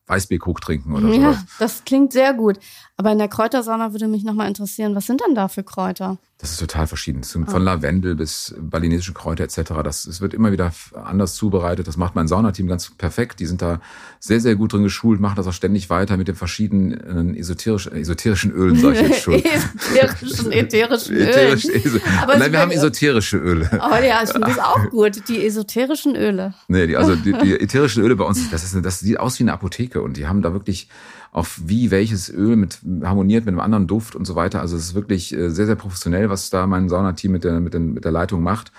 Weißbeek 0.07 0.45
hoch 0.45 0.59
trinken 0.59 0.93
oder 0.93 1.07
ja, 1.09 1.33
sowas. 1.33 1.45
das 1.59 1.83
klingt 1.83 2.13
sehr 2.13 2.33
gut. 2.33 2.59
Aber 2.97 3.11
in 3.11 3.17
der 3.17 3.27
Kräutersauna 3.27 3.91
würde 3.91 4.07
mich 4.07 4.23
nochmal 4.23 4.47
interessieren, 4.47 4.95
was 4.95 5.07
sind 5.07 5.21
denn 5.25 5.35
da 5.35 5.47
für 5.47 5.63
Kräuter? 5.63 6.17
Das 6.37 6.51
ist 6.51 6.59
total 6.59 6.85
verschieden. 6.85 7.23
Sind 7.23 7.49
Von 7.49 7.63
Lavendel 7.63 8.13
bis 8.15 8.53
balinesische 8.59 9.13
Kräuter 9.13 9.45
etc. 9.45 9.71
Das, 9.85 10.05
es 10.05 10.19
wird 10.19 10.33
immer 10.33 10.51
wieder 10.51 10.73
anders 10.93 11.35
zubereitet. 11.35 11.87
Das 11.87 11.95
macht 11.95 12.13
mein 12.13 12.27
Saunateam 12.27 12.67
ganz 12.67 12.89
perfekt. 12.89 13.39
Die 13.39 13.45
sind 13.45 13.61
da 13.61 13.79
sehr, 14.19 14.41
sehr 14.41 14.55
gut 14.57 14.73
drin 14.73 14.83
geschult, 14.83 15.21
machen 15.21 15.37
das 15.37 15.47
auch 15.47 15.53
ständig 15.53 15.89
weiter 15.89 16.17
mit 16.17 16.27
den 16.27 16.35
verschiedenen 16.35 17.35
esoterischen, 17.35 17.93
esoterischen 17.95 18.51
Ölen, 18.51 18.75
sag 18.75 18.95
ich 18.95 19.01
jetzt 19.01 19.21
schon. 19.21 19.33
Esoterischen, 19.45 20.51
ätherischen 20.51 21.15
Ölen. 21.15 21.27
Ätherische, 21.29 21.73
eso 21.73 21.99
Aber 22.21 22.37
Nein, 22.37 22.51
wir 22.51 22.59
haben 22.59 22.71
esoterische 22.71 23.37
Öle. 23.37 23.69
Oh 23.73 23.95
ja, 24.03 24.21
ich 24.21 24.29
finde 24.31 24.47
das 24.47 24.59
auch 24.59 24.89
gut. 24.89 25.29
Die 25.29 25.45
esoterischen 25.45 26.17
Öle. 26.17 26.53
Nee, 26.67 26.87
die, 26.87 26.97
also 26.97 27.15
die, 27.15 27.31
die 27.31 27.53
ätherischen 27.59 28.03
Öle 28.03 28.17
bei 28.17 28.25
uns, 28.25 28.49
das, 28.51 28.63
ist, 28.65 28.73
eine- 28.73 28.81
das 28.81 28.99
sieht 28.99 29.19
aus 29.21 29.39
wie 29.39 29.43
eine 29.43 29.53
Apotheke 29.53 30.01
und 30.01 30.17
die 30.17 30.27
haben 30.27 30.41
da 30.41 30.51
wirklich 30.51 30.89
auch 31.31 31.47
wie 31.65 31.91
welches 31.91 32.29
Öl 32.29 32.55
mit 32.55 32.79
harmoniert 33.03 33.43
mit 33.43 33.51
einem 33.51 33.59
anderen 33.59 33.87
Duft 33.87 34.15
und 34.15 34.23
so 34.23 34.35
weiter. 34.35 34.61
Also 34.61 34.77
es 34.77 34.83
ist 34.85 34.95
wirklich 34.95 35.33
äh, 35.35 35.49
sehr, 35.49 35.65
sehr 35.65 35.75
professionell, 35.75 36.24
was 36.29 36.49
da 36.49 36.67
mein 36.67 36.89
Saunateam 36.89 37.31
mit 37.31 37.43
der, 37.43 37.59
mit, 37.59 37.73
den, 37.73 37.93
mit 37.93 38.05
der 38.05 38.11
Leitung 38.11 38.43
macht. 38.43 38.71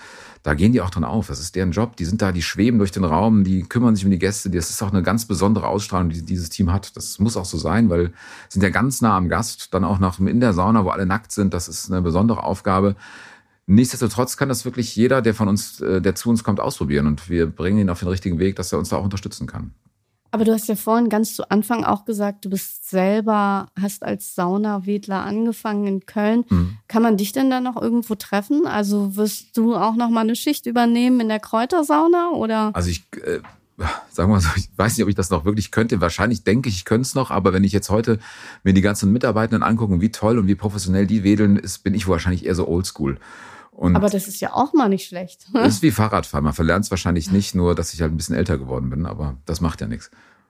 Da 0.43 0.53
gehen 0.53 0.71
die 0.71 0.81
auch 0.81 0.89
dran 0.89 1.03
auf. 1.03 1.27
Das 1.27 1.39
ist 1.39 1.55
deren 1.55 1.71
Job. 1.71 1.97
Die 1.97 2.05
sind 2.05 2.21
da, 2.21 2.31
die 2.31 2.41
schweben 2.41 2.77
durch 2.77 2.91
den 2.91 3.03
Raum, 3.03 3.43
die 3.43 3.63
kümmern 3.63 3.95
sich 3.95 4.05
um 4.05 4.11
die 4.11 4.19
Gäste. 4.19 4.49
Das 4.49 4.69
ist 4.69 4.81
auch 4.81 4.91
eine 4.91 5.03
ganz 5.03 5.25
besondere 5.25 5.67
Ausstrahlung, 5.67 6.09
die 6.09 6.23
dieses 6.23 6.49
Team 6.49 6.71
hat. 6.71 6.95
Das 6.95 7.19
muss 7.19 7.35
auch 7.35 7.45
so 7.45 7.57
sein, 7.57 7.89
weil 7.89 8.13
sind 8.47 8.61
ja 8.61 8.69
ganz 8.69 9.01
nah 9.01 9.17
am 9.17 9.27
Gast, 9.27 9.73
dann 9.73 9.83
auch 9.83 9.99
noch 9.99 10.19
in 10.19 10.39
der 10.39 10.53
Sauna, 10.53 10.85
wo 10.85 10.89
alle 10.89 11.05
nackt 11.05 11.31
sind. 11.31 11.53
Das 11.53 11.67
ist 11.67 11.91
eine 11.91 12.01
besondere 12.01 12.43
Aufgabe. 12.43 12.95
Nichtsdestotrotz 13.65 14.37
kann 14.37 14.47
das 14.47 14.63
wirklich 14.63 14.95
jeder, 14.95 15.21
der 15.21 15.33
von 15.33 15.49
uns, 15.49 15.81
äh, 15.81 16.01
der 16.01 16.15
zu 16.15 16.29
uns 16.29 16.45
kommt, 16.45 16.61
ausprobieren. 16.61 17.07
Und 17.07 17.29
wir 17.29 17.47
bringen 17.47 17.79
ihn 17.79 17.89
auf 17.89 17.99
den 17.99 18.07
richtigen 18.07 18.39
Weg, 18.39 18.55
dass 18.55 18.71
er 18.71 18.79
uns 18.79 18.89
da 18.89 18.95
auch 18.95 19.03
unterstützen 19.03 19.47
kann. 19.47 19.71
Aber 20.31 20.45
du 20.45 20.53
hast 20.53 20.67
ja 20.67 20.75
vorhin 20.75 21.09
ganz 21.09 21.35
zu 21.35 21.49
Anfang 21.49 21.83
auch 21.83 22.05
gesagt, 22.05 22.45
du 22.45 22.49
bist 22.49 22.89
selber, 22.89 23.67
hast 23.79 24.03
als 24.03 24.35
Saunawedler 24.35 25.23
angefangen 25.23 25.87
in 25.87 26.05
Köln. 26.05 26.45
Mhm. 26.49 26.77
Kann 26.87 27.03
man 27.03 27.17
dich 27.17 27.31
denn 27.31 27.49
da 27.49 27.59
noch 27.59 27.81
irgendwo 27.81 28.15
treffen? 28.15 28.65
Also 28.65 29.15
wirst 29.15 29.57
du 29.57 29.75
auch 29.75 29.95
noch 29.95 30.09
mal 30.09 30.21
eine 30.21 30.35
Schicht 30.35 30.65
übernehmen 30.65 31.19
in 31.19 31.29
der 31.29 31.39
Kräutersauna 31.39 32.31
oder? 32.31 32.71
Also 32.73 32.89
ich, 32.89 33.07
äh, 33.23 33.39
sagen 34.09 34.29
wir 34.29 34.35
mal 34.35 34.41
so, 34.41 34.49
ich 34.55 34.69
weiß 34.75 34.97
nicht, 34.97 35.03
ob 35.03 35.09
ich 35.09 35.15
das 35.15 35.29
noch 35.29 35.45
wirklich 35.45 35.71
könnte. 35.71 36.01
Wahrscheinlich 36.01 36.43
denke 36.43 36.69
ich, 36.69 36.75
ich 36.75 36.85
könnte 36.85 37.07
es 37.07 37.15
noch, 37.15 37.31
aber 37.31 37.53
wenn 37.53 37.63
ich 37.63 37.71
jetzt 37.71 37.89
heute 37.89 38.19
mir 38.63 38.73
die 38.73 38.81
ganzen 38.81 39.11
Mitarbeitenden 39.11 39.63
angucke, 39.63 40.01
wie 40.01 40.11
toll 40.11 40.37
und 40.37 40.47
wie 40.47 40.55
professionell 40.55 41.07
die 41.07 41.23
wedeln, 41.23 41.57
ist, 41.57 41.79
bin 41.83 41.93
ich 41.93 42.07
wahrscheinlich 42.07 42.45
eher 42.45 42.55
so 42.55 42.67
oldschool. 42.67 43.19
Und 43.77 43.95
Aber 43.95 44.09
das 44.09 44.27
ist 44.27 44.41
ja 44.41 44.53
auch 44.53 44.73
mal 44.73 44.89
nicht 44.89 45.07
schlecht. 45.07 45.45
das 45.53 45.75
ist 45.75 45.81
wie 45.83 45.91
Fahrradfahren. 45.91 46.43
Man 46.43 46.53
verlernt 46.53 46.85
es 46.85 46.91
wahrscheinlich 46.91 47.31
nicht, 47.31 47.53
nur 47.53 47.75
dass 47.75 47.93
ich 47.93 48.01
halt 48.01 48.11
ein 48.11 48.17
bisschen 48.17 48.35
älter 48.35 48.57
geworden 48.57 48.89
bin, 48.89 49.05
aber 49.05 49.37
das 49.45 49.61
macht 49.61 49.81
ja 49.81 49.87
nichts. 49.87 50.09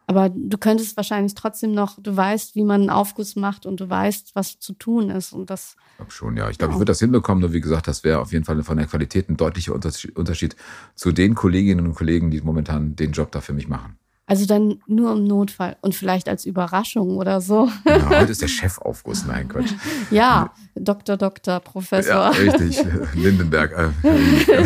Aber 0.09 0.29
du 0.29 0.57
könntest 0.57 0.95
wahrscheinlich 0.95 1.35
trotzdem 1.35 1.73
noch, 1.73 2.01
du 2.01 2.15
weißt, 2.15 2.55
wie 2.55 2.63
man 2.63 2.79
einen 2.79 2.89
Aufguss 2.89 3.35
macht 3.35 3.65
und 3.65 3.81
du 3.81 3.89
weißt, 3.89 4.33
was 4.35 4.59
zu 4.59 4.71
tun 4.71 5.09
ist. 5.09 5.33
Und 5.33 5.49
das, 5.49 5.75
Ich 5.91 5.97
glaube 5.97 6.11
schon, 6.11 6.37
ja. 6.37 6.49
Ich 6.49 6.57
glaube, 6.57 6.71
ich 6.71 6.79
würde 6.79 6.91
das 6.91 7.01
hinbekommen, 7.01 7.41
nur 7.41 7.51
wie 7.51 7.59
gesagt, 7.59 7.89
das 7.89 8.05
wäre 8.05 8.19
auf 8.19 8.31
jeden 8.31 8.45
Fall 8.45 8.63
von 8.63 8.77
der 8.77 8.87
Qualität 8.87 9.29
ein 9.29 9.35
deutlicher 9.35 9.73
Unterschied 9.73 10.55
zu 10.95 11.11
den 11.11 11.35
Kolleginnen 11.35 11.85
und 11.85 11.95
Kollegen, 11.95 12.31
die 12.31 12.39
momentan 12.39 12.95
den 12.95 13.11
Job 13.11 13.33
da 13.33 13.41
für 13.41 13.51
mich 13.51 13.67
machen. 13.67 13.99
Also 14.27 14.45
dann 14.45 14.81
nur 14.85 15.13
im 15.13 15.23
Notfall 15.23 15.77
und 15.81 15.95
vielleicht 15.95 16.29
als 16.29 16.45
Überraschung 16.45 17.17
oder 17.17 17.41
so. 17.41 17.69
Ja, 17.85 18.09
heute 18.21 18.31
ist 18.33 18.41
der 18.41 18.47
Chefaufguss, 18.47 19.25
nein, 19.25 19.47
Quatsch. 19.47 19.71
Ja, 20.11 20.53
Doktor, 20.75 21.17
Doktor, 21.17 21.59
Professor. 21.61 22.13
Ja, 22.13 22.29
richtig. 22.29 22.83
Lindenberg. 23.15 23.93
Äh, 24.03 24.65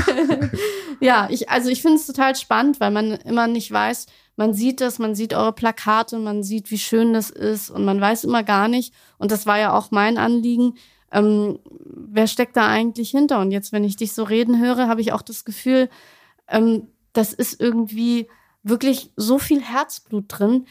Ja, 1.02 1.28
ich, 1.32 1.50
also 1.50 1.70
ich 1.70 1.82
finde 1.82 1.98
es 1.98 2.06
total 2.06 2.36
spannend, 2.36 2.80
weil 2.80 2.92
man 2.92 3.14
immer 3.14 3.48
nicht 3.48 3.72
weiß, 3.72 4.06
man 4.36 4.54
sieht 4.54 4.82
das, 4.82 5.00
man 5.00 5.16
sieht 5.16 5.34
eure 5.34 5.52
Plakate, 5.52 6.20
man 6.20 6.44
sieht, 6.44 6.70
wie 6.70 6.78
schön 6.78 7.12
das 7.14 7.32
ist 7.32 7.72
und 7.72 7.84
man 7.86 8.00
weiß 8.00 8.24
immer 8.24 8.44
gar 8.44 8.68
nicht, 8.68 8.94
und 9.18 9.32
das 9.32 9.48
war 9.48 9.58
ja 9.58 9.74
auch 9.74 9.90
mein 9.90 10.20
Anliegen, 10.20 10.76
ähm, 11.12 11.58
wer 11.66 12.28
steckt 12.28 12.56
da 12.56 12.68
eigentlich 12.68 13.10
hinter? 13.10 13.40
Und 13.40 13.50
jetzt, 13.50 13.72
wenn 13.72 13.84
ich 13.84 13.96
dich 13.96 14.14
so 14.14 14.24
reden 14.24 14.62
höre, 14.62 14.88
habe 14.88 15.02
ich 15.02 15.12
auch 15.12 15.24
das 15.24 15.44
Gefühl, 15.44 15.90
ähm, 16.48 16.88
das 17.14 17.34
ist 17.34 17.60
irgendwie 17.60 18.28
wirklich 18.64 19.12
so 19.16 19.40
viel 19.40 19.62
Herzblut 19.62 20.26
drin, 20.28 20.66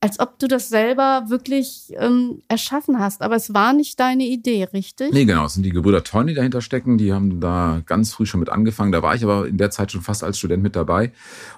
als 0.00 0.20
ob 0.20 0.38
du 0.38 0.46
das 0.46 0.68
selber 0.68 1.24
wirklich 1.28 1.92
ähm, 1.96 2.42
erschaffen 2.48 2.98
hast. 2.98 3.22
Aber 3.22 3.34
es 3.34 3.54
war 3.54 3.72
nicht 3.72 3.98
deine 3.98 4.24
Idee, 4.24 4.64
richtig? 4.64 5.12
Nee, 5.12 5.24
genau. 5.24 5.46
Es 5.46 5.54
sind 5.54 5.62
die 5.62 5.70
Gebrüder 5.70 6.04
Tony, 6.04 6.32
die 6.32 6.34
dahinter 6.34 6.60
stecken. 6.60 6.98
Die 6.98 7.12
haben 7.12 7.40
da 7.40 7.82
ganz 7.86 8.12
früh 8.12 8.26
schon 8.26 8.40
mit 8.40 8.50
angefangen. 8.50 8.92
Da 8.92 9.02
war 9.02 9.14
ich 9.14 9.24
aber 9.24 9.48
in 9.48 9.56
der 9.56 9.70
Zeit 9.70 9.90
schon 9.92 10.02
fast 10.02 10.22
als 10.22 10.38
Student 10.38 10.62
mit 10.62 10.76
dabei 10.76 11.12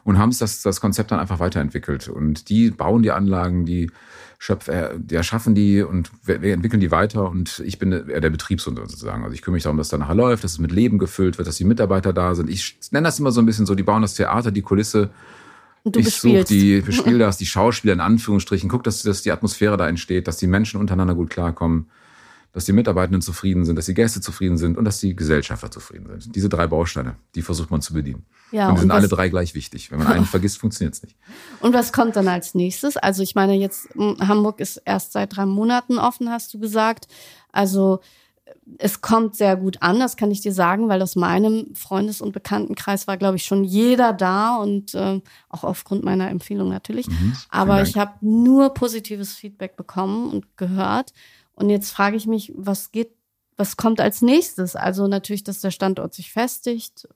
und 0.05 0.18
haben 0.18 0.33
das, 0.38 0.62
das 0.62 0.81
Konzept 0.81 1.11
dann 1.11 1.18
einfach 1.18 1.40
weiterentwickelt. 1.40 2.09
Und 2.09 2.48
die 2.48 2.70
bauen 2.70 3.03
die 3.03 3.11
Anlagen, 3.11 3.66
die 3.66 3.90
schöpf, 4.38 4.68
äh, 4.68 4.90
die 4.96 5.16
erschaffen 5.16 5.57
die 5.57 5.83
und 5.83 6.11
wir, 6.22 6.40
entwickeln 6.55 6.81
die 6.81 6.92
weiter. 6.92 7.29
Und 7.29 7.61
ich 7.66 7.79
bin 7.79 7.90
eher 7.90 8.20
der 8.20 8.31
Betriebshund 8.31 8.79
sozusagen. 8.79 9.24
Also 9.24 9.35
ich 9.35 9.42
kümmere 9.42 9.57
mich 9.57 9.64
darum, 9.64 9.79
dass 9.79 9.88
da 9.88 9.98
nachher 9.98 10.14
läuft, 10.14 10.44
dass 10.44 10.53
es 10.53 10.59
mit 10.61 10.70
Leben 10.70 10.98
gefüllt 10.98 11.38
wird, 11.38 11.48
dass 11.48 11.57
die 11.57 11.64
Mitarbeiter 11.64 12.12
da 12.12 12.37
sind. 12.37 12.48
Ich 12.48 12.79
nenne 12.92 13.09
das 13.09 13.18
immer 13.18 13.33
so 13.33 13.42
ein 13.42 13.46
bisschen 13.46 13.66
so, 13.66 13.74
die 13.74 13.83
bauen 13.83 14.03
das 14.03 14.14
Theater, 14.14 14.53
die 14.53 14.62
Kulisse. 14.62 15.11
Und 15.88 15.96
du 15.96 16.01
ich 16.01 16.14
suche 16.14 16.40
bespielst. 16.40 16.51
die, 16.51 16.81
bespiele 16.87 17.18
das, 17.18 17.37
die 17.37 17.46
Schauspieler 17.46 17.94
in 17.94 18.01
Anführungsstrichen, 18.01 18.68
guck, 18.68 18.85
dass, 18.85 19.03
dass 19.03 19.22
die 19.22 19.33
Atmosphäre 19.33 19.77
da 19.77 19.88
entsteht, 19.88 20.29
dass 20.29 20.37
die 20.37 20.46
Menschen 20.46 20.81
untereinander 20.81 21.14
gut 21.14 21.31
klarkommen, 21.31 21.90
dass 22.53 22.64
die 22.64 22.72
Mitarbeitenden 22.72 23.20
zufrieden 23.20 23.64
sind, 23.64 23.77
dass 23.77 23.87
die 23.87 23.94
Gäste 23.94 24.20
zufrieden 24.20 24.57
sind 24.57 24.79
und 24.79 24.85
dass 24.85 24.98
die 25.01 25.14
Gesellschafter 25.14 25.70
zufrieden 25.70 26.09
sind. 26.20 26.35
Diese 26.35 26.48
drei 26.48 26.66
Bausteine, 26.66 27.16
die 27.35 27.42
versucht 27.42 27.70
man 27.70 27.83
zu 27.83 27.92
bedienen. 27.92 28.24
Ja, 28.51 28.68
und 28.68 28.77
die 28.77 28.81
sind 28.81 28.90
alle 28.90 29.09
drei 29.09 29.29
gleich 29.29 29.55
wichtig. 29.55 29.90
Wenn 29.90 29.98
man 29.98 30.09
einen 30.09 30.24
vergisst, 30.27 30.59
funktioniert 30.59 30.94
es 30.94 31.03
nicht. 31.03 31.16
Und 31.61 31.74
was 31.74 31.92
kommt 31.92 32.16
dann 32.16 32.29
als 32.29 32.55
nächstes? 32.55 32.96
Also 32.96 33.22
ich 33.22 33.35
meine, 33.35 33.55
jetzt 33.55 33.94
m, 33.94 34.16
Hamburg 34.20 34.61
ist 34.61 34.81
erst 34.85 35.12
seit 35.12 35.37
drei 35.37 35.46
Monaten 35.46 35.98
offen, 35.98 36.31
hast 36.31 36.53
du 36.55 36.59
gesagt. 36.59 37.07
Also 37.53 38.01
es 38.78 39.00
kommt 39.00 39.35
sehr 39.35 39.57
gut 39.57 39.78
an, 39.81 39.98
das 39.98 40.16
kann 40.16 40.31
ich 40.31 40.40
dir 40.40 40.52
sagen, 40.52 40.88
weil 40.88 41.00
aus 41.02 41.16
meinem 41.16 41.74
Freundes- 41.74 42.20
und 42.20 42.33
Bekanntenkreis 42.33 43.07
war, 43.07 43.16
glaube 43.16 43.37
ich, 43.37 43.44
schon 43.44 43.64
jeder 43.64 44.12
da 44.12 44.57
und 44.57 44.94
äh, 44.94 45.20
auch 45.48 45.64
aufgrund 45.64 46.04
meiner 46.04 46.28
Empfehlung 46.28 46.68
natürlich. 46.68 47.09
Mhm. 47.09 47.35
Aber 47.48 47.83
ich 47.83 47.96
habe 47.96 48.12
nur 48.20 48.74
positives 48.74 49.35
Feedback 49.35 49.76
bekommen 49.76 50.31
und 50.31 50.57
gehört. 50.57 51.12
Und 51.54 51.70
jetzt 51.70 51.90
frage 51.90 52.16
ich 52.16 52.26
mich, 52.26 52.52
was 52.57 52.92
geht, 52.92 53.11
was 53.57 53.76
kommt 53.76 54.00
als 54.00 54.22
nächstes? 54.22 54.76
Also 54.76 55.09
natürlich, 55.09 55.44
dass 55.44 55.61
der 55.61 55.70
Standort 55.70 56.14
sich 56.14 56.31
festigt. 56.31 57.09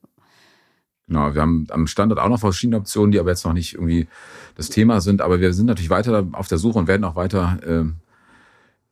Genau, 1.07 1.35
wir 1.35 1.43
haben 1.43 1.67
am 1.71 1.87
Standort 1.87 2.21
auch 2.21 2.29
noch 2.29 2.41
verschiedene 2.41 2.79
Optionen, 2.79 3.13
die 3.13 3.21
aber 3.21 3.31
jetzt 3.31 3.45
noch 3.45 3.53
nicht 3.53 3.75
irgendwie 3.75 4.09
das 4.57 4.69
Thema 4.69 5.01
sind. 5.01 5.21
Aber 5.21 5.41
wir 5.41 5.53
sind 5.53 5.67
natürlich 5.67 5.91
weiter 5.91 6.27
auf 6.33 6.49
der 6.49 6.59
Suche 6.59 6.79
und 6.79 6.89
werden 6.89 7.05
auch 7.05 7.17
weiter, 7.17 7.59
ähm, 7.67 7.97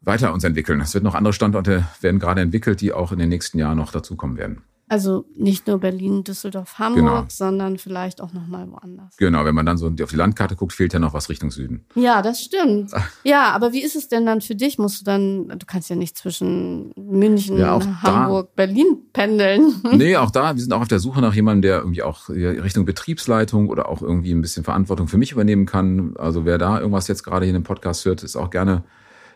weiter 0.00 0.32
uns 0.32 0.44
entwickeln. 0.44 0.80
Es 0.80 0.94
wird 0.94 1.04
noch 1.04 1.14
andere 1.14 1.32
Standorte 1.32 1.86
werden 2.00 2.20
gerade 2.20 2.40
entwickelt, 2.40 2.80
die 2.80 2.92
auch 2.92 3.12
in 3.12 3.18
den 3.18 3.28
nächsten 3.28 3.58
Jahren 3.58 3.78
noch 3.78 3.92
dazukommen 3.92 4.36
werden. 4.36 4.62
Also 4.90 5.24
nicht 5.36 5.68
nur 5.68 5.78
Berlin, 5.78 6.24
Düsseldorf, 6.24 6.80
Hamburg, 6.80 6.96
genau. 6.96 7.24
sondern 7.28 7.78
vielleicht 7.78 8.20
auch 8.20 8.32
nochmal 8.32 8.68
woanders. 8.68 9.16
Genau, 9.18 9.44
wenn 9.44 9.54
man 9.54 9.64
dann 9.64 9.78
so 9.78 9.86
auf 9.86 10.10
die 10.10 10.16
Landkarte 10.16 10.56
guckt, 10.56 10.72
fehlt 10.72 10.92
ja 10.92 10.98
noch 10.98 11.14
was 11.14 11.28
Richtung 11.28 11.52
Süden. 11.52 11.84
Ja, 11.94 12.22
das 12.22 12.42
stimmt. 12.42 12.90
Ja, 13.22 13.52
aber 13.52 13.72
wie 13.72 13.84
ist 13.84 13.94
es 13.94 14.08
denn 14.08 14.26
dann 14.26 14.40
für 14.40 14.56
dich? 14.56 14.78
Musst 14.78 15.00
du 15.00 15.04
dann, 15.04 15.48
du 15.50 15.64
kannst 15.64 15.90
ja 15.90 15.94
nicht 15.94 16.16
zwischen 16.16 16.92
München, 16.96 17.56
ja, 17.56 17.78
Hamburg, 18.02 18.48
da, 18.48 18.66
Berlin 18.66 18.98
pendeln. 19.12 19.74
Nee, 19.92 20.16
auch 20.16 20.32
da, 20.32 20.56
wir 20.56 20.60
sind 20.60 20.72
auch 20.72 20.80
auf 20.80 20.88
der 20.88 20.98
Suche 20.98 21.20
nach 21.20 21.34
jemandem, 21.34 21.62
der 21.62 21.78
irgendwie 21.78 22.02
auch 22.02 22.28
Richtung 22.28 22.84
Betriebsleitung 22.84 23.68
oder 23.68 23.88
auch 23.88 24.02
irgendwie 24.02 24.32
ein 24.32 24.40
bisschen 24.40 24.64
Verantwortung 24.64 25.06
für 25.06 25.18
mich 25.18 25.30
übernehmen 25.30 25.66
kann. 25.66 26.16
Also 26.16 26.44
wer 26.44 26.58
da 26.58 26.80
irgendwas 26.80 27.06
jetzt 27.06 27.22
gerade 27.22 27.44
hier 27.44 27.54
in 27.54 27.60
dem 27.60 27.64
Podcast 27.64 28.04
hört, 28.06 28.24
ist 28.24 28.34
auch 28.34 28.50
gerne, 28.50 28.82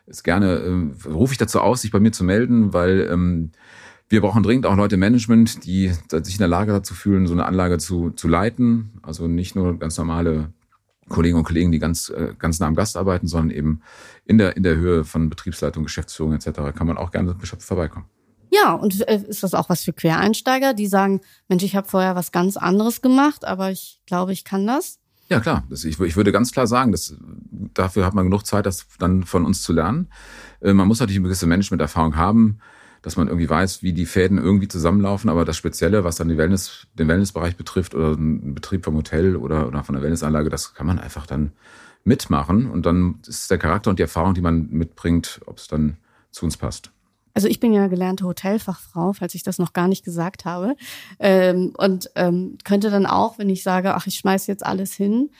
ist 0.06 0.22
gerne, 0.22 0.92
äh, 1.06 1.08
rufe 1.08 1.32
ich 1.32 1.38
dazu 1.38 1.60
aus, 1.60 1.82
sich 1.82 1.90
bei 1.90 2.00
mir 2.00 2.12
zu 2.12 2.24
melden, 2.24 2.72
weil 2.72 3.08
ähm, 3.10 3.52
wir 4.08 4.20
brauchen 4.20 4.42
dringend 4.42 4.66
auch 4.66 4.76
Leute 4.76 4.94
im 4.94 5.00
Management, 5.00 5.64
die 5.64 5.90
sich 6.10 6.34
in 6.34 6.38
der 6.38 6.48
Lage 6.48 6.72
dazu 6.72 6.94
fühlen, 6.94 7.26
so 7.26 7.32
eine 7.32 7.46
Anlage 7.46 7.78
zu, 7.78 8.10
zu 8.10 8.28
leiten. 8.28 8.92
Also 9.02 9.26
nicht 9.28 9.56
nur 9.56 9.78
ganz 9.78 9.96
normale 9.96 10.52
Kollegen 11.08 11.36
und 11.36 11.44
Kollegen, 11.44 11.72
die 11.72 11.78
ganz, 11.78 12.10
äh, 12.10 12.34
ganz 12.38 12.60
nah 12.60 12.66
am 12.66 12.74
Gast 12.74 12.96
arbeiten, 12.96 13.26
sondern 13.26 13.50
eben 13.56 13.80
in 14.24 14.38
der, 14.38 14.56
in 14.56 14.62
der 14.62 14.76
Höhe 14.76 15.04
von 15.04 15.28
Betriebsleitung, 15.28 15.84
Geschäftsführung 15.84 16.34
etc. 16.34 16.74
kann 16.74 16.86
man 16.86 16.96
auch 16.96 17.10
gerne 17.10 17.34
vorbeikommen. 17.58 18.06
Ja, 18.50 18.72
und 18.72 19.06
äh, 19.08 19.20
ist 19.26 19.42
das 19.42 19.54
auch 19.54 19.68
was 19.68 19.82
für 19.82 19.92
Quereinsteiger, 19.92 20.74
die 20.74 20.86
sagen, 20.86 21.20
Mensch, 21.48 21.64
ich 21.64 21.74
habe 21.74 21.88
vorher 21.88 22.14
was 22.14 22.30
ganz 22.30 22.56
anderes 22.56 23.02
gemacht, 23.02 23.44
aber 23.44 23.70
ich 23.70 24.00
glaube, 24.06 24.32
ich 24.32 24.44
kann 24.44 24.66
das? 24.66 25.00
Ja, 25.28 25.40
klar. 25.40 25.64
Das, 25.70 25.84
ich, 25.84 25.98
ich 26.00 26.16
würde 26.16 26.32
ganz 26.32 26.52
klar 26.52 26.66
sagen, 26.66 26.92
dass, 26.92 27.16
dafür 27.74 28.04
hat 28.04 28.14
man 28.14 28.26
genug 28.26 28.46
Zeit, 28.46 28.66
das 28.66 28.86
dann 28.98 29.24
von 29.24 29.44
uns 29.44 29.62
zu 29.62 29.72
lernen. 29.72 30.08
Äh, 30.60 30.74
man 30.74 30.86
muss 30.86 31.00
natürlich 31.00 31.18
eine 31.18 31.28
gewisse 31.28 31.46
Management-Erfahrung 31.46 32.16
haben 32.16 32.58
dass 33.04 33.18
man 33.18 33.28
irgendwie 33.28 33.50
weiß, 33.50 33.82
wie 33.82 33.92
die 33.92 34.06
Fäden 34.06 34.38
irgendwie 34.38 34.66
zusammenlaufen, 34.66 35.28
aber 35.28 35.44
das 35.44 35.58
Spezielle, 35.58 36.04
was 36.04 36.16
dann 36.16 36.30
die 36.30 36.38
Wellness, 36.38 36.86
den 36.94 37.06
Wellnessbereich 37.06 37.54
betrifft 37.54 37.94
oder 37.94 38.16
einen 38.16 38.54
Betrieb 38.54 38.86
vom 38.86 38.96
Hotel 38.96 39.36
oder, 39.36 39.68
oder 39.68 39.84
von 39.84 39.94
der 39.94 40.02
Wellnessanlage, 40.02 40.48
das 40.48 40.72
kann 40.72 40.86
man 40.86 40.98
einfach 40.98 41.26
dann 41.26 41.52
mitmachen 42.04 42.70
und 42.70 42.86
dann 42.86 43.16
ist 43.26 43.50
der 43.50 43.58
Charakter 43.58 43.90
und 43.90 43.98
die 43.98 44.02
Erfahrung, 44.02 44.32
die 44.32 44.40
man 44.40 44.70
mitbringt, 44.70 45.42
ob 45.44 45.58
es 45.58 45.68
dann 45.68 45.98
zu 46.30 46.46
uns 46.46 46.56
passt. 46.56 46.92
Also 47.34 47.48
ich 47.48 47.60
bin 47.60 47.72
ja 47.72 47.88
gelernte 47.88 48.24
Hotelfachfrau, 48.24 49.12
falls 49.12 49.34
ich 49.34 49.42
das 49.42 49.58
noch 49.58 49.72
gar 49.72 49.88
nicht 49.88 50.04
gesagt 50.04 50.44
habe. 50.44 50.76
Ähm, 51.18 51.72
und 51.76 52.10
ähm, 52.14 52.58
könnte 52.64 52.90
dann 52.90 53.06
auch, 53.06 53.38
wenn 53.38 53.50
ich 53.50 53.62
sage, 53.62 53.94
ach, 53.94 54.06
ich 54.06 54.16
schmeiß 54.16 54.46
jetzt 54.46 54.64
alles 54.64 54.94
hin, 54.94 55.30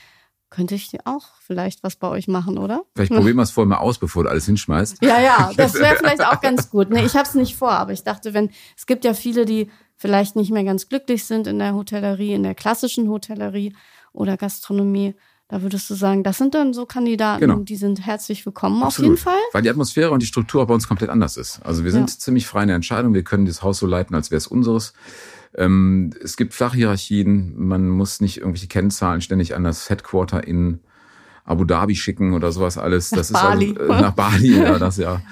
könnte 0.50 0.74
ich 0.74 0.90
auch 1.04 1.26
vielleicht 1.40 1.83
was 1.83 1.96
bei 1.96 2.09
euch 2.09 2.28
machen, 2.28 2.59
oder? 2.59 2.85
Vielleicht 2.94 3.12
probieren 3.12 3.37
wir 3.37 3.42
es 3.42 3.50
vorher 3.50 3.68
mal 3.68 3.78
aus, 3.78 3.98
bevor 3.98 4.24
du 4.24 4.30
alles 4.30 4.46
hinschmeißt. 4.46 5.02
Ja, 5.02 5.20
ja, 5.20 5.52
das 5.57 5.74
wäre 5.80 5.96
vielleicht 5.96 6.24
auch 6.24 6.40
ganz 6.40 6.70
gut. 6.70 6.90
Nee, 6.90 7.04
ich 7.04 7.14
habe 7.14 7.28
es 7.28 7.35
nicht 7.35 7.57
vor, 7.57 7.72
aber 7.72 7.92
ich 7.92 8.04
dachte, 8.04 8.35
wenn 8.35 8.50
es 8.76 8.87
gibt 8.87 9.04
ja 9.04 9.14
viele, 9.14 9.46
die 9.46 9.70
vielleicht 9.96 10.37
nicht 10.37 10.52
mehr 10.52 10.64
ganz 10.64 10.88
glücklich 10.88 11.24
sind 11.24 11.46
in 11.46 11.59
der 11.59 11.74
Hotellerie, 11.74 12.35
in 12.35 12.42
der 12.42 12.54
klassischen 12.54 13.09
Hotellerie 13.09 13.74
oder 14.12 14.37
Gastronomie. 14.37 15.14
Da 15.48 15.61
würdest 15.61 15.90
du 15.90 15.94
sagen, 15.94 16.22
das 16.22 16.38
sind 16.38 16.54
dann 16.54 16.72
so 16.72 16.87
Kandidaten, 16.87 17.40
genau. 17.40 17.59
die 17.59 17.76
sind 17.76 18.04
herzlich 18.04 18.46
willkommen 18.46 18.83
Absolut. 18.83 19.12
auf 19.12 19.16
jeden 19.18 19.22
Fall. 19.22 19.42
Weil 19.52 19.62
die 19.62 19.68
Atmosphäre 19.68 20.11
und 20.11 20.22
die 20.22 20.26
Struktur 20.26 20.66
bei 20.66 20.72
uns 20.72 20.88
komplett 20.88 21.11
anders 21.11 21.37
ist. 21.37 21.61
Also 21.64 21.85
wir 21.85 21.92
sind 21.92 22.11
ja. 22.11 22.18
ziemlich 22.18 22.46
frei 22.46 22.62
in 22.62 22.68
der 22.68 22.76
Entscheidung. 22.76 23.12
Wir 23.12 23.24
können 23.24 23.44
das 23.44 23.62
Haus 23.62 23.78
so 23.78 23.87
leiten, 23.87 24.14
als 24.14 24.30
wäre 24.30 24.38
es 24.38 24.46
unseres. 24.46 24.94
Ähm, 25.54 26.12
es 26.22 26.37
gibt 26.37 26.54
Flachhierarchien, 26.54 27.54
man 27.57 27.88
muss 27.88 28.20
nicht 28.20 28.38
irgendwelche 28.38 28.68
Kennzahlen 28.68 29.20
ständig 29.20 29.54
an 29.54 29.64
das 29.64 29.90
Headquarter 29.90 30.46
in 30.46 30.80
Abu 31.44 31.64
Dhabi 31.64 31.94
schicken 31.94 32.33
oder 32.33 32.50
sowas 32.50 32.78
alles. 32.78 33.11
Das 33.11 33.30
nach 33.30 33.42
ist 33.42 33.46
also, 33.46 33.74
Bali. 33.74 33.78
Also, 33.78 33.92
äh, 33.92 34.00
nach 34.00 34.14
Bali, 34.14 34.57
ja, 34.59 34.78
das 34.78 34.96
ja. 34.96 35.20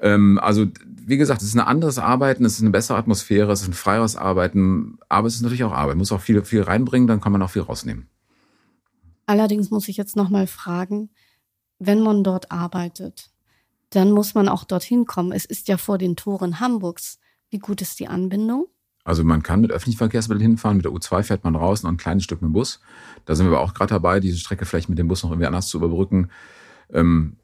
Ähm, 0.00 0.38
also, 0.42 0.66
wie 0.86 1.18
gesagt, 1.18 1.42
es 1.42 1.48
ist 1.48 1.54
ein 1.54 1.60
anderes 1.60 1.98
Arbeiten, 1.98 2.46
es 2.46 2.54
ist 2.54 2.62
eine 2.62 2.70
bessere 2.70 2.96
Atmosphäre, 2.96 3.52
es 3.52 3.60
ist 3.60 3.68
ein 3.68 3.74
freieres 3.74 4.16
Arbeiten, 4.16 4.98
aber 5.10 5.28
es 5.28 5.34
ist 5.34 5.42
natürlich 5.42 5.64
auch 5.64 5.72
Arbeit. 5.72 5.96
Man 5.96 5.98
muss 5.98 6.12
auch 6.12 6.20
viel, 6.22 6.42
viel 6.44 6.62
reinbringen, 6.62 7.06
dann 7.06 7.20
kann 7.20 7.32
man 7.32 7.42
auch 7.42 7.50
viel 7.50 7.60
rausnehmen. 7.60 8.08
Allerdings 9.26 9.70
muss 9.70 9.88
ich 9.88 9.96
jetzt 9.96 10.16
nochmal 10.16 10.46
fragen, 10.46 11.10
wenn 11.78 12.00
man 12.00 12.24
dort 12.24 12.50
arbeitet, 12.50 13.30
dann 13.90 14.12
muss 14.12 14.34
man 14.34 14.48
auch 14.48 14.64
dorthin 14.64 15.04
kommen. 15.04 15.32
Es 15.32 15.44
ist 15.44 15.68
ja 15.68 15.76
vor 15.76 15.98
den 15.98 16.16
Toren 16.16 16.60
Hamburgs. 16.60 17.18
Wie 17.50 17.58
gut 17.58 17.82
ist 17.82 18.00
die 18.00 18.08
Anbindung? 18.08 18.66
Also 19.04 19.22
man 19.22 19.42
kann 19.42 19.60
mit 19.60 19.70
öffentlichen 19.70 19.98
Verkehrsmitteln 19.98 20.42
hinfahren, 20.42 20.78
mit 20.78 20.84
der 20.84 20.92
U2 20.92 21.22
fährt 21.22 21.44
man 21.44 21.54
raus, 21.54 21.84
noch 21.84 21.90
ein 21.90 21.96
kleines 21.96 22.24
Stück 22.24 22.42
mit 22.42 22.50
dem 22.50 22.54
Bus. 22.54 22.80
Da 23.24 23.36
sind 23.36 23.46
wir 23.46 23.56
aber 23.56 23.60
auch 23.60 23.72
gerade 23.72 23.90
dabei, 23.90 24.18
diese 24.18 24.38
Strecke 24.38 24.64
vielleicht 24.64 24.88
mit 24.88 24.98
dem 24.98 25.06
Bus 25.06 25.22
noch 25.22 25.30
irgendwie 25.30 25.46
anders 25.46 25.68
zu 25.68 25.76
überbrücken. 25.76 26.30
Ähm, 26.92 27.36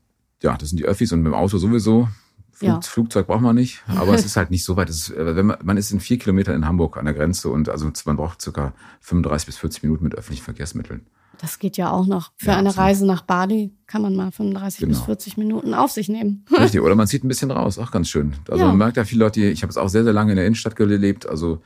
ja, 0.43 0.57
das 0.57 0.71
sind 0.71 0.79
die 0.79 0.85
Öffis 0.85 1.13
und 1.13 1.21
mit 1.23 1.33
dem 1.33 1.35
Auto 1.35 1.59
sowieso. 1.59 2.09
Flug, 2.51 2.69
ja. 2.69 2.81
Flugzeug 2.81 3.29
braucht 3.29 3.43
man 3.43 3.55
nicht, 3.55 3.83
aber 3.87 4.13
es 4.13 4.25
ist 4.25 4.37
halt 4.37 4.51
nicht 4.51 4.65
so 4.65 4.77
weit. 4.77 4.91
Ist, 4.91 5.11
äh, 5.11 5.37
wenn 5.37 5.47
man, 5.47 5.59
man 5.63 5.77
ist 5.77 5.93
in 5.93 6.01
vier 6.01 6.19
Kilometern 6.19 6.57
in 6.57 6.67
Hamburg 6.67 6.97
an 6.97 7.05
der 7.05 7.15
Grenze 7.15 7.49
und 7.49 7.69
also 7.69 7.91
man 8.07 8.17
braucht 8.17 8.43
circa 8.43 8.75
35 9.01 9.47
bis 9.47 9.59
40 9.59 9.85
Minuten 9.85 10.03
mit 10.03 10.17
öffentlichen 10.17 10.45
Verkehrsmitteln. 10.45 11.07
Das 11.41 11.59
geht 11.59 11.77
ja 11.77 11.91
auch 11.91 12.07
noch. 12.07 12.33
Für 12.37 12.49
ja, 12.49 12.57
eine 12.57 12.69
absolut. 12.69 12.89
Reise 12.89 13.07
nach 13.07 13.23
Bali 13.23 13.73
kann 13.87 14.03
man 14.03 14.15
mal 14.15 14.31
35 14.31 14.81
genau. 14.81 14.91
bis 14.91 15.01
40 15.01 15.37
Minuten 15.37 15.75
auf 15.75 15.91
sich 15.91 16.09
nehmen. 16.09 16.45
Richtig, 16.59 16.81
oder 16.81 16.95
man 16.95 17.07
zieht 17.07 17.25
ein 17.25 17.29
bisschen 17.29 17.51
raus, 17.51 17.79
auch 17.79 17.91
ganz 17.91 18.09
schön. 18.09 18.35
Also 18.49 18.63
ja. 18.63 18.69
man 18.69 18.79
merkt 18.79 18.97
ja 18.97 19.05
viele 19.05 19.25
Leute, 19.25 19.41
ich 19.43 19.63
habe 19.63 19.71
es 19.71 19.77
auch 19.77 19.89
sehr, 19.89 20.05
sehr 20.05 20.13
lange 20.13 20.33
in 20.33 20.37
der 20.37 20.47
Innenstadt 20.47 20.77
gelebt, 20.77 21.29
also 21.29 21.61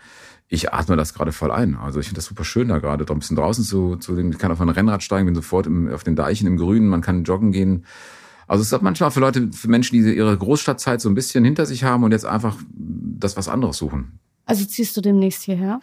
ich 0.49 0.73
atme 0.73 0.97
das 0.97 1.13
gerade 1.13 1.33
voll 1.33 1.51
ein. 1.51 1.77
Also 1.77 1.99
ich 1.99 2.07
finde 2.07 2.19
das 2.19 2.27
super 2.27 2.45
schön, 2.45 2.69
da 2.69 2.79
gerade 2.79 3.05
ein 3.09 3.19
bisschen 3.19 3.37
draußen 3.37 3.65
zu, 3.65 3.97
zu 3.97 4.17
ich 4.17 4.39
kann 4.39 4.53
auf 4.53 4.61
ein 4.61 4.69
Rennrad 4.69 5.03
steigen, 5.03 5.27
bin 5.27 5.35
sofort 5.35 5.67
im, 5.67 5.93
auf 5.93 6.05
den 6.05 6.17
Deichen 6.17 6.47
im 6.47 6.57
Grünen, 6.57 6.89
man 6.89 7.01
kann 7.01 7.25
joggen 7.25 7.53
gehen. 7.53 7.85
Also 8.47 8.63
es 8.63 8.69
ist 8.69 8.75
auch 8.75 8.83
manchmal 8.83 9.11
für 9.11 9.21
Leute, 9.21 9.51
für 9.53 9.69
Menschen, 9.69 10.01
die 10.01 10.15
ihre 10.15 10.37
Großstadtzeit 10.37 11.01
so 11.01 11.09
ein 11.09 11.17
bisschen 11.17 11.45
hinter 11.45 11.67
sich 11.67 11.83
haben 11.83 12.05
und 12.05 12.13
jetzt 12.13 12.25
einfach 12.25 12.57
das 12.73 13.37
was 13.37 13.49
anderes 13.49 13.77
suchen. 13.77 14.21
Also 14.45 14.65
ziehst 14.65 14.97
du 14.97 15.01
demnächst 15.01 15.43
hierher? 15.43 15.81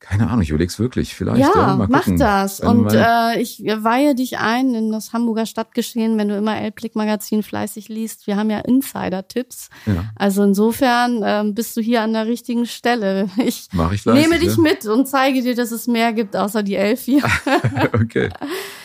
Keine 0.00 0.28
Ahnung, 0.28 0.40
ich 0.40 0.48
überleg's 0.48 0.78
wirklich. 0.78 1.14
Vielleicht. 1.14 1.40
Ja, 1.40 1.52
ja 1.54 1.86
mach 1.88 2.06
das. 2.16 2.60
Und 2.60 2.90
äh, 2.92 3.38
ich 3.38 3.62
weihe 3.62 4.14
dich 4.14 4.38
ein 4.38 4.74
in 4.74 4.90
das 4.90 5.12
Hamburger 5.12 5.44
Stadtgeschehen, 5.44 6.16
wenn 6.16 6.28
du 6.28 6.36
immer 6.36 6.58
Elbblick-Magazin 6.58 7.42
fleißig 7.42 7.90
liest. 7.90 8.26
Wir 8.26 8.36
haben 8.36 8.48
ja 8.48 8.60
Insider-Tipps. 8.60 9.68
Ja. 9.84 10.06
Also 10.16 10.42
insofern 10.42 11.20
ähm, 11.22 11.54
bist 11.54 11.76
du 11.76 11.82
hier 11.82 12.00
an 12.00 12.14
der 12.14 12.26
richtigen 12.26 12.66
Stelle. 12.66 13.28
Ich, 13.50 13.68
mach 13.72 13.90
ich 13.92 14.02
fleißig, 14.02 14.22
nehme 14.22 14.38
dich 14.38 14.56
ja? 14.56 14.62
mit 14.62 14.86
und 14.86 15.06
zeige 15.06 15.42
dir, 15.42 15.54
dass 15.56 15.72
es 15.72 15.86
mehr 15.86 16.12
gibt, 16.12 16.36
außer 16.36 16.62
die 16.62 16.76
Elf 16.76 17.02
hier. 17.02 17.22
okay. 17.92 18.28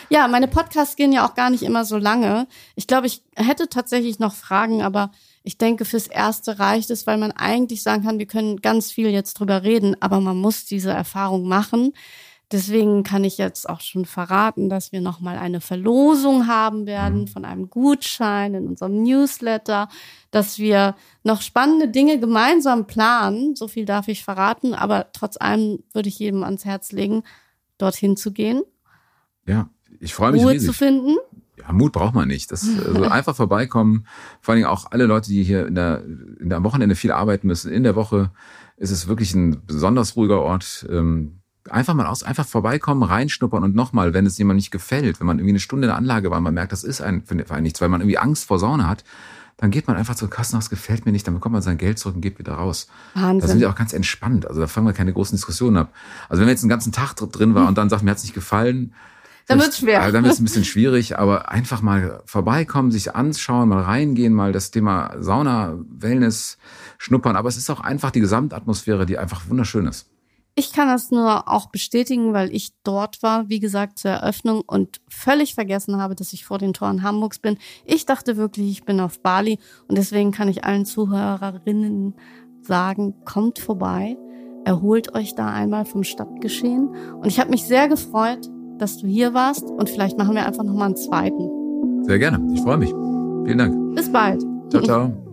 Ja, 0.08 0.28
meine 0.28 0.46
Podcasts 0.46 0.94
gehen 0.94 1.12
ja 1.12 1.26
auch 1.26 1.34
gar 1.34 1.50
nicht 1.50 1.64
immer 1.64 1.84
so 1.84 1.96
lange. 1.96 2.46
Ich 2.76 2.86
glaube, 2.86 3.08
ich 3.08 3.22
hätte 3.34 3.68
tatsächlich 3.68 4.20
noch 4.20 4.34
Fragen, 4.34 4.82
aber 4.82 5.10
ich 5.46 5.58
denke, 5.58 5.84
fürs 5.84 6.08
Erste 6.08 6.58
reicht 6.58 6.90
es, 6.90 7.06
weil 7.06 7.18
man 7.18 7.30
eigentlich 7.30 7.84
sagen 7.84 8.02
kann, 8.02 8.18
wir 8.18 8.26
können 8.26 8.56
ganz 8.62 8.90
viel 8.90 9.10
jetzt 9.10 9.34
drüber 9.34 9.62
reden, 9.62 9.94
aber 10.00 10.20
man 10.20 10.36
muss 10.36 10.64
diese 10.64 10.90
Erfahrung 10.90 11.46
machen. 11.46 11.92
Deswegen 12.50 13.04
kann 13.04 13.22
ich 13.22 13.38
jetzt 13.38 13.68
auch 13.68 13.80
schon 13.80 14.06
verraten, 14.06 14.68
dass 14.68 14.90
wir 14.90 15.00
nochmal 15.00 15.38
eine 15.38 15.60
Verlosung 15.60 16.48
haben 16.48 16.86
werden 16.86 17.20
mhm. 17.22 17.26
von 17.28 17.44
einem 17.44 17.70
Gutschein 17.70 18.54
in 18.54 18.66
unserem 18.66 19.04
Newsletter, 19.04 19.88
dass 20.32 20.58
wir 20.58 20.96
noch 21.22 21.42
spannende 21.42 21.86
Dinge 21.86 22.18
gemeinsam 22.18 22.88
planen. 22.88 23.54
So 23.54 23.68
viel 23.68 23.84
darf 23.84 24.08
ich 24.08 24.24
verraten, 24.24 24.74
aber 24.74 25.12
trotz 25.12 25.36
allem 25.36 25.78
würde 25.92 26.08
ich 26.08 26.18
jedem 26.18 26.42
ans 26.42 26.64
Herz 26.64 26.90
legen, 26.90 27.22
dorthin 27.78 28.16
zu 28.16 28.32
gehen. 28.32 28.64
Ja, 29.46 29.70
ich 30.00 30.12
freue 30.12 30.32
mich 30.32 30.42
Ruhe 30.42 30.54
riesig. 30.54 30.66
zu 30.66 30.72
finden 30.72 31.14
ja, 31.58 31.72
Mut 31.72 31.92
braucht 31.92 32.14
man 32.14 32.28
nicht. 32.28 32.52
Das 32.52 32.66
also 32.84 33.02
einfach 33.10 33.36
vorbeikommen. 33.36 34.06
Vor 34.40 34.52
allen 34.52 34.58
Dingen 34.62 34.70
auch 34.70 34.90
alle 34.90 35.06
Leute, 35.06 35.30
die 35.30 35.42
hier 35.42 35.66
in 35.66 35.74
der, 35.74 36.04
in 36.04 36.48
der 36.48 36.62
Wochenende 36.62 36.94
viel 36.94 37.12
arbeiten 37.12 37.46
müssen. 37.46 37.72
In 37.72 37.82
der 37.82 37.96
Woche 37.96 38.30
ist 38.76 38.90
es 38.90 39.08
wirklich 39.08 39.34
ein 39.34 39.64
besonders 39.66 40.16
ruhiger 40.16 40.40
Ort. 40.40 40.86
Ähm, 40.90 41.40
einfach 41.70 41.94
mal 41.94 42.06
aus, 42.06 42.22
einfach 42.22 42.46
vorbeikommen, 42.46 43.02
reinschnuppern 43.02 43.64
und 43.64 43.74
nochmal, 43.74 44.14
wenn 44.14 44.26
es 44.26 44.38
jemand 44.38 44.56
nicht 44.56 44.70
gefällt, 44.70 45.20
wenn 45.20 45.26
man 45.26 45.38
irgendwie 45.38 45.52
eine 45.52 45.60
Stunde 45.60 45.86
in 45.86 45.90
der 45.90 45.96
Anlage 45.96 46.30
war, 46.30 46.40
man 46.40 46.54
merkt, 46.54 46.72
das 46.72 46.84
ist 46.84 47.00
ein, 47.00 47.24
für 47.24 47.34
einen 47.34 47.62
nichts, 47.62 47.80
weil 47.80 47.88
man 47.88 48.00
irgendwie 48.00 48.18
Angst 48.18 48.44
vor 48.44 48.58
Sauna 48.58 48.88
hat, 48.88 49.04
dann 49.56 49.70
geht 49.70 49.86
man 49.86 49.96
einfach 49.96 50.14
zur 50.14 50.28
Kasse, 50.28 50.54
das 50.54 50.68
gefällt 50.68 51.06
mir 51.06 51.12
nicht, 51.12 51.26
dann 51.26 51.34
bekommt 51.34 51.54
man 51.54 51.62
sein 51.62 51.78
Geld 51.78 51.98
zurück 51.98 52.16
und 52.16 52.20
geht 52.20 52.38
wieder 52.38 52.54
raus. 52.54 52.88
Wahnsinn. 53.14 53.40
Da 53.40 53.46
sind 53.46 53.60
wir 53.60 53.70
auch 53.70 53.74
ganz 53.74 53.94
entspannt. 53.94 54.46
Also 54.46 54.60
da 54.60 54.66
fangen 54.66 54.86
wir 54.86 54.92
keine 54.92 55.12
großen 55.12 55.34
Diskussionen 55.34 55.78
ab. 55.78 55.92
Also 56.28 56.40
wenn 56.40 56.46
wir 56.46 56.52
jetzt 56.52 56.62
einen 56.62 56.70
ganzen 56.70 56.92
Tag 56.92 57.14
drin 57.14 57.54
war 57.54 57.66
und 57.68 57.78
dann 57.78 57.88
sagt, 57.88 58.02
mir 58.02 58.10
hat's 58.10 58.22
nicht 58.22 58.34
gefallen, 58.34 58.92
dann 59.46 59.60
wird's 59.60 59.78
schwer. 59.78 60.02
Also 60.02 60.12
dann 60.12 60.24
wird's 60.24 60.40
ein 60.40 60.44
bisschen 60.44 60.64
schwierig, 60.64 61.18
aber 61.18 61.50
einfach 61.50 61.80
mal 61.82 62.22
vorbeikommen, 62.26 62.90
sich 62.90 63.14
anschauen, 63.14 63.68
mal 63.68 63.82
reingehen, 63.82 64.32
mal 64.32 64.52
das 64.52 64.70
Thema 64.70 65.14
Sauna, 65.20 65.78
Wellness 65.88 66.58
schnuppern. 66.98 67.36
Aber 67.36 67.48
es 67.48 67.56
ist 67.56 67.70
auch 67.70 67.80
einfach 67.80 68.10
die 68.10 68.20
Gesamtatmosphäre, 68.20 69.06
die 69.06 69.18
einfach 69.18 69.48
wunderschön 69.48 69.86
ist. 69.86 70.10
Ich 70.58 70.72
kann 70.72 70.88
das 70.88 71.10
nur 71.10 71.48
auch 71.48 71.66
bestätigen, 71.66 72.32
weil 72.32 72.50
ich 72.50 72.70
dort 72.82 73.22
war, 73.22 73.50
wie 73.50 73.60
gesagt, 73.60 73.98
zur 73.98 74.12
Eröffnung 74.12 74.62
und 74.66 75.02
völlig 75.06 75.54
vergessen 75.54 75.98
habe, 75.98 76.14
dass 76.14 76.32
ich 76.32 76.46
vor 76.46 76.56
den 76.56 76.72
Toren 76.72 77.02
Hamburgs 77.02 77.38
bin. 77.38 77.58
Ich 77.84 78.06
dachte 78.06 78.38
wirklich, 78.38 78.70
ich 78.70 78.84
bin 78.84 78.98
auf 79.00 79.20
Bali 79.20 79.58
und 79.86 79.98
deswegen 79.98 80.32
kann 80.32 80.48
ich 80.48 80.64
allen 80.64 80.86
Zuhörerinnen 80.86 82.14
sagen, 82.62 83.14
kommt 83.26 83.58
vorbei, 83.58 84.16
erholt 84.64 85.14
euch 85.14 85.34
da 85.34 85.52
einmal 85.52 85.84
vom 85.84 86.04
Stadtgeschehen. 86.04 86.88
Und 86.88 87.26
ich 87.26 87.38
habe 87.38 87.50
mich 87.50 87.64
sehr 87.64 87.86
gefreut, 87.88 88.48
dass 88.78 88.98
du 88.98 89.06
hier 89.06 89.34
warst 89.34 89.64
und 89.64 89.88
vielleicht 89.88 90.18
machen 90.18 90.34
wir 90.34 90.46
einfach 90.46 90.64
nochmal 90.64 90.86
einen 90.86 90.96
zweiten. 90.96 92.04
Sehr 92.04 92.18
gerne. 92.18 92.40
Ich 92.54 92.60
freue 92.62 92.78
mich. 92.78 92.90
Vielen 93.44 93.58
Dank. 93.58 93.94
Bis 93.94 94.10
bald. 94.10 94.42
Ciao, 94.70 94.82
ciao. 94.82 95.25